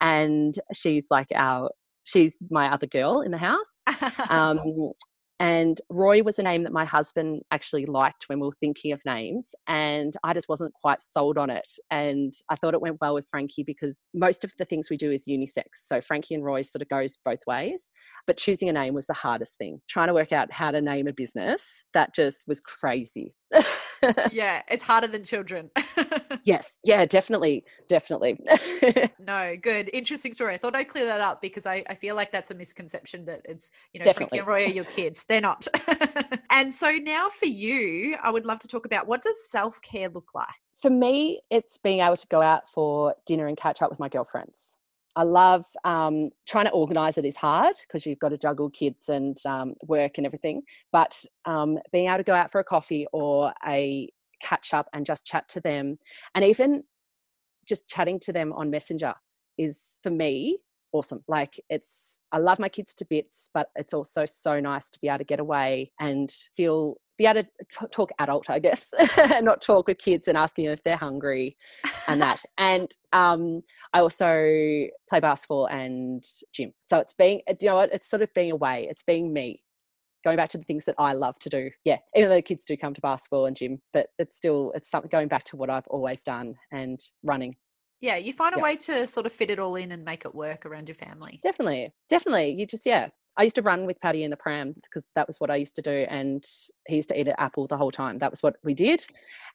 and 0.00 0.54
she's 0.72 1.06
like 1.10 1.28
our 1.34 1.70
she's 2.04 2.36
my 2.50 2.72
other 2.72 2.86
girl 2.86 3.20
in 3.20 3.30
the 3.30 3.38
house. 3.38 3.82
Um, 4.28 4.60
and 5.38 5.78
Roy 5.90 6.22
was 6.22 6.38
a 6.38 6.42
name 6.42 6.62
that 6.62 6.72
my 6.72 6.86
husband 6.86 7.42
actually 7.50 7.84
liked 7.84 8.28
when 8.28 8.40
we 8.40 8.46
were 8.46 8.56
thinking 8.58 8.92
of 8.92 9.04
names. 9.04 9.54
And 9.66 10.14
I 10.24 10.32
just 10.32 10.48
wasn't 10.48 10.72
quite 10.72 11.02
sold 11.02 11.36
on 11.36 11.50
it. 11.50 11.68
And 11.90 12.32
I 12.48 12.56
thought 12.56 12.72
it 12.72 12.80
went 12.80 13.00
well 13.00 13.14
with 13.14 13.28
Frankie 13.30 13.62
because 13.62 14.04
most 14.14 14.44
of 14.44 14.52
the 14.58 14.64
things 14.64 14.88
we 14.88 14.96
do 14.96 15.10
is 15.10 15.26
unisex. 15.28 15.64
So 15.82 16.00
Frankie 16.00 16.34
and 16.34 16.44
Roy 16.44 16.62
sort 16.62 16.82
of 16.82 16.88
goes 16.88 17.18
both 17.22 17.40
ways. 17.46 17.90
But 18.26 18.38
choosing 18.38 18.70
a 18.70 18.72
name 18.72 18.94
was 18.94 19.06
the 19.06 19.14
hardest 19.14 19.58
thing. 19.58 19.80
Trying 19.88 20.08
to 20.08 20.14
work 20.14 20.32
out 20.32 20.52
how 20.52 20.70
to 20.70 20.80
name 20.80 21.06
a 21.06 21.12
business, 21.12 21.84
that 21.92 22.14
just 22.14 22.48
was 22.48 22.62
crazy. 22.62 23.34
yeah, 24.32 24.62
it's 24.68 24.84
harder 24.84 25.06
than 25.06 25.24
children. 25.24 25.70
yes, 26.46 26.78
yeah, 26.84 27.04
definitely, 27.04 27.64
definitely. 27.88 28.40
no, 29.18 29.54
good, 29.60 29.90
interesting 29.92 30.32
story. 30.32 30.54
I 30.54 30.58
thought 30.58 30.74
I'd 30.74 30.88
clear 30.88 31.04
that 31.04 31.20
up 31.20 31.42
because 31.42 31.66
I, 31.66 31.84
I 31.90 31.94
feel 31.94 32.16
like 32.16 32.32
that's 32.32 32.50
a 32.50 32.54
misconception 32.54 33.26
that 33.26 33.42
it's 33.44 33.70
you 33.92 34.00
know 34.00 34.04
definitely. 34.04 34.38
Frankie 34.38 34.38
and 34.38 34.48
Roy 34.48 34.64
are 34.64 34.74
your 34.74 34.84
kids. 34.84 35.24
They're 35.28 35.40
not. 35.42 35.66
and 36.50 36.72
so 36.72 36.92
now 36.92 37.28
for 37.28 37.46
you, 37.46 38.16
I 38.22 38.30
would 38.30 38.46
love 38.46 38.60
to 38.60 38.68
talk 38.68 38.86
about 38.86 39.06
what 39.06 39.20
does 39.20 39.36
self 39.50 39.82
care 39.82 40.08
look 40.08 40.30
like. 40.34 40.48
For 40.80 40.90
me, 40.90 41.42
it's 41.50 41.76
being 41.76 42.00
able 42.00 42.16
to 42.16 42.26
go 42.28 42.40
out 42.40 42.70
for 42.70 43.14
dinner 43.26 43.46
and 43.46 43.56
catch 43.56 43.82
up 43.82 43.90
with 43.90 43.98
my 43.98 44.08
girlfriends. 44.08 44.76
I 45.16 45.22
love 45.22 45.64
um, 45.82 46.28
trying 46.46 46.66
to 46.66 46.72
organise 46.72 47.16
it 47.16 47.24
is 47.24 47.36
hard 47.36 47.76
because 47.86 48.04
you've 48.04 48.18
got 48.18 48.28
to 48.28 48.38
juggle 48.38 48.68
kids 48.68 49.08
and 49.08 49.38
um, 49.46 49.74
work 49.86 50.18
and 50.18 50.26
everything. 50.26 50.62
But 50.92 51.24
um, 51.46 51.78
being 51.90 52.08
able 52.08 52.18
to 52.18 52.22
go 52.22 52.34
out 52.34 52.52
for 52.52 52.60
a 52.60 52.64
coffee 52.64 53.06
or 53.12 53.54
a 53.66 54.10
catch 54.40 54.74
up 54.74 54.88
and 54.92 55.06
just 55.06 55.26
chat 55.26 55.48
to 55.50 55.60
them, 55.60 55.98
and 56.34 56.44
even 56.44 56.84
just 57.66 57.88
chatting 57.88 58.20
to 58.20 58.32
them 58.32 58.52
on 58.52 58.70
Messenger 58.70 59.14
is 59.58 59.98
for 60.02 60.10
me 60.10 60.58
awesome. 60.92 61.22
Like 61.28 61.60
it's, 61.68 62.20
I 62.32 62.38
love 62.38 62.58
my 62.58 62.68
kids 62.68 62.94
to 62.94 63.04
bits, 63.04 63.50
but 63.52 63.68
it's 63.76 63.92
also 63.92 64.24
so 64.24 64.58
nice 64.60 64.90
to 64.90 64.98
be 65.00 65.08
able 65.08 65.18
to 65.18 65.24
get 65.24 65.40
away 65.40 65.92
and 66.00 66.32
feel 66.56 66.96
be 67.18 67.26
able 67.26 67.42
to 67.42 67.88
talk 67.90 68.10
adult, 68.18 68.50
I 68.50 68.58
guess, 68.58 68.92
and 69.16 69.44
not 69.44 69.62
talk 69.62 69.88
with 69.88 69.96
kids 69.96 70.28
and 70.28 70.36
asking 70.36 70.66
them 70.66 70.74
if 70.74 70.82
they're 70.84 70.96
hungry 70.98 71.56
and 72.08 72.20
that. 72.20 72.42
and 72.58 72.90
um, 73.12 73.62
I 73.94 74.00
also 74.00 74.86
play 75.08 75.20
basketball 75.20 75.66
and 75.66 76.22
gym. 76.52 76.72
So 76.82 76.98
it's 76.98 77.14
being, 77.14 77.40
you 77.48 77.68
know 77.68 77.76
what, 77.76 77.92
it's 77.92 78.08
sort 78.08 78.22
of 78.22 78.32
being 78.34 78.52
away. 78.52 78.86
It's 78.90 79.02
being 79.02 79.32
me. 79.32 79.62
Going 80.26 80.36
back 80.38 80.48
to 80.50 80.58
the 80.58 80.64
things 80.64 80.84
that 80.86 80.96
I 80.98 81.12
love 81.12 81.38
to 81.38 81.48
do. 81.48 81.70
Yeah, 81.84 81.98
even 82.16 82.30
though 82.30 82.42
kids 82.42 82.64
do 82.64 82.76
come 82.76 82.92
to 82.94 83.00
basketball 83.00 83.46
and 83.46 83.54
gym, 83.54 83.80
but 83.92 84.08
it's 84.18 84.36
still, 84.36 84.72
it's 84.74 84.90
something 84.90 85.08
going 85.08 85.28
back 85.28 85.44
to 85.44 85.56
what 85.56 85.70
I've 85.70 85.86
always 85.86 86.24
done 86.24 86.56
and 86.72 86.98
running. 87.22 87.54
Yeah, 88.00 88.16
you 88.16 88.32
find 88.32 88.52
a 88.52 88.58
yeah. 88.58 88.64
way 88.64 88.74
to 88.74 89.06
sort 89.06 89.26
of 89.26 89.30
fit 89.30 89.50
it 89.50 89.60
all 89.60 89.76
in 89.76 89.92
and 89.92 90.04
make 90.04 90.24
it 90.24 90.34
work 90.34 90.66
around 90.66 90.88
your 90.88 90.96
family. 90.96 91.38
Definitely. 91.44 91.92
Definitely. 92.10 92.54
You 92.54 92.66
just, 92.66 92.84
yeah, 92.84 93.10
I 93.36 93.44
used 93.44 93.54
to 93.54 93.62
run 93.62 93.86
with 93.86 94.00
Paddy 94.00 94.24
in 94.24 94.32
the 94.32 94.36
pram 94.36 94.74
because 94.82 95.06
that 95.14 95.28
was 95.28 95.38
what 95.38 95.48
I 95.48 95.54
used 95.54 95.76
to 95.76 95.82
do. 95.82 96.06
And 96.10 96.44
he 96.88 96.96
used 96.96 97.10
to 97.10 97.20
eat 97.20 97.28
an 97.28 97.36
apple 97.38 97.68
the 97.68 97.76
whole 97.76 97.92
time. 97.92 98.18
That 98.18 98.32
was 98.32 98.42
what 98.42 98.56
we 98.64 98.74
did. 98.74 99.06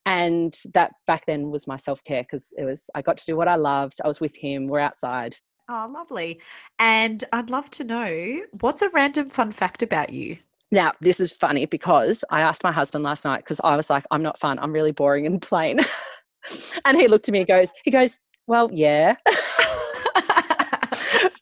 And 0.06 0.58
that 0.74 0.94
back 1.06 1.26
then 1.26 1.52
was 1.52 1.68
my 1.68 1.76
self 1.76 2.02
care 2.06 2.24
because 2.24 2.54
it 2.58 2.64
was, 2.64 2.90
I 2.96 3.02
got 3.02 3.18
to 3.18 3.26
do 3.26 3.36
what 3.36 3.50
I 3.50 3.56
loved. 3.56 4.00
I 4.06 4.08
was 4.08 4.22
with 4.22 4.38
him, 4.38 4.70
we're 4.70 4.80
outside. 4.80 5.36
Oh, 5.70 5.92
lovely. 5.94 6.42
And 6.80 7.26
I'd 7.34 7.50
love 7.50 7.70
to 7.72 7.84
know 7.84 8.42
what's 8.62 8.82
a 8.82 8.90
random 8.90 9.30
fun 9.30 9.52
fact 9.52 9.84
about 9.84 10.14
you? 10.14 10.38
Now, 10.72 10.94
this 11.02 11.20
is 11.20 11.34
funny 11.34 11.66
because 11.66 12.24
I 12.30 12.42
asked 12.42 12.64
my 12.64 12.72
husband 12.72 13.04
last 13.04 13.26
night 13.26 13.40
because 13.40 13.60
I 13.64 13.76
was 13.76 13.90
like, 13.90 14.06
I'm 14.10 14.24
not 14.24 14.40
fun. 14.40 14.58
I'm 14.60 14.72
really 14.72 14.94
boring 14.94 15.26
and 15.26 15.42
plain. 15.42 15.82
and 16.86 16.98
he 16.98 17.08
looked 17.08 17.28
at 17.28 17.34
me 17.34 17.40
and 17.40 17.48
goes, 17.48 17.72
he 17.84 17.92
goes, 17.92 18.20
well, 18.48 18.70
yeah. 18.72 19.16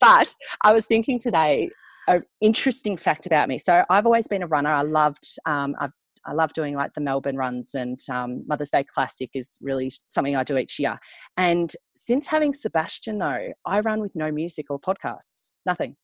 but 0.00 0.34
I 0.62 0.72
was 0.72 0.84
thinking 0.86 1.18
today, 1.18 1.70
an 2.08 2.22
interesting 2.40 2.96
fact 2.96 3.26
about 3.26 3.48
me. 3.48 3.58
So 3.58 3.84
I've 3.88 4.06
always 4.06 4.26
been 4.26 4.42
a 4.42 4.48
runner. 4.48 4.70
I 4.70 4.82
loved, 4.82 5.26
um, 5.46 5.76
I've 5.80 5.92
I 6.26 6.32
love 6.32 6.52
doing 6.52 6.74
like 6.74 6.92
the 6.94 7.00
Melbourne 7.00 7.36
runs 7.36 7.74
and 7.74 7.98
um, 8.10 8.44
Mother's 8.46 8.70
Day 8.70 8.84
Classic 8.84 9.30
is 9.34 9.56
really 9.60 9.90
something 10.08 10.36
I 10.36 10.44
do 10.44 10.58
each 10.58 10.78
year. 10.78 10.98
And 11.36 11.72
since 11.96 12.26
having 12.26 12.52
Sebastian, 12.52 13.18
though, 13.18 13.52
I 13.64 13.80
run 13.80 14.00
with 14.00 14.14
no 14.14 14.30
music 14.30 14.66
or 14.70 14.78
podcasts, 14.78 15.52
nothing. 15.64 15.96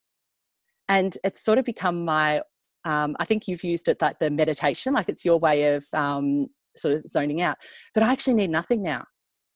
And 0.89 1.16
it's 1.24 1.45
sort 1.45 1.59
of 1.59 1.64
become 1.64 2.05
my, 2.05 2.43
um, 2.87 3.16
I 3.18 3.24
think 3.24 3.49
you've 3.49 3.64
used 3.64 3.89
it 3.89 4.01
like 4.01 4.18
the 4.18 4.30
meditation, 4.30 4.95
like 4.95 5.09
it's 5.09 5.24
your 5.24 5.39
way 5.39 5.74
of 5.74 5.84
um, 5.93 6.47
sort 6.76 6.95
of 6.95 7.07
zoning 7.07 7.43
out. 7.43 7.59
But 7.93 8.03
I 8.03 8.12
actually 8.12 8.34
need 8.34 8.51
nothing 8.51 8.82
now 8.82 9.05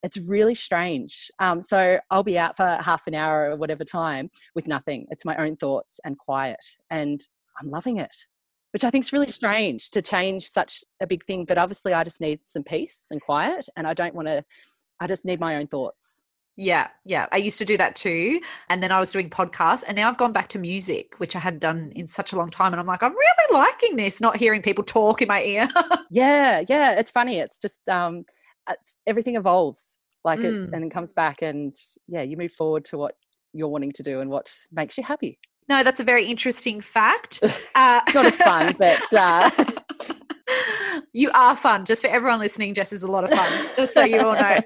it's 0.03 0.17
really 0.17 0.55
strange. 0.55 1.31
Um, 1.39 1.61
so 1.61 1.99
I'll 2.11 2.23
be 2.23 2.39
out 2.39 2.57
for 2.57 2.79
half 2.81 3.07
an 3.07 3.15
hour 3.15 3.51
or 3.51 3.57
whatever 3.57 3.85
time 3.85 4.31
with 4.55 4.67
nothing. 4.67 5.07
It's 5.11 5.25
my 5.25 5.37
own 5.37 5.57
thoughts 5.57 6.01
and 6.05 6.19
quiet, 6.19 6.65
and 6.91 7.21
I'm 7.61 7.69
loving 7.69 7.99
it. 7.99 8.17
which 8.73 8.85
I 8.85 8.91
think 8.91 9.05
is 9.05 9.13
really 9.13 9.33
strange 9.33 9.91
to 9.91 10.01
change 10.01 10.49
such 10.49 10.85
a 11.01 11.07
big 11.07 11.25
thing. 11.25 11.45
But 11.45 11.59
obviously, 11.59 11.93
I 11.93 12.05
just 12.05 12.21
need 12.21 12.47
some 12.47 12.63
peace 12.63 13.07
and 13.11 13.21
quiet, 13.21 13.69
and 13.77 13.87
I 13.87 13.95
don't 13.95 14.15
want 14.15 14.29
to. 14.29 14.45
I 15.01 15.07
just 15.07 15.25
need 15.25 15.41
my 15.41 15.57
own 15.57 15.67
thoughts. 15.67 16.23
Yeah, 16.63 16.89
yeah. 17.07 17.27
I 17.33 17.39
used 17.39 17.57
to 17.57 17.65
do 17.65 17.79
that 17.79 17.97
too. 17.97 18.39
And 18.69 18.83
then 18.83 18.93
I 18.93 19.01
was 19.01 19.11
doing 19.11 19.31
podcasts 19.31 19.83
and 19.89 19.97
now 19.97 20.09
I've 20.09 20.19
gone 20.19 20.33
back 20.33 20.49
to 20.49 20.59
music, 20.59 21.15
which 21.17 21.35
I 21.35 21.39
hadn't 21.39 21.61
done 21.61 21.91
in 21.97 22.07
such 22.07 22.35
a 22.35 22.37
long 22.37 22.51
time. 22.51 22.75
And 22.75 22.79
I'm 22.81 22.87
like, 22.87 23.03
I'm 23.03 23.15
really 23.15 23.49
liking 23.55 23.97
this, 23.97 24.21
not 24.21 24.37
hearing 24.37 24.61
people 24.61 24.85
talk 24.85 25.23
in 25.23 25.29
my 25.29 25.43
ear. 25.43 25.67
yeah, 26.11 26.63
yeah. 26.69 26.99
It's 26.99 27.11
funny. 27.11 27.39
It's 27.39 27.59
just 27.59 27.89
um 27.89 28.25
it's, 28.69 28.99
everything 29.07 29.37
evolves. 29.37 29.97
Like 30.23 30.41
Mm. 30.41 30.45
it 30.69 30.75
and 30.75 30.85
it 30.85 30.91
comes 30.91 31.15
back 31.15 31.41
and 31.41 31.75
yeah, 32.09 32.21
you 32.21 32.37
move 32.37 32.53
forward 32.53 32.85
to 32.87 32.99
what 32.99 33.15
you're 33.55 33.69
wanting 33.69 33.93
to 33.93 34.03
do 34.03 34.21
and 34.21 34.29
what 34.29 34.55
makes 34.71 34.99
you 34.99 35.03
happy. 35.05 35.39
no, 35.67 35.83
that's 35.83 36.01
a 36.01 36.05
very 36.05 36.27
interesting 36.27 36.83
fact. 36.83 37.41
Uh, 37.75 38.01
Not 38.15 38.27
as 38.27 38.37
fun, 38.37 38.75
but 38.79 39.01
uh 39.17 39.49
you 41.15 41.31
are 41.33 41.57
fun. 41.57 41.85
Just 41.87 42.03
for 42.03 42.09
everyone 42.09 42.39
listening, 42.41 42.75
Jess 42.75 42.93
is 42.93 43.03
a 43.03 43.11
lot 43.11 43.25
of 43.25 43.31
fun, 43.31 43.51
just 43.77 43.95
so 43.95 44.05
you 44.05 44.21
all 44.21 44.35
know. 44.35 44.59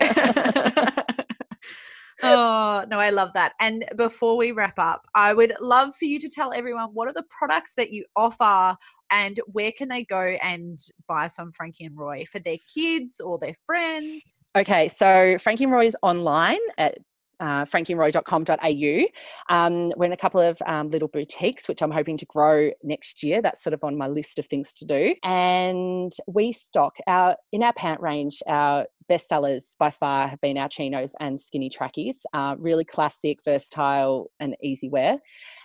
Oh, 2.25 2.85
no, 2.89 2.99
I 2.99 3.11
love 3.11 3.31
that. 3.35 3.53
And 3.61 3.85
before 3.97 4.37
we 4.37 4.53
wrap 4.53 4.79
up, 4.79 5.07
I 5.15 5.33
would 5.33 5.55
love 5.61 5.95
for 5.95 6.05
you 6.05 6.19
to 6.21 6.29
tell 6.29 6.53
everyone 6.53 6.91
what 6.93 7.09
are 7.09 7.13
the 7.13 7.25
products 7.31 7.75
that 7.77 7.91
you 7.91 8.05
offer 8.17 8.77
and 9.11 9.39
where 9.47 9.73
can 9.73 9.89
they 9.89 10.05
go 10.05 10.37
and 10.43 10.79
buy 11.07 11.27
some 11.27 11.53
Frankie 11.53 11.85
and 11.85 11.97
Roy 11.97 12.25
for 12.25 12.39
their 12.39 12.59
kids 12.73 13.21
or 13.21 13.39
their 13.39 13.55
friends? 13.67 14.49
Okay, 14.57 14.89
so 14.89 15.37
Frankie 15.39 15.65
and 15.65 15.73
Roy 15.73 15.87
is 15.87 15.97
online 16.03 16.59
at 16.79 16.99
uh, 17.41 17.65
frankieandroy.com.au. 17.65 19.55
Um, 19.55 19.93
we're 19.97 20.07
in 20.07 20.13
a 20.13 20.17
couple 20.17 20.41
of 20.41 20.61
um, 20.67 20.87
little 20.89 21.09
boutiques, 21.09 21.69
which 21.69 21.83
I'm 21.83 21.91
hoping 21.91 22.17
to 22.19 22.27
grow 22.27 22.71
next 22.83 23.23
year. 23.23 23.43
That's 23.43 23.63
sort 23.63 23.75
of 23.75 23.85
on 23.85 23.97
my 23.97 24.07
list 24.07 24.39
of 24.39 24.47
things 24.47 24.75
to 24.75 24.85
do. 24.85 25.15
And 25.23 26.13
we 26.27 26.53
stock 26.53 26.97
our 27.07 27.37
in 27.53 27.63
our 27.63 27.73
pant 27.73 28.01
range. 28.01 28.43
Our 28.47 28.87
best 29.09 29.29
sellers 29.29 29.77
by 29.79 29.91
far 29.91 30.29
have 30.29 30.41
been 30.41 30.59
our 30.59 30.69
chinos 30.69 31.15
and 31.21 31.41
skinny 31.41 31.69
trackies. 31.69 32.25
Uh, 32.33 32.57
really 32.59 32.85
classic, 32.85 33.39
versatile, 33.45 34.31
and 34.41 34.57
easy 34.63 34.89
wear. 34.89 35.19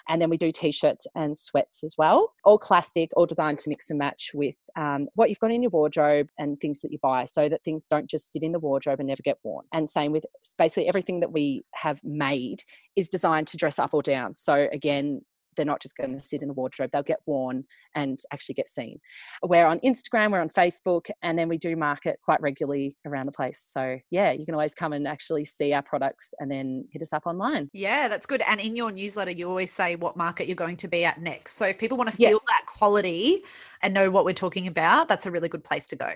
And 0.08 0.22
then 0.22 0.30
we 0.30 0.38
do 0.38 0.52
t-shirts 0.52 1.08
and 1.16 1.38
sweats 1.38 1.84
as 1.84 1.96
well. 1.98 2.34
All 2.44 2.58
classic, 2.58 3.12
all 3.16 3.26
designed 3.26 3.60
to 3.60 3.70
mix 3.70 3.90
and 3.90 4.00
match 4.00 4.32
with 4.34 4.56
um, 4.76 5.08
what 5.16 5.30
you've 5.30 5.40
got 5.40 5.52
in 5.52 5.62
your 5.62 5.70
wardrobe 5.70 6.30
and 6.38 6.60
things 6.60 6.82
that 6.82 6.92
you 6.92 7.00
buy 7.00 7.26
so 7.26 7.50
that 7.50 7.64
things 7.64 7.86
don't 7.86 8.10
just 8.10 8.32
sit 8.32 8.44
in 8.44 8.52
the 8.52 8.60
wardrobe 8.60 9.00
and 9.00 9.08
never 9.08 9.22
get 9.22 9.38
worn. 9.44 9.66
And 9.72 9.90
same 9.90 10.12
with 10.12 10.26
basically 10.58 10.88
everything 10.88 11.20
that 11.20 11.32
we 11.32 11.59
have 11.74 12.00
made 12.04 12.64
is 12.96 13.10
designed 13.10 13.48
to 13.48 13.58
dress 13.58 13.80
up 13.80 13.94
or 13.94 14.02
down. 14.02 14.36
So 14.36 14.68
again, 14.72 15.22
they're 15.56 15.66
not 15.66 15.82
just 15.82 15.98
going 15.98 16.18
to 16.18 16.24
sit 16.24 16.42
in 16.42 16.48
the 16.48 16.54
wardrobe, 16.54 16.90
they'll 16.94 17.04
get 17.04 17.20
worn 17.26 17.66
and 17.94 18.20
actually 18.32 18.56
get 18.56 18.70
seen. 18.70 18.98
We're 19.44 19.66
on 19.66 19.80
Instagram, 19.80 20.32
we're 20.32 20.40
on 20.40 20.50
Facebook, 20.50 21.10
and 21.22 21.38
then 21.38 21.50
we 21.50 21.58
do 21.58 21.76
market 21.76 22.18
quite 22.24 22.40
regularly 22.40 22.96
around 23.06 23.26
the 23.26 23.34
place. 23.34 23.62
So, 23.70 24.00
yeah, 24.10 24.32
you 24.32 24.46
can 24.46 24.56
always 24.56 24.74
come 24.74 24.94
and 24.94 25.06
actually 25.06 25.44
see 25.44 25.74
our 25.74 25.82
products 25.82 26.34
and 26.40 26.50
then 26.50 26.88
hit 26.92 27.02
us 27.02 27.12
up 27.12 27.24
online. 27.26 27.70
Yeah, 27.74 28.08
that's 28.08 28.26
good. 28.26 28.42
And 28.48 28.62
in 28.62 28.78
your 28.78 28.90
newsletter, 28.90 29.32
you 29.32 29.50
always 29.50 29.72
say 29.72 29.98
what 29.98 30.16
market 30.16 30.48
you're 30.48 30.56
going 30.56 30.78
to 30.78 30.88
be 30.88 31.04
at 31.04 31.20
next. 31.20 31.56
So 31.56 31.66
if 31.66 31.78
people 31.78 31.98
want 31.98 32.10
to 32.10 32.16
feel 32.16 32.30
Yes. 32.30 32.46
that 32.48 32.66
quality 32.66 33.44
and 33.82 33.94
know 33.94 34.10
what 34.10 34.24
we're 34.24 34.34
talking 34.34 34.68
about, 34.68 35.10
that's 35.10 35.26
a 35.26 35.32
really 35.32 35.50
good 35.50 35.66
place 35.66 35.88
to 35.88 35.98
go. 35.98 36.14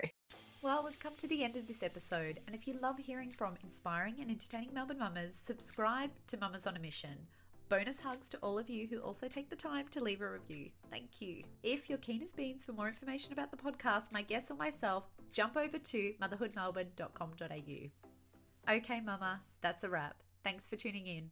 Well, 0.64 0.82
we've 0.82 0.98
come 0.98 1.14
to 1.16 1.26
the 1.26 1.44
end 1.44 1.58
of 1.58 1.68
this 1.68 1.82
episode, 1.82 2.40
and 2.46 2.56
if 2.56 2.66
you 2.66 2.78
love 2.80 2.96
hearing 2.96 3.30
from 3.30 3.52
inspiring 3.62 4.14
and 4.18 4.30
entertaining 4.30 4.72
Melbourne 4.72 4.98
mamas, 4.98 5.34
subscribe 5.34 6.08
to 6.28 6.38
Mamas 6.38 6.66
on 6.66 6.74
a 6.74 6.80
Mission. 6.80 7.26
Bonus 7.68 8.00
hugs 8.00 8.30
to 8.30 8.38
all 8.38 8.58
of 8.58 8.70
you 8.70 8.86
who 8.86 8.96
also 9.00 9.28
take 9.28 9.50
the 9.50 9.56
time 9.56 9.88
to 9.88 10.02
leave 10.02 10.22
a 10.22 10.30
review. 10.30 10.70
Thank 10.90 11.20
you. 11.20 11.42
If 11.62 11.90
you're 11.90 11.98
keen 11.98 12.22
as 12.22 12.32
beans 12.32 12.64
for 12.64 12.72
more 12.72 12.88
information 12.88 13.34
about 13.34 13.50
the 13.50 13.58
podcast, 13.58 14.10
my 14.10 14.22
guests 14.22 14.50
or 14.50 14.54
myself, 14.54 15.04
jump 15.32 15.58
over 15.58 15.76
to 15.76 16.14
motherhoodmelbourne.com.au. 16.22 18.74
Okay, 18.74 19.00
Mama, 19.02 19.42
that's 19.60 19.84
a 19.84 19.90
wrap. 19.90 20.16
Thanks 20.44 20.66
for 20.66 20.76
tuning 20.76 21.06
in. 21.06 21.30